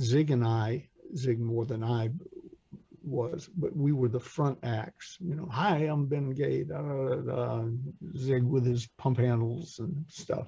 Zig 0.00 0.30
and 0.30 0.44
I, 0.44 0.88
Zig 1.16 1.40
more 1.40 1.64
than 1.64 1.84
I 1.84 2.10
was, 3.02 3.48
but 3.56 3.76
we 3.76 3.92
were 3.92 4.08
the 4.08 4.20
front 4.20 4.58
acts. 4.62 5.16
You 5.20 5.34
know, 5.34 5.46
hi, 5.50 5.78
I'm 5.78 6.06
Ben 6.06 6.30
Gay, 6.30 6.64
da, 6.64 6.80
da, 6.80 7.14
da, 7.16 7.64
Zig 8.16 8.42
with 8.42 8.66
his 8.66 8.88
pump 8.98 9.18
handles 9.18 9.78
and 9.78 10.04
stuff. 10.08 10.46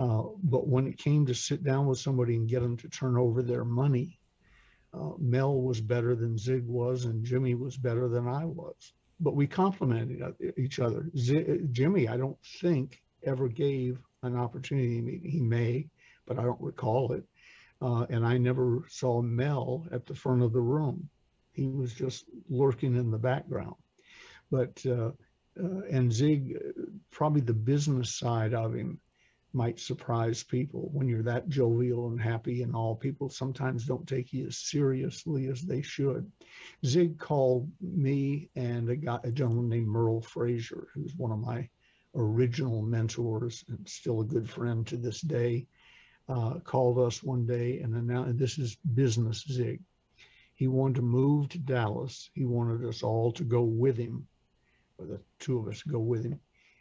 Uh, 0.00 0.22
but 0.42 0.66
when 0.66 0.86
it 0.86 0.98
came 0.98 1.26
to 1.26 1.34
sit 1.34 1.62
down 1.62 1.86
with 1.86 1.98
somebody 1.98 2.34
and 2.34 2.48
get 2.48 2.62
them 2.62 2.76
to 2.78 2.88
turn 2.88 3.16
over 3.16 3.42
their 3.42 3.64
money, 3.64 4.18
uh, 4.94 5.12
Mel 5.18 5.60
was 5.60 5.80
better 5.80 6.16
than 6.16 6.38
Zig 6.38 6.66
was, 6.66 7.04
and 7.04 7.24
Jimmy 7.24 7.54
was 7.54 7.76
better 7.76 8.08
than 8.08 8.26
I 8.26 8.44
was 8.46 8.94
but 9.20 9.36
we 9.36 9.46
complimented 9.46 10.34
each 10.56 10.80
other. 10.80 11.10
Z- 11.16 11.60
Jimmy, 11.70 12.08
I 12.08 12.16
don't 12.16 12.38
think 12.60 13.00
ever 13.24 13.48
gave 13.48 13.98
an 14.22 14.36
opportunity. 14.36 15.20
He 15.24 15.40
may, 15.40 15.88
but 16.26 16.38
I 16.38 16.42
don't 16.42 16.60
recall 16.60 17.12
it. 17.12 17.24
Uh, 17.82 18.06
and 18.10 18.26
I 18.26 18.38
never 18.38 18.84
saw 18.88 19.22
Mel 19.22 19.86
at 19.92 20.06
the 20.06 20.14
front 20.14 20.42
of 20.42 20.52
the 20.52 20.60
room. 20.60 21.08
He 21.52 21.68
was 21.68 21.94
just 21.94 22.24
lurking 22.48 22.94
in 22.96 23.10
the 23.10 23.18
background. 23.18 23.76
But 24.50 24.84
uh, 24.86 25.10
uh, 25.62 25.80
and 25.90 26.12
Zig, 26.12 26.56
probably 27.10 27.42
the 27.42 27.52
business 27.52 28.18
side 28.18 28.54
of 28.54 28.74
him 28.74 29.00
might 29.52 29.80
surprise 29.80 30.42
people 30.42 30.90
when 30.92 31.08
you're 31.08 31.22
that 31.22 31.48
jovial 31.48 32.08
and 32.08 32.20
happy 32.20 32.62
and 32.62 32.74
all. 32.74 32.94
People 32.94 33.28
sometimes 33.28 33.84
don't 33.84 34.06
take 34.06 34.32
you 34.32 34.46
as 34.46 34.58
seriously 34.58 35.48
as 35.48 35.62
they 35.62 35.82
should. 35.82 36.30
Zig 36.84 37.18
called 37.18 37.70
me 37.80 38.48
and 38.54 38.88
a 38.88 38.96
guy, 38.96 39.18
a 39.24 39.30
gentleman 39.30 39.68
named 39.68 39.88
Merle 39.88 40.20
Frazier, 40.20 40.88
who's 40.94 41.16
one 41.16 41.32
of 41.32 41.38
my 41.38 41.68
original 42.14 42.82
mentors 42.82 43.64
and 43.68 43.88
still 43.88 44.20
a 44.20 44.24
good 44.24 44.48
friend 44.48 44.86
to 44.86 44.96
this 44.96 45.20
day, 45.20 45.66
uh, 46.28 46.60
called 46.60 46.98
us 46.98 47.22
one 47.22 47.46
day 47.46 47.80
and 47.80 47.94
announced 47.94 48.38
this 48.38 48.58
is 48.58 48.76
business 48.94 49.44
Zig. 49.50 49.80
He 50.54 50.68
wanted 50.68 50.96
to 50.96 51.02
move 51.02 51.48
to 51.50 51.58
Dallas. 51.58 52.30
He 52.34 52.44
wanted 52.44 52.86
us 52.86 53.02
all 53.02 53.32
to 53.32 53.44
go 53.44 53.62
with 53.62 53.96
him, 53.96 54.26
or 54.98 55.06
the 55.06 55.20
two 55.38 55.58
of 55.58 55.68
us 55.68 55.82
go 55.82 55.98
with 55.98 56.24
him 56.24 56.38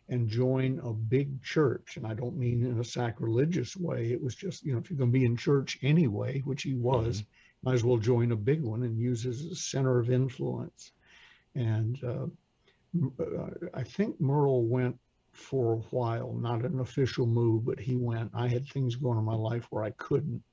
and 0.10 0.28
join 0.28 0.80
a 0.84 0.92
big 0.92 1.42
church. 1.44 1.96
And 1.96 2.06
I 2.06 2.14
don't 2.14 2.38
mean 2.38 2.66
in 2.66 2.80
a 2.80 2.84
sacrilegious 2.84 3.78
way. 3.78 4.12
It 4.12 4.22
was 4.22 4.36
just, 4.36 4.64
you 4.64 4.74
know, 4.74 4.80
if 4.80 4.90
you're 4.90 4.98
going 4.98 5.12
to 5.12 5.20
be 5.20 5.26
in 5.26 5.38
church 5.38 5.78
anyway, 5.82 6.42
which 6.42 6.64
he 6.64 6.74
was, 6.74 7.22
mm-hmm. 7.22 7.70
might 7.70 7.76
as 7.76 7.84
well 7.84 7.98
join 7.98 8.32
a 8.32 8.36
big 8.36 8.62
one 8.62 8.84
and 8.84 9.00
use 9.00 9.26
as 9.26 9.46
a 9.46 9.56
center 9.56 10.00
of 10.00 10.10
influence. 10.10 10.92
And 11.56 12.00
uh, 12.04 12.26
uh 13.22 13.50
I 13.74 13.84
think 13.84 14.20
Merle 14.20 14.64
went 14.64 14.98
for 15.32 15.74
a 15.74 15.96
while, 15.96 16.34
not 16.34 16.66
an 16.66 16.80
official 16.80 17.28
move, 17.28 17.66
but 17.66 17.80
he 17.80 17.96
went. 17.96 18.32
I 18.34 18.48
had 18.48 18.68
things 18.68 18.96
going 18.96 19.18
on 19.18 19.24
in 19.24 19.26
my 19.26 19.36
life 19.36 19.68
where 19.70 19.84
I 19.84 19.92
couldn't. 19.92 20.44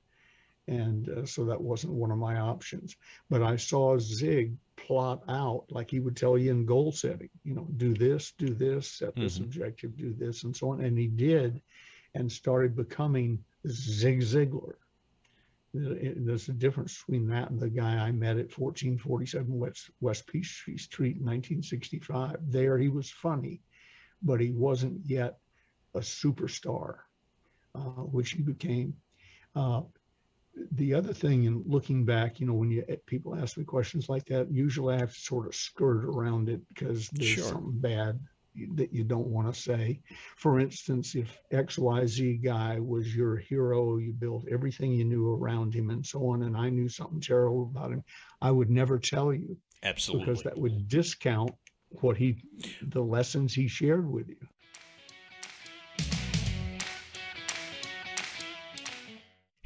And 0.67 1.09
uh, 1.09 1.25
so 1.25 1.45
that 1.45 1.61
wasn't 1.61 1.93
one 1.93 2.11
of 2.11 2.17
my 2.17 2.39
options. 2.39 2.95
But 3.29 3.41
I 3.41 3.55
saw 3.55 3.97
Zig 3.97 4.57
plot 4.75 5.23
out, 5.27 5.65
like 5.69 5.89
he 5.89 5.99
would 5.99 6.17
tell 6.17 6.37
you 6.37 6.51
in 6.51 6.65
goal 6.65 6.91
setting, 6.91 7.29
you 7.43 7.55
know, 7.55 7.67
do 7.77 7.93
this, 7.93 8.33
do 8.37 8.53
this, 8.53 8.87
set 8.87 9.15
this 9.15 9.35
mm-hmm. 9.35 9.45
objective, 9.45 9.97
do 9.97 10.13
this, 10.13 10.43
and 10.43 10.55
so 10.55 10.71
on. 10.71 10.81
And 10.81 10.97
he 10.97 11.07
did 11.07 11.61
and 12.13 12.31
started 12.31 12.75
becoming 12.75 13.43
Zig 13.67 14.21
Ziglar. 14.21 14.75
There's 15.73 16.49
a 16.49 16.53
difference 16.53 16.97
between 16.97 17.27
that 17.27 17.49
and 17.51 17.59
the 17.59 17.69
guy 17.69 17.97
I 17.97 18.11
met 18.11 18.37
at 18.37 18.57
1447 18.57 19.59
West, 19.59 19.89
West 19.99 20.25
Peachtree 20.25 20.77
Street 20.77 21.17
in 21.17 21.25
1965. 21.25 22.37
There 22.47 22.77
he 22.77 22.89
was 22.89 23.11
funny, 23.11 23.61
but 24.21 24.39
he 24.39 24.51
wasn't 24.51 25.01
yet 25.05 25.37
a 25.93 25.99
superstar, 25.99 26.99
uh, 27.75 27.79
which 27.79 28.31
he 28.31 28.41
became. 28.41 28.95
Uh, 29.55 29.81
the 30.71 30.93
other 30.93 31.13
thing, 31.13 31.43
in 31.43 31.63
looking 31.65 32.05
back, 32.05 32.39
you 32.39 32.47
know, 32.47 32.53
when 32.53 32.71
you 32.71 32.83
people 33.05 33.35
ask 33.35 33.57
me 33.57 33.63
questions 33.63 34.09
like 34.09 34.25
that, 34.25 34.51
usually 34.51 34.95
I 34.95 34.99
have 34.99 35.13
to 35.13 35.19
sort 35.19 35.47
of 35.47 35.55
skirt 35.55 36.05
around 36.05 36.49
it 36.49 36.61
because 36.69 37.09
there's 37.09 37.29
sure. 37.29 37.43
something 37.43 37.79
bad 37.79 38.19
that 38.73 38.91
you 38.91 39.03
don't 39.03 39.27
want 39.27 39.53
to 39.53 39.59
say. 39.59 40.01
For 40.35 40.59
instance, 40.59 41.15
if 41.15 41.39
XYZ 41.51 42.43
guy 42.43 42.79
was 42.79 43.15
your 43.15 43.37
hero, 43.37 43.97
you 43.97 44.13
built 44.13 44.47
everything 44.49 44.93
you 44.93 45.05
knew 45.05 45.31
around 45.31 45.73
him 45.73 45.89
and 45.89 46.05
so 46.05 46.27
on, 46.29 46.43
and 46.43 46.57
I 46.57 46.69
knew 46.69 46.89
something 46.89 47.21
terrible 47.21 47.63
about 47.63 47.91
him, 47.91 48.03
I 48.41 48.51
would 48.51 48.69
never 48.69 48.97
tell 48.97 49.33
you. 49.33 49.57
Absolutely. 49.83 50.25
Because 50.25 50.43
that 50.43 50.57
would 50.57 50.87
discount 50.87 51.51
what 52.01 52.17
he, 52.17 52.41
the 52.81 53.01
lessons 53.01 53.53
he 53.53 53.67
shared 53.67 54.09
with 54.09 54.27
you. 54.27 54.47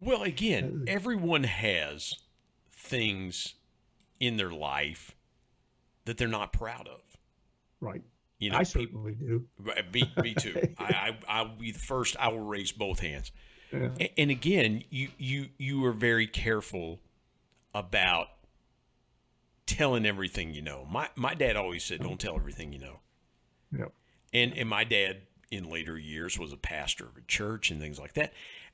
Well, 0.00 0.22
again, 0.22 0.84
uh, 0.86 0.92
everyone 0.92 1.44
has 1.44 2.14
things 2.70 3.54
in 4.20 4.36
their 4.36 4.50
life 4.50 5.16
that 6.04 6.18
they're 6.18 6.28
not 6.28 6.52
proud 6.52 6.88
of. 6.88 7.00
Right. 7.80 8.02
You 8.38 8.50
know, 8.50 8.58
I 8.58 8.62
certainly 8.64 9.14
do. 9.14 9.44
Me, 9.92 10.12
me 10.22 10.34
too. 10.34 10.74
I, 10.78 10.84
I, 10.84 11.18
I'll 11.28 11.56
be 11.56 11.72
the 11.72 11.78
first. 11.78 12.16
I 12.18 12.28
will 12.28 12.40
raise 12.40 12.72
both 12.72 13.00
hands. 13.00 13.32
Yeah. 13.72 13.90
And, 13.98 14.10
and 14.18 14.30
again, 14.30 14.84
you, 14.90 15.08
you, 15.18 15.48
you 15.58 15.84
are 15.84 15.92
very 15.92 16.26
careful 16.26 17.00
about 17.74 18.28
telling 19.66 20.04
everything 20.04 20.52
you 20.52 20.62
know. 20.62 20.86
My, 20.90 21.08
my 21.16 21.34
dad 21.34 21.56
always 21.56 21.84
said, 21.84 22.00
"Don't 22.00 22.20
tell 22.20 22.36
everything 22.36 22.72
you 22.72 22.80
know." 22.80 23.00
Yep. 23.76 23.92
And, 24.32 24.52
and 24.56 24.68
my 24.68 24.84
dad, 24.84 25.22
in 25.50 25.70
later 25.70 25.96
years, 25.96 26.38
was 26.38 26.52
a 26.52 26.56
pastor 26.56 27.06
of 27.06 27.16
a 27.16 27.22
church 27.22 27.70
and 27.70 27.80
things 27.80 27.98
like 27.98 28.14
that. 28.14 28.32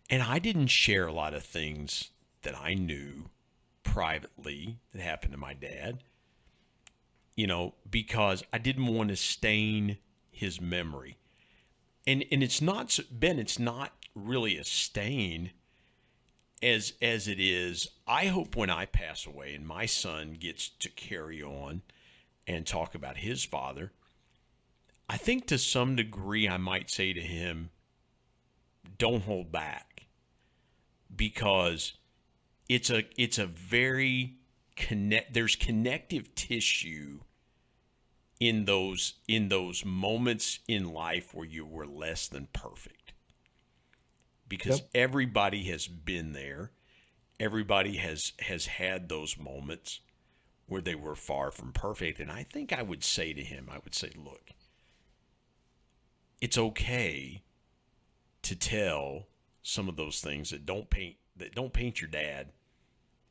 And 0.09 0.23
I 0.23 0.39
didn't 0.39 0.69
share 0.69 1.07
a 1.07 1.13
lot 1.13 1.35
of 1.35 1.45
things 1.45 2.11
that 2.43 2.59
I 2.59 2.75
knew 2.75 3.31
privately 3.83 4.79
that 4.93 5.03
happened 5.03 5.33
to 5.33 5.39
my 5.39 5.55
dad, 5.55 6.03
you 7.37 7.47
know, 7.47 7.75
because 7.91 8.43
I 8.53 8.59
didn't 8.59 8.87
want 8.87 9.11
to 9.11 9.17
stain 9.17 9.99
his 10.31 10.61
memory. 10.61 11.17
And 12.07 12.25
and 12.33 12.43
it's 12.43 12.63
not 12.63 12.99
Ben, 13.11 13.39
it's 13.39 13.59
not 13.59 13.93
really 14.15 14.57
a 14.57 14.65
stain 14.65 15.51
as 16.63 16.95
as 17.01 17.29
it 17.29 17.41
is. 17.41 17.89
I 18.07 18.27
hope 18.27 18.57
when 18.57 18.71
I 18.71 18.87
pass 18.87 19.27
away 19.27 19.55
and 19.55 19.67
my 19.67 19.87
son 19.87 20.37
gets 20.39 20.69
to 20.69 20.89
carry 20.89 21.43
on 21.43 21.83
and 22.47 22.67
talk 22.67 22.95
about 22.95 23.19
his 23.19 23.45
father, 23.45 23.93
I 25.09 25.17
think 25.17 25.47
to 25.47 25.59
some 25.59 25.97
degree 25.97 26.49
I 26.49 26.57
might 26.57 26.91
say 26.91 27.13
to 27.13 27.21
him, 27.21 27.71
don't 28.99 29.23
hold 29.23 29.53
back 29.53 30.07
because 31.15 31.95
it's 32.69 32.91
a 32.91 33.05
it's 33.17 33.39
a 33.39 33.47
very 33.47 34.37
connect 34.81 35.35
there's 35.35 35.57
connective 35.57 36.35
tissue 36.35 37.21
in 38.41 38.65
those 38.65 39.15
in 39.29 39.49
those 39.49 39.85
moments 39.85 40.61
in 40.67 40.93
life 40.93 41.35
where 41.35 41.47
you 41.47 41.67
were 41.67 41.87
less 41.87 42.27
than 42.27 42.49
perfect. 42.53 43.13
Because 44.49 44.81
yep. 44.81 44.89
everybody 44.95 45.65
has 45.65 45.87
been 45.87 46.33
there. 46.33 46.73
Everybody 47.39 47.99
has 47.99 48.33
has 48.41 48.67
had 48.67 49.09
those 49.09 49.39
moments 49.39 50.01
where 50.67 50.81
they 50.81 50.95
were 50.95 51.17
far 51.17 51.51
from 51.51 51.73
perfect. 51.73 52.19
And 52.19 52.31
i 52.31 52.43
think 52.43 52.73
i 52.73 52.83
would 52.83 53.05
say 53.05 53.33
to 53.33 53.43
him 53.43 53.69
i 53.71 53.79
would 53.85 53.95
say 53.95 54.11
look 54.17 54.51
it's 56.41 56.57
okay 56.57 57.43
to 58.43 58.57
tell 58.57 59.27
some 59.63 59.89
of 59.89 59.97
those 59.97 60.21
things 60.21 60.51
that 60.51 60.65
don't 60.65 60.89
paint 60.89 61.17
that 61.37 61.55
don't 61.55 61.73
paint 61.73 62.01
your 62.01 62.09
dad 62.09 62.53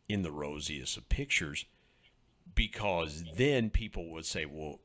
in 0.10 0.24
the 0.24 0.32
rosiest 0.32 0.98
of 0.98 1.08
pictures 1.08 1.66
because 2.56 3.24
then 3.38 3.70
people 3.70 4.10
would 4.10 4.26
say, 4.26 4.46
well, 4.46 4.80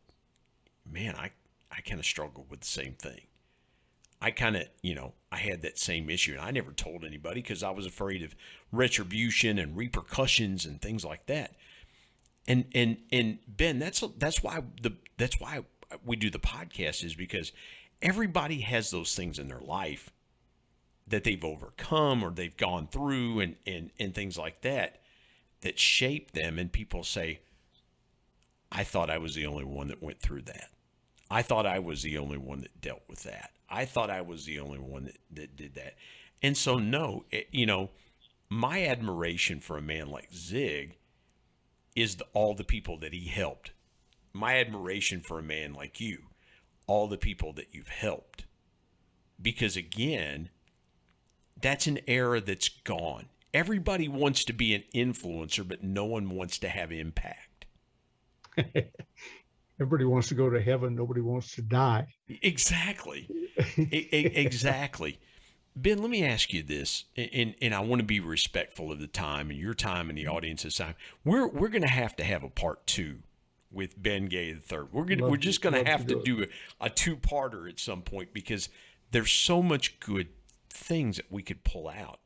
man, 0.89 1.17
I, 1.17 1.31
I 1.73 1.81
kind 1.81 1.99
of 1.99 2.07
struggled 2.07 2.51
with 2.51 2.61
the 2.61 2.67
same 2.67 2.93
thing. 2.93 3.23
I 4.21 4.31
kind 4.31 4.57
of, 4.57 4.65
you 4.83 4.95
know, 4.95 5.15
I 5.33 5.39
had 5.39 5.63
that 5.63 5.79
same 5.79 6.09
issue 6.09 6.33
and 6.33 6.41
I 6.41 6.51
never 6.51 6.73
told 6.73 7.05
anybody 7.05 7.43
because 7.43 7.63
I 7.63 7.71
was 7.71 7.87
afraid 7.87 8.23
of 8.23 8.37
retribution 8.71 9.59
and 9.59 9.77
repercussions 9.77 10.67
and 10.67 10.81
things 10.81 11.05
like 11.05 11.27
that. 11.27 11.57
And 12.47 12.67
and 12.75 12.99
and 13.11 13.39
Ben, 13.49 13.79
that's 13.79 14.05
that's 14.19 14.43
why 14.43 14.63
the 14.81 14.93
that's 15.17 15.41
why 15.41 15.65
we 16.05 16.17
do 16.17 16.31
the 16.31 16.39
podcast 16.39 17.03
is 17.03 17.15
because 17.15 17.53
everybody 18.03 18.61
has 18.61 18.91
those 18.91 19.15
things 19.15 19.39
in 19.39 19.49
their 19.49 19.61
life 19.61 20.11
that 21.07 21.25
they've 21.25 21.45
overcome 21.45 22.23
or 22.23 22.31
they've 22.31 22.57
gone 22.57 22.87
through 22.87 23.41
and, 23.41 23.57
and, 23.67 23.91
and 23.99 24.15
things 24.15 24.39
like 24.39 24.63
that 24.63 25.01
that 25.65 25.79
shape 25.79 26.31
them. 26.31 26.59
And 26.59 26.71
people 26.71 27.03
say, 27.03 27.41
I 28.71 28.85
thought 28.85 29.11
I 29.11 29.19
was 29.19 29.35
the 29.35 29.47
only 29.47 29.65
one 29.65 29.89
that 29.89 30.03
went 30.03 30.21
through 30.21 30.43
that. 30.43 30.71
I 31.31 31.43
thought 31.43 31.67
I 31.67 31.81
was 31.81 32.03
the 32.03 32.19
only 32.19 32.39
one 32.39 32.61
that 32.61 32.81
dealt 32.81 33.03
with 33.09 33.25
that. 33.25 33.51
I 33.69 33.85
thought 33.85 34.11
I 34.11 34.21
was 34.21 34.45
the 34.45 34.61
only 34.61 34.79
one 34.79 35.07
that, 35.07 35.19
that 35.33 35.57
did 35.57 35.75
that. 35.75 35.95
And 36.43 36.57
so, 36.57 36.79
no, 36.79 37.25
it, 37.31 37.49
you 37.51 37.67
know, 37.67 37.91
my 38.49 38.87
admiration 38.87 39.59
for 39.59 39.77
a 39.77 39.83
man 39.83 40.09
like 40.09 40.33
Zig 40.33 40.97
is 41.97 42.17
the, 42.17 42.27
all 42.35 42.55
the 42.55 42.65
people 42.65 42.99
that 42.99 43.13
he 43.13 43.27
helped. 43.27 43.73
My 44.33 44.59
admiration 44.59 45.21
for 45.21 45.39
a 45.39 45.43
man 45.43 45.75
like 45.75 46.01
you 46.01 46.25
all 46.87 47.09
the 47.09 47.19
people 47.19 47.53
that 47.55 47.69
you've 47.73 47.89
helped. 47.89 48.45
Because 49.41 49.77
again, 49.77 50.51
that's 51.61 51.87
an 51.87 52.01
era 52.07 52.41
that's 52.41 52.69
gone. 52.69 53.27
Everybody 53.55 54.09
wants 54.09 54.45
to 54.47 54.53
be 54.53 54.75
an 54.75 54.83
influencer, 54.93 55.67
but 55.67 55.85
no 55.85 56.05
one 56.05 56.29
wants 56.29 56.59
to 56.59 56.69
have 56.69 56.91
impact. 56.91 57.67
Everybody 59.81 60.05
wants 60.05 60.29
to 60.29 60.35
go 60.35 60.51
to 60.51 60.61
heaven. 60.61 60.97
Nobody 60.97 61.21
wants 61.21 61.55
to 61.55 61.63
die. 61.63 62.09
Exactly. 62.43 63.29
exactly. 63.77 65.21
Ben, 65.77 65.99
let 65.99 66.11
me 66.11 66.25
ask 66.25 66.53
you 66.53 66.63
this, 66.63 67.05
and, 67.17 67.55
and 67.63 67.75
I 67.75 67.81
want 67.81 68.01
to 68.01 68.07
be 68.07 68.21
respectful 68.21 68.93
of 68.93 69.01
the 69.01 69.09
time 69.09 69.51
and 69.51 69.59
your 69.59 69.75
time 69.75 70.09
and 70.09 70.19
the 70.19 70.29
audience's 70.29 70.77
time. 70.77 70.95
We're 71.25 71.49
we're 71.49 71.69
going 71.69 71.83
to 71.83 71.89
have 71.89 72.15
to 72.17 72.25
have 72.25 72.45
a 72.45 72.49
part 72.49 72.87
two 72.87 73.19
with 73.73 74.01
Ben 74.01 74.27
Gay 74.27 74.53
the 74.53 74.61
third. 74.61 74.93
We're 74.93 75.05
gonna 75.05 75.29
we're 75.29 75.37
just 75.37 75.63
going 75.63 75.75
to 75.75 75.91
have 75.91 76.07
to 76.07 76.23
do, 76.23 76.37
do 76.37 76.47
a, 76.81 76.87
a 76.87 76.91
two 76.91 77.17
parter 77.17 77.69
at 77.69 77.81
some 77.81 78.03
point 78.03 78.33
because 78.33 78.69
there's 79.11 79.33
so 79.33 79.63
much 79.63 79.99
good 79.99 80.29
things 80.71 81.17
that 81.17 81.31
we 81.31 81.43
could 81.43 81.65
pull 81.65 81.89
out. 81.89 82.21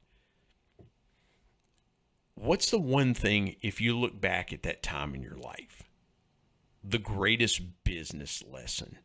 What's 2.40 2.70
the 2.70 2.78
one 2.78 3.14
thing 3.14 3.56
if 3.62 3.80
you 3.80 3.98
look 3.98 4.20
back 4.20 4.52
at 4.52 4.62
that 4.62 4.82
time 4.82 5.14
in 5.14 5.22
your 5.22 5.36
life, 5.36 5.82
the 6.84 6.98
greatest 6.98 7.60
business 7.82 8.44
lesson 8.48 8.98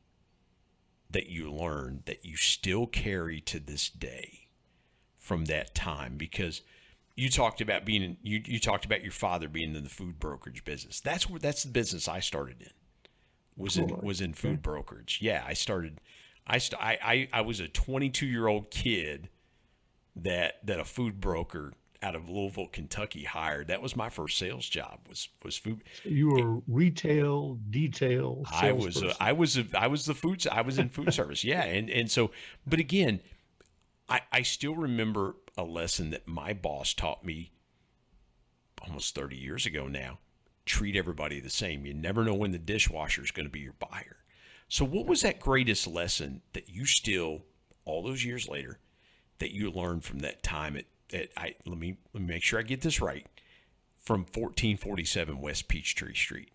that 1.09 1.29
you 1.29 1.51
learned 1.51 2.03
that 2.05 2.25
you 2.25 2.35
still 2.35 2.85
carry 2.85 3.41
to 3.41 3.59
this 3.59 3.89
day 3.89 4.47
from 5.17 5.45
that 5.45 5.73
time 5.73 6.15
because 6.15 6.61
you 7.15 7.29
talked 7.29 7.59
about 7.59 7.85
being 7.85 8.03
in, 8.03 8.17
you, 8.21 8.41
you 8.45 8.59
talked 8.59 8.85
about 8.85 9.01
your 9.01 9.11
father 9.11 9.47
being 9.47 9.75
in 9.75 9.83
the 9.83 9.89
food 9.89 10.19
brokerage 10.19 10.63
business. 10.63 10.99
That's 10.99 11.29
where 11.29 11.39
that's 11.39 11.63
the 11.63 11.71
business 11.71 12.07
I 12.07 12.19
started 12.19 12.61
in. 12.61 12.71
Was 13.55 13.77
in 13.77 13.87
was 14.01 14.21
in 14.21 14.33
food 14.33 14.61
brokerage. 14.61 15.19
Yeah, 15.21 15.43
I 15.45 15.53
started 15.53 16.01
I, 16.45 16.57
st- 16.57 16.81
I, 16.81 16.97
I 17.03 17.29
I 17.39 17.41
was 17.41 17.59
a 17.59 17.67
22 17.67 18.25
year 18.25 18.47
old 18.47 18.69
kid 18.69 19.29
that 20.15 20.65
that 20.65 20.79
a 20.79 20.85
food 20.85 21.19
broker 21.19 21.73
out 22.03 22.15
of 22.15 22.29
Louisville, 22.29 22.67
Kentucky 22.67 23.23
hired. 23.23 23.67
That 23.67 23.81
was 23.81 23.95
my 23.95 24.09
first 24.09 24.37
sales 24.37 24.67
job. 24.67 24.99
Was 25.09 25.29
was 25.43 25.57
food. 25.57 25.83
You 26.03 26.29
were 26.29 26.61
retail, 26.67 27.55
detail. 27.69 28.43
I 28.51 28.71
was 28.73 29.01
uh, 29.01 29.07
a, 29.19 29.23
I 29.23 29.31
was 29.31 29.57
a, 29.57 29.65
I 29.73 29.87
was 29.87 30.05
the 30.05 30.13
food. 30.13 30.45
I 30.51 30.61
was 30.61 30.77
in 30.77 30.89
food 30.89 31.13
service. 31.13 31.43
Yeah, 31.43 31.63
and 31.63 31.89
and 31.89 32.11
so, 32.11 32.31
but 32.67 32.79
again, 32.79 33.21
I 34.09 34.21
I 34.31 34.41
still 34.41 34.75
remember 34.75 35.37
a 35.57 35.63
lesson 35.63 36.09
that 36.11 36.27
my 36.27 36.53
boss 36.53 36.93
taught 36.93 37.23
me 37.23 37.51
almost 38.85 39.15
30 39.15 39.37
years 39.37 39.65
ago 39.65 39.87
now. 39.87 40.19
Treat 40.65 40.95
everybody 40.95 41.39
the 41.39 41.49
same. 41.49 41.85
You 41.85 41.93
never 41.93 42.23
know 42.23 42.33
when 42.33 42.51
the 42.51 42.57
dishwasher 42.57 43.23
is 43.23 43.31
going 43.31 43.45
to 43.45 43.51
be 43.51 43.59
your 43.59 43.73
buyer. 43.73 44.17
So, 44.69 44.85
what 44.85 45.05
was 45.05 45.21
that 45.21 45.39
greatest 45.39 45.87
lesson 45.87 46.41
that 46.53 46.69
you 46.69 46.85
still, 46.85 47.43
all 47.85 48.01
those 48.01 48.23
years 48.23 48.47
later, 48.47 48.79
that 49.39 49.53
you 49.53 49.69
learned 49.69 50.05
from 50.05 50.19
that 50.19 50.41
time 50.41 50.77
at, 50.77 50.85
at 51.13 51.29
I 51.37 51.55
let 51.65 51.77
me 51.77 51.97
let 52.13 52.21
me 52.21 52.27
make 52.27 52.43
sure 52.43 52.59
I 52.59 52.63
get 52.63 52.81
this 52.81 53.01
right 53.01 53.25
from 53.97 54.21
1447 54.21 55.39
West 55.39 55.67
Peachtree 55.67 56.13
Street. 56.13 56.51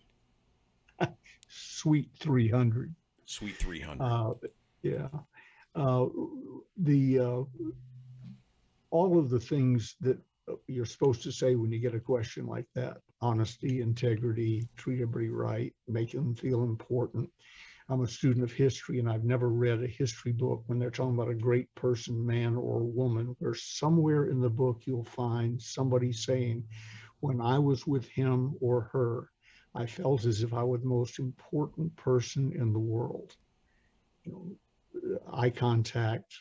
Suite 1.47 2.09
300. 2.19 2.93
Suite 3.25 3.55
300. 3.57 4.03
Uh, 4.03 4.33
yeah. 4.81 5.07
Uh, 5.75 6.07
the 6.77 7.19
uh, 7.19 7.43
all 8.91 9.19
of 9.19 9.29
the 9.29 9.39
things 9.39 9.95
that 10.01 10.17
you're 10.67 10.85
supposed 10.85 11.21
to 11.23 11.31
say 11.31 11.55
when 11.55 11.71
you 11.71 11.79
get 11.79 11.93
a 11.93 11.99
question 11.99 12.47
like 12.47 12.65
that 12.73 12.97
honesty 13.21 13.81
integrity 13.81 14.67
treat 14.77 15.01
everybody 15.01 15.29
right 15.29 15.73
make 15.87 16.11
them 16.11 16.33
feel 16.33 16.63
important 16.63 17.29
I'm 17.91 18.01
a 18.01 18.07
student 18.07 18.43
of 18.43 18.51
history 18.51 18.99
and 18.99 19.09
I've 19.09 19.23
never 19.23 19.49
read 19.49 19.81
a 19.81 19.87
history 19.87 20.31
book 20.31 20.61
when 20.67 20.77
they're 20.77 20.91
talking 20.91 21.15
about 21.15 21.31
a 21.31 21.33
great 21.33 21.73
person, 21.73 22.23
man 22.23 22.55
or 22.55 22.83
woman, 22.83 23.35
where 23.39 23.55
somewhere 23.55 24.27
in 24.27 24.39
the 24.39 24.49
book 24.49 24.81
you'll 24.85 25.03
find 25.03 25.59
somebody 25.59 26.13
saying, 26.13 26.63
when 27.19 27.41
I 27.41 27.57
was 27.57 27.87
with 27.87 28.07
him 28.07 28.53
or 28.61 28.81
her, 28.93 29.31
I 29.73 29.87
felt 29.87 30.25
as 30.25 30.43
if 30.43 30.53
I 30.53 30.61
was 30.63 30.81
the 30.81 30.87
most 30.87 31.17
important 31.17 31.95
person 31.95 32.53
in 32.53 32.73
the 32.73 32.79
world. 32.79 33.35
You 34.23 34.33
know, 34.93 35.19
eye 35.33 35.49
contact, 35.49 36.31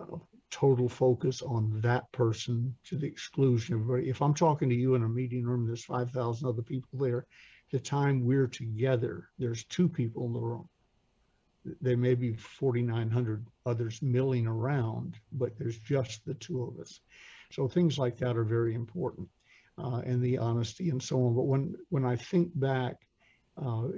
uh, 0.00 0.16
total 0.50 0.88
focus 0.88 1.40
on 1.40 1.80
that 1.82 2.10
person 2.10 2.74
to 2.86 2.96
the 2.96 3.06
exclusion 3.06 3.76
of 3.76 3.82
everybody. 3.82 4.08
If 4.08 4.20
I'm 4.20 4.34
talking 4.34 4.68
to 4.68 4.74
you 4.74 4.96
in 4.96 5.04
a 5.04 5.08
meeting 5.08 5.44
room, 5.44 5.68
there's 5.68 5.84
5,000 5.84 6.48
other 6.48 6.62
people 6.62 6.98
there. 6.98 7.26
The 7.70 7.78
time 7.78 8.24
we're 8.24 8.48
together, 8.48 9.28
there's 9.38 9.64
two 9.66 9.88
people 9.88 10.26
in 10.26 10.32
the 10.32 10.40
room 10.40 10.68
there 11.80 11.96
may 11.96 12.14
be 12.14 12.34
4,900 12.34 13.46
others 13.66 14.00
milling 14.02 14.46
around, 14.46 15.16
but 15.32 15.58
there's 15.58 15.78
just 15.78 16.24
the 16.24 16.34
two 16.34 16.62
of 16.62 16.80
us. 16.80 17.00
So 17.52 17.68
things 17.68 17.98
like 17.98 18.16
that 18.18 18.36
are 18.36 18.44
very 18.44 18.74
important, 18.74 19.28
uh, 19.78 20.02
and 20.04 20.22
the 20.22 20.38
honesty 20.38 20.90
and 20.90 21.02
so 21.02 21.26
on. 21.26 21.34
But 21.34 21.46
when 21.46 21.74
when 21.88 22.04
I 22.04 22.16
think 22.16 22.58
back, 22.58 22.96
uh, 23.60 23.88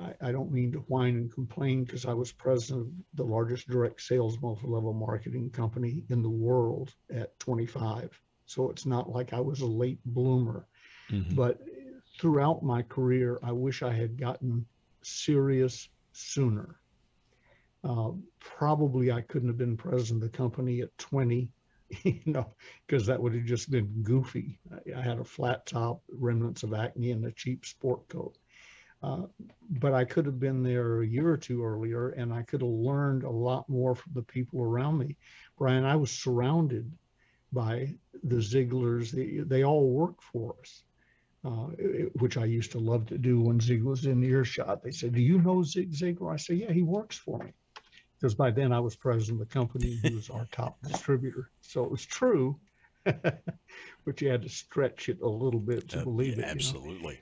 I, 0.00 0.28
I, 0.28 0.32
don't 0.32 0.52
mean 0.52 0.72
to 0.72 0.78
whine 0.88 1.16
and 1.16 1.32
complain 1.32 1.84
because 1.84 2.04
I 2.04 2.12
was 2.12 2.32
president 2.32 2.88
of 2.88 2.92
the 3.14 3.24
largest 3.24 3.68
direct 3.68 4.02
sales 4.02 4.38
multi-level 4.42 4.92
marketing 4.92 5.50
company 5.50 6.04
in 6.10 6.22
the 6.22 6.28
world 6.28 6.92
at 7.14 7.38
25. 7.38 8.20
So 8.46 8.68
it's 8.68 8.84
not 8.84 9.08
like 9.08 9.32
I 9.32 9.40
was 9.40 9.60
a 9.60 9.66
late 9.66 10.00
bloomer. 10.04 10.66
Mm-hmm. 11.10 11.34
But 11.34 11.60
throughout 12.20 12.62
my 12.62 12.82
career, 12.82 13.38
I 13.42 13.52
wish 13.52 13.82
I 13.82 13.92
had 13.92 14.18
gotten 14.18 14.66
serious 15.02 15.88
sooner. 16.12 16.79
Uh, 17.82 18.10
probably 18.40 19.10
I 19.10 19.22
couldn't 19.22 19.48
have 19.48 19.56
been 19.56 19.76
president 19.76 20.22
of 20.22 20.30
the 20.30 20.36
company 20.36 20.82
at 20.82 20.96
20, 20.98 21.48
you 22.02 22.20
know, 22.26 22.54
because 22.86 23.06
that 23.06 23.20
would 23.20 23.34
have 23.34 23.44
just 23.44 23.70
been 23.70 24.02
goofy. 24.02 24.58
I, 24.70 24.98
I, 24.98 25.02
had 25.02 25.18
a 25.18 25.24
flat 25.24 25.64
top, 25.64 26.02
remnants 26.12 26.62
of 26.62 26.74
acne, 26.74 27.12
and 27.12 27.24
a 27.24 27.32
cheap 27.32 27.64
sport 27.64 28.06
coat. 28.08 28.36
Uh, 29.02 29.22
but 29.70 29.94
I 29.94 30.04
could 30.04 30.26
have 30.26 30.38
been 30.38 30.62
there 30.62 31.00
a 31.00 31.06
year 31.06 31.30
or 31.30 31.38
two 31.38 31.64
earlier, 31.64 32.10
and 32.10 32.34
I 32.34 32.42
could 32.42 32.60
have 32.60 32.70
learned 32.70 33.24
a 33.24 33.30
lot 33.30 33.66
more 33.66 33.94
from 33.94 34.12
the 34.14 34.22
people 34.22 34.62
around 34.62 34.98
me. 34.98 35.16
Brian, 35.56 35.86
I 35.86 35.96
was 35.96 36.10
surrounded 36.10 36.92
by 37.50 37.94
the 38.22 38.36
Ziglars. 38.36 39.10
They, 39.10 39.38
they 39.42 39.64
all 39.64 39.88
work 39.90 40.20
for 40.20 40.54
us. 40.60 40.84
Uh, 41.42 41.68
which 42.18 42.36
I 42.36 42.44
used 42.44 42.70
to 42.72 42.78
love 42.78 43.06
to 43.06 43.16
do 43.16 43.40
when 43.40 43.58
Zig 43.58 43.82
was 43.82 44.04
in 44.04 44.22
earshot. 44.22 44.82
They 44.82 44.90
said, 44.90 45.14
"Do 45.14 45.22
you 45.22 45.40
know 45.40 45.62
Zig 45.62 45.90
Ziglar?" 45.90 46.34
I 46.34 46.36
said, 46.36 46.58
"Yeah, 46.58 46.70
he 46.70 46.82
works 46.82 47.16
for 47.16 47.38
me." 47.38 47.54
Because 48.20 48.34
by 48.34 48.50
then 48.50 48.72
I 48.72 48.80
was 48.80 48.96
president 48.96 49.40
of 49.40 49.48
the 49.48 49.52
company. 49.52 49.98
He 50.02 50.14
was 50.14 50.28
our 50.30 50.46
top 50.52 50.78
distributor. 50.86 51.50
So 51.60 51.84
it 51.84 51.90
was 51.90 52.04
true, 52.04 52.58
but 53.04 54.20
you 54.20 54.28
had 54.28 54.42
to 54.42 54.48
stretch 54.48 55.08
it 55.08 55.20
a 55.22 55.28
little 55.28 55.60
bit 55.60 55.88
to 55.90 56.00
uh, 56.00 56.04
believe 56.04 56.38
it. 56.38 56.44
Absolutely. 56.44 56.92
You 56.92 57.08
know? 57.12 57.16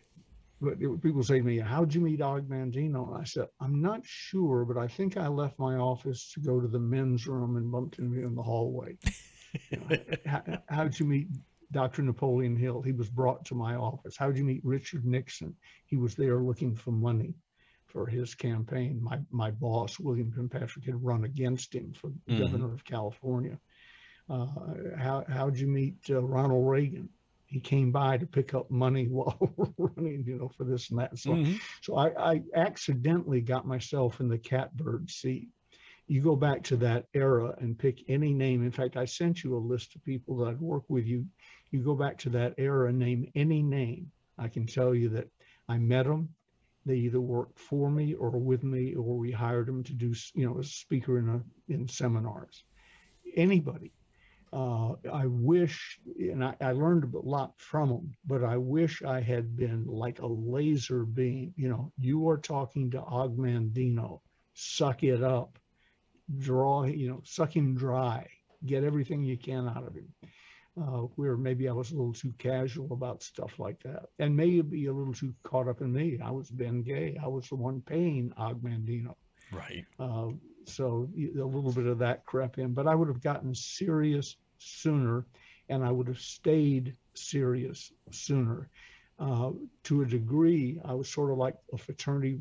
But 0.61 0.83
it, 0.83 1.03
people 1.03 1.23
say 1.23 1.39
to 1.39 1.45
me, 1.45 1.59
How'd 1.59 1.95
you 1.95 2.01
meet 2.01 2.21
Og 2.21 2.49
Mandino? 2.49 3.13
And 3.13 3.21
I 3.21 3.25
said, 3.25 3.47
I'm 3.61 3.81
not 3.81 4.01
sure, 4.05 4.65
but 4.65 4.77
I 4.77 4.89
think 4.89 5.17
I 5.17 5.29
left 5.29 5.59
my 5.59 5.77
office 5.77 6.33
to 6.33 6.41
go 6.41 6.61
to 6.61 6.67
the 6.67 6.81
men's 6.81 7.29
room 7.29 7.57
and 7.57 7.71
bumped 7.71 8.01
into 8.01 8.19
him 8.19 8.27
in 8.27 8.35
the 8.35 8.43
hallway. 8.43 8.99
you 9.71 9.79
know, 9.79 9.97
how, 10.27 10.43
how'd 10.69 10.99
you 10.99 11.07
meet 11.07 11.29
Dr. 11.71 12.03
Napoleon 12.03 12.57
Hill? 12.57 12.83
He 12.83 12.91
was 12.91 13.09
brought 13.09 13.45
to 13.47 13.55
my 13.55 13.77
office. 13.77 14.17
How'd 14.17 14.37
you 14.37 14.45
meet 14.45 14.65
Richard 14.65 15.05
Nixon? 15.05 15.55
He 15.87 15.97
was 15.97 16.17
there 16.17 16.41
looking 16.41 16.75
for 16.75 16.91
money 16.91 17.35
for 17.89 18.07
his 18.07 18.35
campaign. 18.35 19.03
My 19.03 19.19
my 19.31 19.51
boss, 19.51 19.99
William 19.99 20.31
Penn 20.31 20.49
Patrick, 20.49 20.85
had 20.85 21.03
run 21.03 21.25
against 21.25 21.75
him 21.75 21.93
for 21.93 22.11
mm-hmm. 22.11 22.39
governor 22.39 22.73
of 22.73 22.85
California. 22.85 23.59
Uh, 24.31 24.47
how 24.97 25.25
how'd 25.29 25.59
you 25.59 25.67
meet 25.67 25.97
uh, 26.11 26.23
Ronald 26.23 26.69
Reagan? 26.69 27.09
He 27.47 27.61
came 27.61 27.91
by 27.91 28.19
to 28.19 28.27
pick 28.27 28.53
up 28.53 28.71
money 28.71 29.07
while 29.09 29.39
running, 29.79 30.25
you 30.27 30.37
know, 30.37 30.49
for 30.49 30.65
this 30.65 30.91
and 30.91 30.99
that. 30.99 31.19
So, 31.19 31.31
mm-hmm. 31.31 31.55
so 31.81 31.97
I, 31.97 32.33
I 32.33 32.43
accidentally 32.55 33.41
got 33.41 33.67
myself 33.67 34.21
in 34.21 34.29
the 34.29 34.39
catbird 34.39 35.11
seat. 35.11 35.49
You 36.07 36.23
go 36.23 36.37
back 36.37 36.63
to 36.65 36.77
that 36.79 37.07
era 37.15 37.55
and 37.59 37.79
pick 37.79 38.01
any 38.09 38.33
name. 38.33 38.65
In 38.65 38.73
fact, 38.73 38.97
I 38.97 39.05
sent 39.05 39.45
you 39.45 39.57
a 39.57 39.59
list 39.59 39.95
of 39.95 40.05
people 40.05 40.37
that 40.39 40.49
I'd 40.49 40.61
work 40.61 40.85
with 40.89 41.07
you. 41.07 41.27
You 41.71 41.83
go 41.83 41.95
back 41.95 42.19
to 42.19 42.31
that 42.31 42.55
era 42.59 42.89
and 42.89 42.99
name 42.99 43.31
any 43.35 43.63
name. 43.63 44.11
I 44.39 44.49
can 44.49 44.67
tell 44.67 44.95
you 44.95 45.11
that 45.11 45.29
I 45.69 45.79
met 45.79 46.07
them. 46.07 46.31
They 46.89 46.97
either 46.97 47.21
worked 47.21 47.59
for 47.59 47.91
me 47.91 48.15
or 48.15 48.31
with 48.31 48.65
me, 48.65 48.95
or 48.95 49.19
we 49.19 49.31
hired 49.31 49.67
them 49.67 49.85
to 49.85 49.93
do, 49.93 50.15
you 50.35 50.47
know, 50.47 50.59
as 50.59 50.67
a 50.67 50.71
speaker 50.71 51.19
in 51.19 51.29
a, 51.29 51.43
in 51.73 51.87
seminars. 51.87 52.65
Anybody. 53.37 53.93
Uh, 54.51 54.95
I 55.13 55.27
wish, 55.27 56.01
and 56.19 56.43
I, 56.43 56.55
I 56.63 56.73
learned 56.73 57.13
a 57.13 57.19
lot 57.19 57.53
from 57.59 57.91
them, 57.91 58.13
but 58.25 58.43
I 58.43 58.57
wish 58.57 59.03
I 59.03 59.21
had 59.21 59.55
been 59.55 59.85
like 59.85 60.21
a 60.21 60.27
laser 60.27 61.05
beam. 61.05 61.53
You 61.57 61.69
know, 61.69 61.93
you 61.99 62.27
are 62.31 62.39
talking 62.39 62.91
to 62.93 63.03
Og 63.03 63.37
Mandino, 63.37 64.23
suck 64.55 65.03
it 65.03 65.23
up, 65.23 65.59
draw, 66.39 66.85
you 66.85 67.11
know, 67.11 67.21
suck 67.25 67.55
him 67.55 67.75
dry, 67.75 68.27
get 68.65 68.83
everything 68.83 69.23
you 69.23 69.37
can 69.37 69.69
out 69.69 69.87
of 69.87 69.95
him 69.95 70.09
uh, 70.81 71.07
where 71.17 71.37
maybe 71.37 71.69
I 71.69 71.73
was 71.73 71.91
a 71.91 71.97
little 71.97 72.13
too 72.13 72.33
casual 72.39 72.93
about 72.93 73.23
stuff 73.23 73.59
like 73.59 73.83
that, 73.83 74.05
and 74.19 74.37
maybe 74.37 74.87
a 74.87 74.93
little 74.93 75.15
too 75.15 75.35
caught 75.43 75.69
up 75.69 75.81
in 75.81 75.93
me. 75.93 76.19
I 76.23 76.31
was 76.31 76.51
Ben 76.51 76.83
Gay. 76.83 77.19
I 77.23 77.29
was 77.29 77.49
the 77.49 77.57
one 77.57 77.81
paying 77.81 78.33
Og 78.37 78.63
Mandino. 78.63 79.15
Right. 79.53 79.85
Uh, 79.99 80.29
so 80.65 81.09
a 81.17 81.45
little 81.45 81.73
bit 81.73 81.87
of 81.87 81.99
that 81.99 82.27
crept 82.27 82.59
in, 82.59 82.75
but 82.75 82.87
I 82.87 82.95
would 82.95 83.09
have 83.09 83.23
gotten 83.23 83.55
serious 83.55 84.37
sooner, 84.59 85.27
and 85.69 85.85
I 85.85 85.91
would 85.91 86.09
have 86.09 86.21
stayed 86.21 86.95
serious 87.15 87.93
sooner. 88.11 88.69
Uh, 89.19 89.51
to 89.83 90.03
a 90.03 90.07
degree, 90.07 90.81
I 90.85 90.95
was 90.95 91.09
sort 91.09 91.33
of 91.33 91.39
like 91.39 91.57
a 91.73 91.79
fraternity 91.79 92.39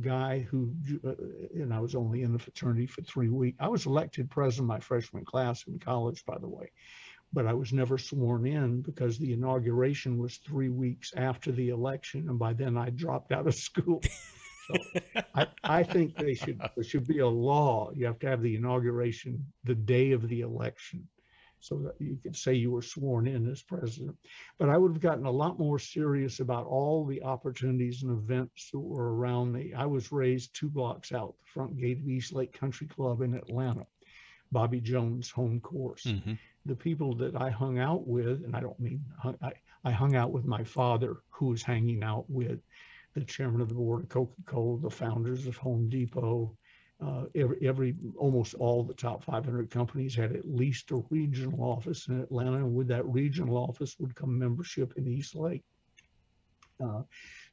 guy 0.00 0.46
who, 0.48 0.72
uh, 1.04 1.14
and 1.54 1.74
I 1.74 1.80
was 1.80 1.96
only 1.96 2.22
in 2.22 2.32
the 2.32 2.38
fraternity 2.38 2.86
for 2.86 3.02
three 3.02 3.28
weeks. 3.28 3.56
I 3.58 3.66
was 3.66 3.86
elected 3.86 4.30
president 4.30 4.66
of 4.66 4.68
my 4.68 4.78
freshman 4.78 5.24
class 5.24 5.64
in 5.66 5.80
college, 5.80 6.24
by 6.24 6.38
the 6.38 6.48
way, 6.48 6.70
but 7.32 7.46
I 7.46 7.54
was 7.54 7.72
never 7.72 7.98
sworn 7.98 8.46
in 8.46 8.82
because 8.82 9.18
the 9.18 9.32
inauguration 9.32 10.18
was 10.18 10.36
three 10.36 10.68
weeks 10.68 11.12
after 11.16 11.52
the 11.52 11.70
election, 11.70 12.28
and 12.28 12.38
by 12.38 12.52
then 12.52 12.76
I 12.76 12.90
dropped 12.90 13.32
out 13.32 13.46
of 13.46 13.54
school. 13.68 14.02
So 14.68 14.74
I, 15.34 15.46
I 15.64 15.82
think 15.82 16.16
they 16.16 16.34
should 16.34 16.60
there 16.74 16.84
should 16.84 17.06
be 17.06 17.18
a 17.18 17.28
law. 17.28 17.90
You 17.94 18.06
have 18.06 18.18
to 18.20 18.28
have 18.28 18.42
the 18.42 18.56
inauguration 18.56 19.44
the 19.64 19.74
day 19.74 20.12
of 20.12 20.28
the 20.28 20.40
election 20.40 21.08
so 21.62 21.78
that 21.78 21.94
you 22.00 22.18
could 22.22 22.36
say 22.36 22.54
you 22.54 22.72
were 22.72 22.82
sworn 22.82 23.28
in 23.28 23.48
as 23.48 23.62
president. 23.62 24.16
But 24.58 24.68
I 24.68 24.76
would 24.76 24.92
have 24.92 25.00
gotten 25.00 25.26
a 25.26 25.30
lot 25.30 25.60
more 25.60 25.78
serious 25.78 26.40
about 26.40 26.66
all 26.66 27.06
the 27.06 27.22
opportunities 27.22 28.02
and 28.02 28.10
events 28.10 28.70
that 28.72 28.80
were 28.80 29.14
around 29.14 29.52
me. 29.52 29.72
I 29.72 29.86
was 29.86 30.10
raised 30.10 30.54
two 30.54 30.68
blocks 30.68 31.12
out 31.12 31.36
the 31.38 31.50
front 31.50 31.76
gate 31.76 31.98
of 31.98 32.08
East 32.08 32.32
Lake 32.32 32.52
Country 32.52 32.88
Club 32.88 33.22
in 33.22 33.34
Atlanta, 33.34 33.86
Bobby 34.52 34.80
Jones 34.80 35.30
home 35.30 35.60
course. 35.60 36.04
Mm-hmm. 36.04 36.34
The 36.66 36.76
people 36.76 37.14
that 37.16 37.34
I 37.34 37.50
hung 37.50 37.78
out 37.78 38.06
with, 38.06 38.44
and 38.44 38.54
I 38.54 38.60
don't 38.60 38.78
mean 38.78 39.04
I, 39.42 39.52
I 39.84 39.90
hung 39.90 40.14
out 40.14 40.30
with 40.30 40.44
my 40.44 40.62
father, 40.62 41.16
who 41.30 41.46
was 41.46 41.62
hanging 41.62 42.04
out 42.04 42.28
with 42.28 42.60
the 43.14 43.24
chairman 43.24 43.60
of 43.60 43.68
the 43.68 43.74
board 43.74 44.04
of 44.04 44.08
Coca-Cola, 44.08 44.80
the 44.80 44.90
founders 44.90 45.46
of 45.46 45.56
Home 45.56 45.88
Depot, 45.88 46.56
uh, 47.04 47.24
every, 47.34 47.58
every 47.66 47.96
almost 48.16 48.54
all 48.54 48.84
the 48.84 48.94
top 48.94 49.24
500 49.24 49.70
companies 49.70 50.14
had 50.14 50.36
at 50.36 50.48
least 50.48 50.92
a 50.92 51.02
regional 51.10 51.60
office 51.60 52.06
in 52.06 52.20
Atlanta, 52.20 52.58
and 52.58 52.74
with 52.74 52.88
that 52.88 53.06
regional 53.06 53.56
office 53.56 53.96
would 53.98 54.14
come 54.14 54.38
membership 54.38 54.92
in 54.96 55.08
East 55.08 55.34
Lake. 55.34 55.64
Uh, 56.82 57.02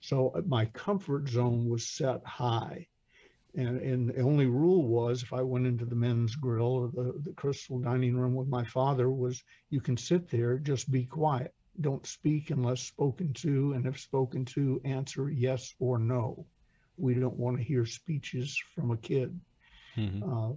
so 0.01 0.31
uh, 0.35 0.41
my 0.45 0.65
comfort 0.65 1.27
zone 1.27 1.67
was 1.67 1.87
set 1.87 2.23
high. 2.25 2.87
And, 3.55 3.81
and 3.81 4.09
the 4.09 4.21
only 4.21 4.45
rule 4.45 4.87
was 4.87 5.23
if 5.23 5.33
I 5.33 5.41
went 5.41 5.65
into 5.65 5.85
the 5.85 5.95
men's 5.95 6.35
grill 6.35 6.67
or 6.67 6.87
the, 6.89 7.19
the 7.23 7.33
crystal 7.33 7.79
dining 7.79 8.15
room 8.15 8.35
with 8.35 8.47
my 8.47 8.63
father 8.63 9.09
was 9.09 9.43
you 9.69 9.81
can 9.81 9.97
sit 9.97 10.29
there, 10.29 10.57
just 10.59 10.91
be 10.91 11.05
quiet. 11.05 11.53
Don't 11.81 12.05
speak 12.05 12.51
unless 12.51 12.81
spoken 12.81 13.33
to, 13.35 13.73
and 13.73 13.85
if 13.85 13.99
spoken 13.99 14.45
to, 14.45 14.81
answer 14.83 15.29
yes 15.29 15.73
or 15.79 15.97
no 15.97 16.45
we 16.99 17.13
don't 17.13 17.37
want 17.37 17.57
to 17.57 17.63
hear 17.63 17.85
speeches 17.85 18.61
from 18.75 18.91
a 18.91 18.97
kid. 18.97 19.39
Mm-hmm. 19.97 20.23
Uh, 20.23 20.53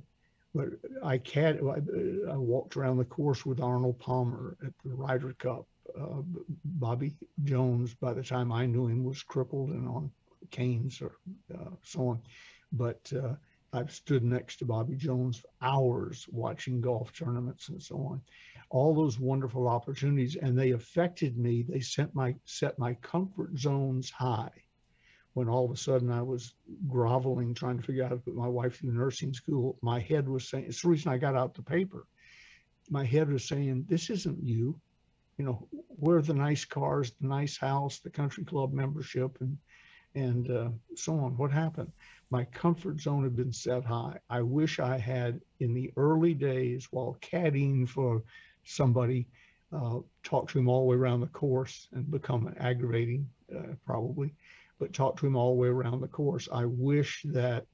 but 0.54 0.68
I 1.02 1.18
can't. 1.18 1.60
I, 1.62 2.32
I, 2.32 2.36
walked 2.36 2.76
around 2.76 2.98
the 2.98 3.04
course 3.04 3.46
with 3.46 3.60
Arnold 3.60 3.98
Palmer 3.98 4.56
at 4.64 4.72
the 4.84 4.94
Ryder 4.94 5.34
Cup. 5.38 5.66
Uh, 5.98 6.22
Bobby 6.64 7.14
Jones, 7.44 7.94
by 7.94 8.12
the 8.12 8.22
time 8.22 8.52
I 8.52 8.66
knew 8.66 8.86
him, 8.86 9.04
was 9.04 9.22
crippled 9.22 9.70
and 9.70 9.88
on 9.88 10.10
canes 10.50 11.00
or 11.00 11.12
uh, 11.54 11.70
so 11.82 12.08
on. 12.08 12.20
But 12.72 13.12
uh, 13.14 13.34
I've 13.72 13.92
stood 13.92 14.24
next 14.24 14.56
to 14.56 14.64
Bobby 14.64 14.96
Jones 14.96 15.38
for 15.38 15.48
hours 15.60 16.26
watching 16.30 16.80
golf 16.80 17.12
tournaments 17.12 17.68
and 17.68 17.82
so 17.82 17.96
on. 17.96 18.22
All 18.70 18.94
those 18.94 19.18
wonderful 19.18 19.68
opportunities, 19.68 20.36
and 20.36 20.58
they 20.58 20.70
affected 20.70 21.36
me. 21.36 21.62
They 21.62 21.80
set 21.80 22.14
my 22.14 22.34
set 22.44 22.78
my 22.78 22.94
comfort 22.94 23.58
zones 23.58 24.10
high 24.10 24.52
when 25.34 25.48
all 25.48 25.64
of 25.64 25.70
a 25.70 25.76
sudden 25.76 26.10
I 26.10 26.22
was 26.22 26.54
groveling, 26.88 27.54
trying 27.54 27.78
to 27.78 27.82
figure 27.82 28.04
out 28.04 28.10
how 28.10 28.16
to 28.16 28.20
put 28.20 28.34
my 28.34 28.48
wife 28.48 28.78
through 28.78 28.92
nursing 28.92 29.32
school, 29.32 29.78
my 29.82 29.98
head 29.98 30.28
was 30.28 30.48
saying, 30.48 30.66
it's 30.68 30.82
the 30.82 30.88
reason 30.88 31.10
I 31.10 31.18
got 31.18 31.36
out 31.36 31.54
the 31.54 31.62
paper. 31.62 32.06
My 32.90 33.04
head 33.04 33.30
was 33.30 33.46
saying, 33.48 33.86
this 33.88 34.10
isn't 34.10 34.42
you. 34.42 34.78
You 35.38 35.46
know, 35.46 35.68
where 35.88 36.18
are 36.18 36.22
the 36.22 36.34
nice 36.34 36.64
cars, 36.64 37.12
the 37.20 37.28
nice 37.28 37.56
house, 37.56 38.00
the 38.00 38.10
country 38.10 38.44
club 38.44 38.72
membership, 38.72 39.38
and 39.40 39.56
and 40.14 40.50
uh, 40.50 40.68
so 40.94 41.14
on. 41.18 41.36
What 41.36 41.50
happened? 41.50 41.92
My 42.30 42.44
comfort 42.44 43.00
zone 43.00 43.24
had 43.24 43.36
been 43.36 43.52
set 43.52 43.84
high. 43.84 44.18
I 44.30 44.42
wish 44.42 44.80
I 44.80 44.96
had, 44.96 45.40
in 45.60 45.74
the 45.74 45.92
early 45.96 46.34
days, 46.34 46.88
while 46.90 47.18
caddying 47.20 47.88
for 47.88 48.22
somebody, 48.64 49.26
uh, 49.72 49.98
talked 50.22 50.50
to 50.50 50.58
him 50.58 50.68
all 50.68 50.80
the 50.80 50.86
way 50.86 50.96
around 50.96 51.20
the 51.20 51.26
course 51.28 51.88
and 51.92 52.10
become 52.10 52.54
aggravating, 52.58 53.28
uh, 53.54 53.74
probably 53.86 54.34
but 54.82 54.92
talked 54.92 55.20
to 55.20 55.26
him 55.28 55.36
all 55.36 55.54
the 55.54 55.60
way 55.60 55.68
around 55.68 56.00
the 56.00 56.08
course. 56.08 56.48
I 56.52 56.64
wish 56.64 57.22
that 57.26 57.66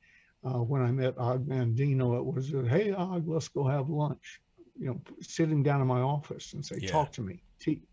uh, 0.45 0.59
when 0.59 0.83
I 0.83 0.91
met 0.91 1.17
Og 1.17 1.47
Mandino, 1.47 2.19
it 2.19 2.25
was, 2.25 2.51
hey, 2.69 2.93
Og, 2.93 3.27
let's 3.27 3.49
go 3.49 3.65
have 3.65 3.89
lunch. 3.89 4.43
You 4.79 4.89
know, 4.89 5.01
sitting 5.23 5.63
down 5.63 5.81
in 5.81 5.87
my 5.87 6.01
office 6.01 6.53
and 6.53 6.65
say, 6.65 6.77
yeah. 6.83 6.91
talk 6.91 7.11
to 7.13 7.23
me. 7.23 7.43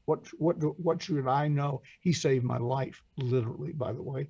What, 0.06 0.28
what, 0.38 0.56
what 0.80 1.02
should 1.02 1.28
I 1.28 1.48
know? 1.48 1.82
He 2.02 2.14
saved 2.14 2.46
my 2.46 2.58
life, 2.58 3.02
literally, 3.18 3.74
by 3.74 3.94
the 3.94 4.04
way. 4.04 4.30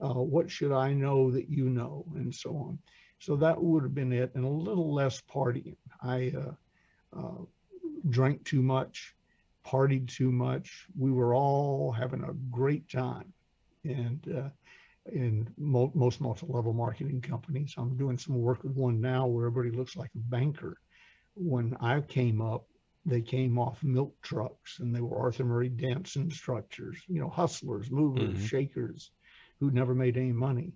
Uh, 0.00 0.14
what 0.14 0.50
should 0.50 0.72
I 0.72 0.92
know 0.92 1.30
that 1.30 1.48
you 1.48 1.70
know? 1.70 2.04
And 2.16 2.34
so 2.34 2.56
on. 2.56 2.78
So 3.20 3.36
that 3.36 3.62
would 3.62 3.84
have 3.84 3.94
been 3.94 4.12
it, 4.12 4.32
and 4.34 4.44
a 4.44 4.48
little 4.48 4.92
less 4.92 5.22
partying. 5.32 5.76
I 6.02 6.32
uh, 6.36 7.18
uh, 7.18 7.44
drank 8.10 8.44
too 8.44 8.62
much, 8.62 9.14
partied 9.64 10.08
too 10.08 10.32
much. 10.32 10.86
We 10.98 11.12
were 11.12 11.34
all 11.34 11.92
having 11.92 12.24
a 12.24 12.32
great 12.50 12.88
time 12.90 13.32
and 13.84 14.26
uh, 14.36 14.48
in 15.12 15.48
mo- 15.56 15.92
most 15.94 16.20
multi-level 16.20 16.72
marketing 16.72 17.20
companies. 17.20 17.74
I'm 17.76 17.96
doing 17.96 18.18
some 18.18 18.36
work 18.36 18.62
with 18.64 18.72
one 18.74 19.00
now 19.00 19.26
where 19.26 19.46
everybody 19.46 19.76
looks 19.76 19.96
like 19.96 20.10
a 20.16 20.18
banker. 20.18 20.78
When 21.34 21.76
I 21.80 22.00
came 22.00 22.40
up, 22.42 22.66
they 23.04 23.20
came 23.20 23.58
off 23.58 23.82
milk 23.82 24.14
trucks 24.22 24.78
and 24.78 24.94
they 24.94 25.00
were 25.00 25.18
Arthur 25.18 25.44
Murray 25.44 25.68
dance 25.68 26.16
instructors, 26.16 26.98
you 27.08 27.20
know, 27.20 27.28
hustlers, 27.28 27.90
movers, 27.90 28.30
mm-hmm. 28.30 28.44
shakers 28.44 29.10
who 29.58 29.70
never 29.70 29.94
made 29.94 30.16
any 30.16 30.32
money. 30.32 30.72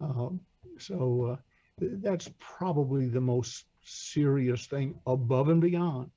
Um, 0.00 0.40
so 0.78 1.32
uh, 1.32 1.36
that's 1.78 2.30
probably 2.38 3.08
the 3.08 3.20
most 3.20 3.64
serious 3.82 4.66
thing 4.66 4.94
above 5.06 5.48
and 5.48 5.60
beyond 5.60 6.10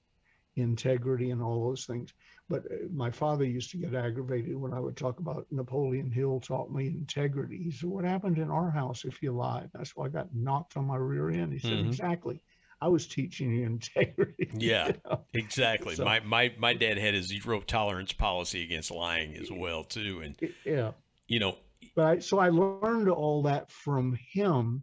integrity 0.56 1.32
and 1.32 1.42
all 1.42 1.68
those 1.68 1.86
things. 1.86 2.14
But 2.48 2.66
uh, 2.66 2.88
my 2.94 3.12
father 3.12 3.44
used 3.44 3.72
to 3.72 3.78
get 3.78 3.96
aggravated 3.96 4.56
when 4.56 4.74
I 4.74 4.80
would 4.80 4.96
talk 4.96 5.20
about 5.20 5.48
Napoleon 5.52 6.12
Hill 6.12 6.40
taught 6.40 6.72
me 6.72 6.88
integrity. 6.88 7.58
He 7.64 7.72
said, 7.72 7.90
What 7.90 8.06
happened 8.06 8.38
in 8.38 8.52
our 8.52 8.70
house 8.70 9.06
if 9.06 9.22
you 9.22 9.32
lied? 9.32 9.70
That's 9.74 9.96
why 9.96 10.06
I 10.06 10.10
got 10.10 10.34
knocked 10.34 10.78
on 10.78 10.86
my 10.86 10.98
rear 10.98 11.30
end. 11.30 11.54
He 11.54 11.60
said, 11.60 11.72
mm-hmm. 11.72 11.90
Exactly. 11.90 12.42
I 12.82 12.88
was 12.88 13.08
teaching 13.08 13.52
you 13.56 13.66
integrity. 13.66 14.50
Yeah, 14.54 14.88
you 14.88 14.94
know? 15.06 15.22
exactly. 15.34 15.96
So, 15.96 16.06
my, 16.06 16.20
my 16.22 16.54
my 16.58 16.74
dad 16.74 16.98
had 16.98 17.14
a 17.14 17.22
zero 17.22 17.62
tolerance 17.62 18.14
policy 18.14 18.64
against 18.64 18.92
lying 18.92 19.36
as 19.36 19.52
well 19.52 19.84
too, 19.84 20.22
and 20.24 20.36
yeah, 20.66 20.92
you 21.28 21.40
know. 21.40 21.58
But 21.96 22.06
I, 22.06 22.20
so 22.20 22.40
I 22.40 22.50
learned 22.50 23.10
all 23.10 23.44
that 23.44 23.72
from 23.72 24.18
him, 24.32 24.82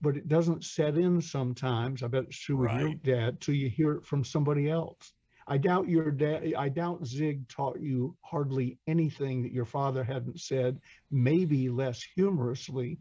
but 0.00 0.16
it 0.16 0.28
doesn't 0.28 0.64
set 0.64 0.96
in 0.96 1.20
sometimes. 1.20 2.02
I 2.02 2.08
bet 2.08 2.24
it's 2.24 2.38
true 2.38 2.56
with 2.56 2.70
right. 2.70 2.80
your 2.80 2.94
dad 2.94 3.40
till 3.40 3.54
you 3.54 3.68
hear 3.68 3.92
it 3.92 4.06
from 4.06 4.24
somebody 4.24 4.70
else. 4.70 5.12
I 5.48 5.56
doubt 5.56 5.88
your 5.88 6.10
dad, 6.10 6.52
I 6.58 6.68
doubt 6.68 7.06
Zig 7.06 7.48
taught 7.48 7.80
you 7.80 8.14
hardly 8.20 8.78
anything 8.86 9.42
that 9.42 9.52
your 9.52 9.64
father 9.64 10.04
hadn't 10.04 10.40
said, 10.40 10.78
maybe 11.10 11.70
less 11.70 12.02
humorously, 12.02 12.98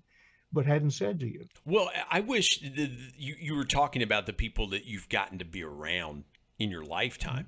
but 0.51 0.65
hadn't 0.65 0.91
said 0.91 1.19
to 1.19 1.27
you. 1.27 1.47
Well, 1.65 1.91
I 2.09 2.19
wish 2.21 2.59
the, 2.59 2.91
you, 3.17 3.35
you 3.39 3.55
were 3.55 3.65
talking 3.65 4.01
about 4.01 4.25
the 4.25 4.33
people 4.33 4.67
that 4.69 4.85
you've 4.85 5.09
gotten 5.09 5.39
to 5.39 5.45
be 5.45 5.63
around 5.63 6.23
in 6.57 6.69
your 6.69 6.83
lifetime. 6.83 7.47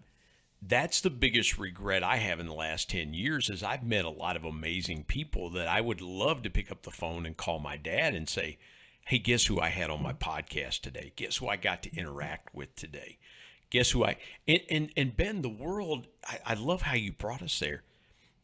That's 0.62 1.00
the 1.00 1.10
biggest 1.10 1.58
regret 1.58 2.04
I 2.04 2.18
have 2.18 2.40
in 2.40 2.48
the 2.48 2.54
last 2.54 2.90
10 2.90 3.14
years 3.14 3.50
is 3.50 3.64
I've 3.64 3.84
met 3.84 4.04
a 4.04 4.10
lot 4.10 4.36
of 4.36 4.44
amazing 4.44 5.06
people 5.06 5.50
that 5.52 5.68
I 5.68 5.80
would 5.80 6.02
love 6.02 6.44
to 6.44 6.50
pick 6.50 6.70
up 6.70 6.82
the 6.82 6.92
phone 6.92 7.26
and 7.26 7.38
call 7.38 7.60
my 7.60 7.78
dad 7.78 8.14
and 8.14 8.28
say, 8.28 8.58
"Hey, 9.06 9.20
guess 9.20 9.46
who 9.46 9.62
I 9.62 9.70
had 9.70 9.90
on 9.90 10.04
my 10.04 10.12
podcast 10.12 10.82
today? 10.82 11.14
Guess 11.16 11.38
who 11.38 11.48
I 11.48 11.56
got 11.56 11.82
to 11.84 11.96
interact 11.96 12.54
with 12.54 12.76
today?" 12.76 13.20
guess 13.70 13.92
who 13.92 14.04
I 14.04 14.18
and 14.48 14.62
and, 14.70 14.92
and 14.96 15.18
Ben, 15.18 15.42
the 15.42 15.50
world. 15.50 16.08
I, 16.28 16.40
I 16.46 16.54
love 16.56 16.84
how 16.84 16.96
you 16.96 17.12
brought 17.12 17.42
us 17.42 17.60
there. 17.60 17.84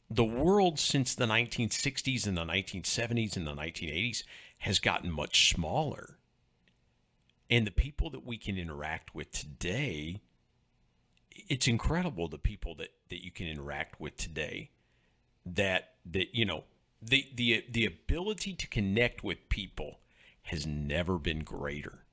The 0.09 0.23
world 0.23 0.79
since 0.79 1.15
the 1.15 1.25
1960s 1.25 2.27
and 2.27 2.37
the 2.37 2.45
1970s 2.45 3.35
and 3.35 3.47
the 3.47 3.55
1980s 3.55 4.23
has 4.59 4.79
gotten 4.79 5.11
much 5.11 5.49
smaller, 5.53 6.17
and 7.49 7.65
the 7.65 7.71
people 7.71 8.09
that 8.09 8.25
we 8.25 8.37
can 8.37 8.57
interact 8.57 9.13
with 9.13 9.31
today. 9.31 10.21
It's 11.49 11.67
incredible 11.67 12.29
the 12.29 12.37
people 12.37 12.75
that, 12.75 12.93
that 13.09 13.23
you 13.23 13.29
can 13.29 13.47
interact 13.47 13.99
with 13.99 14.15
today. 14.15 14.71
That 15.45 15.93
that 16.11 16.33
you 16.33 16.45
know 16.45 16.63
the 17.01 17.27
the 17.35 17.65
the 17.69 17.85
ability 17.85 18.53
to 18.53 18.67
connect 18.67 19.23
with 19.23 19.49
people 19.49 19.99
has 20.43 20.65
never 20.65 21.17
been 21.17 21.43
greater 21.43 22.05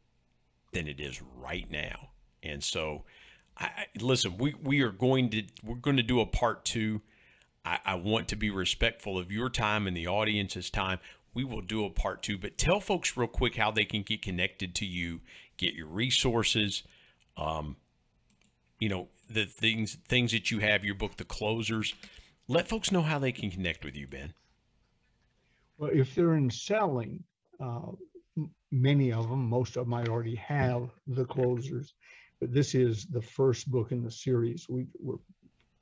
than 0.72 0.88
it 0.88 0.99
is 0.99 1.20
right 1.22 1.70
now. 1.70 2.11
And 2.43 2.64
so, 2.64 3.05
I, 3.57 3.86
listen, 4.01 4.38
we, 4.38 4.55
we 4.62 4.80
are 4.80 4.90
going 4.90 5.30
to 5.30 5.45
we're 5.62 5.76
going 5.76 5.99
to 5.99 6.03
do 6.03 6.20
a 6.20 6.26
part 6.26 6.64
two. 6.64 7.03
I, 7.64 7.78
I 7.84 7.95
want 7.95 8.28
to 8.28 8.36
be 8.36 8.51
respectful 8.51 9.18
of 9.18 9.30
your 9.30 9.49
time 9.49 9.86
and 9.86 9.97
the 9.97 10.09
audience's 10.09 10.70
time. 10.70 10.99
We 11.35 11.45
will 11.45 11.61
do 11.61 11.85
a 11.85 11.91
part 11.91 12.22
two. 12.22 12.39
But 12.39 12.59
tell 12.59 12.80
folks 12.80 13.16
real 13.16 13.28
quick 13.28 13.57
how 13.57 13.70
they 13.70 13.85
can 13.85 14.03
get 14.03 14.22
connected 14.22 14.74
to 14.76 14.87
you, 14.87 15.20
get 15.57 15.74
your 15.74 15.87
resources, 15.87 16.83
um, 17.37 17.76
you 18.78 18.89
know, 18.89 19.09
the 19.28 19.47
things 19.47 19.97
things 20.09 20.33
that 20.33 20.51
you 20.51 20.59
have, 20.59 20.85
your 20.85 20.95
book, 20.95 21.16
The 21.16 21.24
Closers. 21.24 21.95
Let 22.49 22.68
folks 22.68 22.91
know 22.91 23.03
how 23.03 23.18
they 23.18 23.33
can 23.33 23.51
connect 23.51 23.85
with 23.85 23.97
you, 23.97 24.07
Ben. 24.07 24.35
Well, 25.78 25.91
if 25.93 26.14
they're 26.14 26.35
in 26.35 26.51
selling, 26.51 27.22
uh, 27.61 27.93
many 28.70 29.12
of 29.12 29.28
them, 29.28 29.49
most 29.49 29.76
of 29.76 29.85
them 29.85 29.91
might 29.91 30.09
already 30.09 30.35
have 30.37 30.91
The 31.07 31.24
Closers, 31.24 31.95
but 32.41 32.53
this 32.53 32.74
is 32.74 33.07
the 33.07 33.22
first 33.22 33.70
book 33.70 33.93
in 33.93 34.03
the 34.03 34.11
series. 34.11 34.68
We, 34.68 34.87
we're 34.99 35.16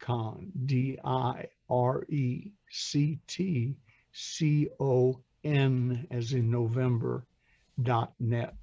directcon, 0.00 0.50
D 0.66 0.98
I 1.04 1.46
R 1.68 2.04
E 2.08 2.50
C 2.70 3.18
T 3.26 3.76
C 4.12 4.68
O 4.80 5.20
N, 5.44 6.06
as 6.10 6.32
in 6.32 6.50
November, 6.50 7.26
dot 7.82 8.12
net. 8.18 8.54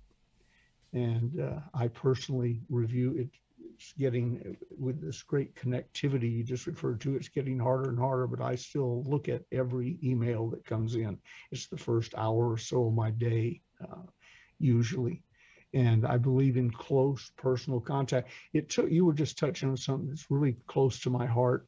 And 0.93 1.39
uh, 1.39 1.59
I 1.73 1.87
personally 1.87 2.61
review 2.69 3.15
it. 3.17 3.29
It's 3.75 3.93
getting, 3.93 4.55
with 4.77 5.01
this 5.01 5.23
great 5.23 5.55
connectivity 5.55 6.31
you 6.31 6.43
just 6.43 6.67
referred 6.67 7.01
to, 7.01 7.15
it's 7.15 7.27
getting 7.27 7.57
harder 7.57 7.89
and 7.89 7.99
harder, 7.99 8.27
but 8.27 8.39
I 8.39 8.55
still 8.55 9.03
look 9.03 9.27
at 9.27 9.43
every 9.51 9.97
email 10.03 10.47
that 10.49 10.65
comes 10.65 10.95
in. 10.95 11.17
It's 11.51 11.67
the 11.67 11.77
first 11.77 12.13
hour 12.15 12.51
or 12.51 12.57
so 12.57 12.87
of 12.87 12.93
my 12.93 13.09
day, 13.09 13.61
uh, 13.81 14.03
usually 14.59 15.23
and 15.73 16.05
I 16.05 16.17
believe 16.17 16.57
in 16.57 16.69
close 16.69 17.31
personal 17.37 17.79
contact. 17.79 18.29
It 18.53 18.69
took 18.69 18.91
you 18.91 19.05
were 19.05 19.13
just 19.13 19.37
touching 19.37 19.69
on 19.69 19.77
something 19.77 20.09
that's 20.09 20.29
really 20.29 20.55
close 20.67 20.99
to 21.01 21.09
my 21.09 21.25
heart. 21.25 21.67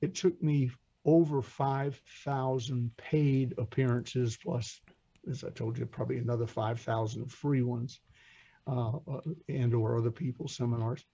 It 0.00 0.14
took 0.14 0.42
me 0.42 0.70
over 1.04 1.42
5,000 1.42 2.90
paid 2.96 3.54
appearances 3.58 4.36
plus, 4.36 4.80
as 5.30 5.44
I 5.44 5.50
told 5.50 5.78
you, 5.78 5.86
probably 5.86 6.18
another 6.18 6.46
5,000 6.46 7.30
free 7.30 7.62
ones 7.62 8.00
uh, 8.66 8.96
uh, 8.96 9.20
and 9.48 9.74
or 9.74 9.98
other 9.98 10.10
people's 10.10 10.56
seminars 10.56 11.04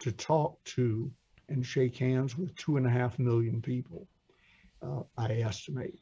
to 0.00 0.12
talk 0.12 0.62
to 0.64 1.10
and 1.48 1.64
shake 1.64 1.96
hands 1.96 2.36
with 2.36 2.54
two 2.56 2.76
and 2.76 2.86
a 2.86 2.90
half 2.90 3.18
million 3.18 3.62
people. 3.62 4.06
Uh, 4.82 5.02
I 5.16 5.40
estimate. 5.40 5.98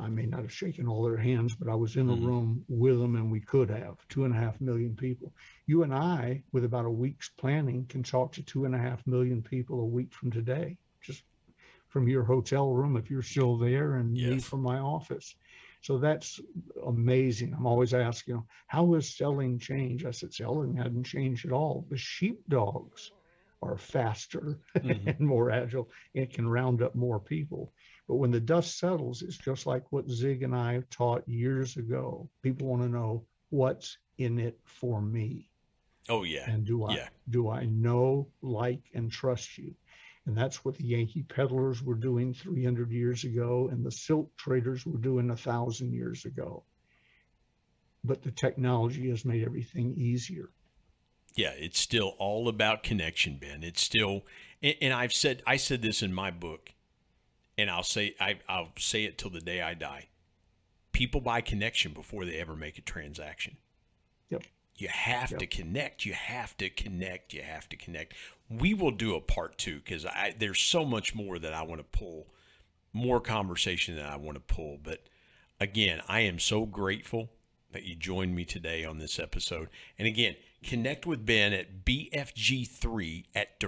I 0.00 0.08
may 0.08 0.26
not 0.26 0.40
have 0.40 0.52
shaken 0.52 0.88
all 0.88 1.02
their 1.02 1.16
hands, 1.16 1.54
but 1.54 1.68
I 1.68 1.74
was 1.74 1.96
in 1.96 2.06
the 2.06 2.14
mm-hmm. 2.14 2.26
room 2.26 2.64
with 2.68 2.98
them 2.98 3.16
and 3.16 3.30
we 3.30 3.40
could 3.40 3.70
have 3.70 3.96
two 4.08 4.24
and 4.24 4.34
a 4.34 4.38
half 4.38 4.60
million 4.60 4.96
people. 4.96 5.32
You 5.66 5.82
and 5.82 5.94
I, 5.94 6.42
with 6.52 6.64
about 6.64 6.86
a 6.86 6.90
week's 6.90 7.28
planning, 7.28 7.86
can 7.88 8.02
talk 8.02 8.32
to 8.32 8.42
two 8.42 8.64
and 8.64 8.74
a 8.74 8.78
half 8.78 9.06
million 9.06 9.42
people 9.42 9.80
a 9.80 9.84
week 9.84 10.12
from 10.12 10.30
today, 10.30 10.78
just 11.02 11.22
from 11.88 12.08
your 12.08 12.24
hotel 12.24 12.72
room 12.72 12.96
if 12.96 13.10
you're 13.10 13.22
still 13.22 13.56
there 13.56 13.96
and 13.96 14.16
yes. 14.16 14.30
me 14.30 14.38
from 14.38 14.62
my 14.62 14.78
office. 14.78 15.34
So 15.82 15.98
that's 15.98 16.40
amazing. 16.86 17.54
I'm 17.54 17.66
always 17.66 17.94
asked, 17.94 18.26
you 18.26 18.34
know, 18.34 18.46
how 18.66 18.92
has 18.94 19.16
selling 19.16 19.58
changed? 19.58 20.06
I 20.06 20.10
said, 20.10 20.32
selling 20.32 20.76
hadn't 20.76 21.04
changed 21.04 21.46
at 21.46 21.52
all. 21.52 21.86
The 21.90 21.96
sheepdogs 21.96 23.12
are 23.62 23.76
faster 23.76 24.58
mm-hmm. 24.78 25.08
and 25.08 25.20
more 25.20 25.50
agile 25.50 25.90
and 26.14 26.30
can 26.30 26.48
round 26.48 26.82
up 26.82 26.94
more 26.94 27.18
people. 27.20 27.72
But 28.10 28.16
when 28.16 28.32
the 28.32 28.40
dust 28.40 28.76
settles, 28.76 29.22
it's 29.22 29.38
just 29.38 29.66
like 29.66 29.84
what 29.92 30.10
Zig 30.10 30.42
and 30.42 30.52
I 30.52 30.82
taught 30.90 31.28
years 31.28 31.76
ago. 31.76 32.28
People 32.42 32.66
want 32.66 32.82
to 32.82 32.88
know 32.88 33.24
what's 33.50 33.98
in 34.18 34.40
it 34.40 34.58
for 34.64 35.00
me. 35.00 35.48
Oh 36.08 36.24
yeah. 36.24 36.50
And 36.50 36.64
do 36.64 36.82
I 36.86 36.96
yeah. 36.96 37.08
do 37.28 37.48
I 37.48 37.66
know, 37.66 38.26
like, 38.42 38.82
and 38.94 39.12
trust 39.12 39.56
you? 39.58 39.76
And 40.26 40.36
that's 40.36 40.64
what 40.64 40.74
the 40.74 40.86
Yankee 40.86 41.22
peddlers 41.22 41.84
were 41.84 41.94
doing 41.94 42.34
300 42.34 42.90
years 42.90 43.22
ago, 43.22 43.68
and 43.70 43.86
the 43.86 43.92
silk 43.92 44.36
traders 44.36 44.84
were 44.84 44.98
doing 44.98 45.30
a 45.30 45.36
thousand 45.36 45.92
years 45.92 46.24
ago. 46.24 46.64
But 48.02 48.22
the 48.22 48.32
technology 48.32 49.08
has 49.10 49.24
made 49.24 49.44
everything 49.44 49.94
easier. 49.96 50.50
Yeah, 51.36 51.52
it's 51.56 51.78
still 51.78 52.16
all 52.18 52.48
about 52.48 52.82
connection, 52.82 53.38
Ben. 53.40 53.62
It's 53.62 53.80
still, 53.80 54.26
and 54.60 54.92
I've 54.92 55.12
said 55.12 55.44
I 55.46 55.58
said 55.58 55.80
this 55.80 56.02
in 56.02 56.12
my 56.12 56.32
book 56.32 56.74
and 57.60 57.70
I'll 57.70 57.82
say 57.82 58.14
I, 58.20 58.38
I'll 58.48 58.72
say 58.78 59.04
it 59.04 59.18
till 59.18 59.30
the 59.30 59.40
day 59.40 59.60
I 59.60 59.74
die. 59.74 60.08
People 60.92 61.20
buy 61.20 61.40
connection 61.40 61.92
before 61.92 62.24
they 62.24 62.36
ever 62.36 62.56
make 62.56 62.78
a 62.78 62.82
transaction. 62.82 63.56
Yep. 64.30 64.44
You 64.76 64.88
have 64.88 65.30
yep. 65.30 65.40
to 65.40 65.46
connect. 65.46 66.04
You 66.04 66.14
have 66.14 66.56
to 66.56 66.70
connect. 66.70 67.32
You 67.32 67.42
have 67.42 67.68
to 67.68 67.76
connect. 67.76 68.14
We 68.48 68.74
will 68.74 68.90
do 68.90 69.14
a 69.14 69.20
part 69.20 69.58
two 69.58 69.76
because 69.76 70.06
I 70.06 70.34
there's 70.38 70.60
so 70.60 70.84
much 70.84 71.14
more 71.14 71.38
that 71.38 71.52
I 71.52 71.62
want 71.62 71.80
to 71.80 71.98
pull, 71.98 72.26
more 72.92 73.20
conversation 73.20 73.96
that 73.96 74.10
I 74.10 74.16
want 74.16 74.36
to 74.36 74.54
pull. 74.54 74.78
But 74.82 75.04
again, 75.60 76.00
I 76.08 76.20
am 76.20 76.38
so 76.38 76.66
grateful 76.66 77.30
that 77.72 77.84
you 77.84 77.94
joined 77.94 78.34
me 78.34 78.44
today 78.44 78.84
on 78.84 78.98
this 78.98 79.18
episode. 79.18 79.68
And 79.98 80.08
again, 80.08 80.34
connect 80.64 81.06
with 81.06 81.24
Ben 81.24 81.52
at 81.52 81.84
BFG3 81.84 83.26
at 83.34 83.60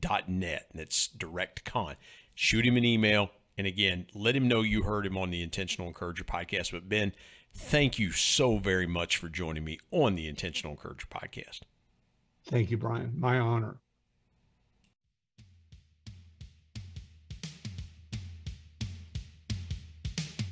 DirectCon 0.00 0.28
net. 0.28 0.68
That's 0.74 1.08
direct 1.08 1.64
con. 1.64 1.96
Shoot 2.34 2.66
him 2.66 2.76
an 2.76 2.84
email. 2.84 3.30
And 3.58 3.66
again, 3.66 4.06
let 4.14 4.36
him 4.36 4.48
know 4.48 4.60
you 4.60 4.82
heard 4.82 5.06
him 5.06 5.16
on 5.16 5.30
the 5.30 5.42
Intentional 5.42 5.88
Encourager 5.88 6.24
podcast. 6.24 6.72
But 6.72 6.88
Ben, 6.88 7.12
thank 7.54 7.98
you 7.98 8.12
so 8.12 8.58
very 8.58 8.86
much 8.86 9.16
for 9.16 9.28
joining 9.28 9.64
me 9.64 9.78
on 9.90 10.14
the 10.14 10.28
Intentional 10.28 10.72
Encourager 10.72 11.06
podcast. 11.06 11.60
Thank 12.44 12.70
you, 12.70 12.76
Brian. 12.76 13.14
My 13.16 13.38
honor. 13.38 13.78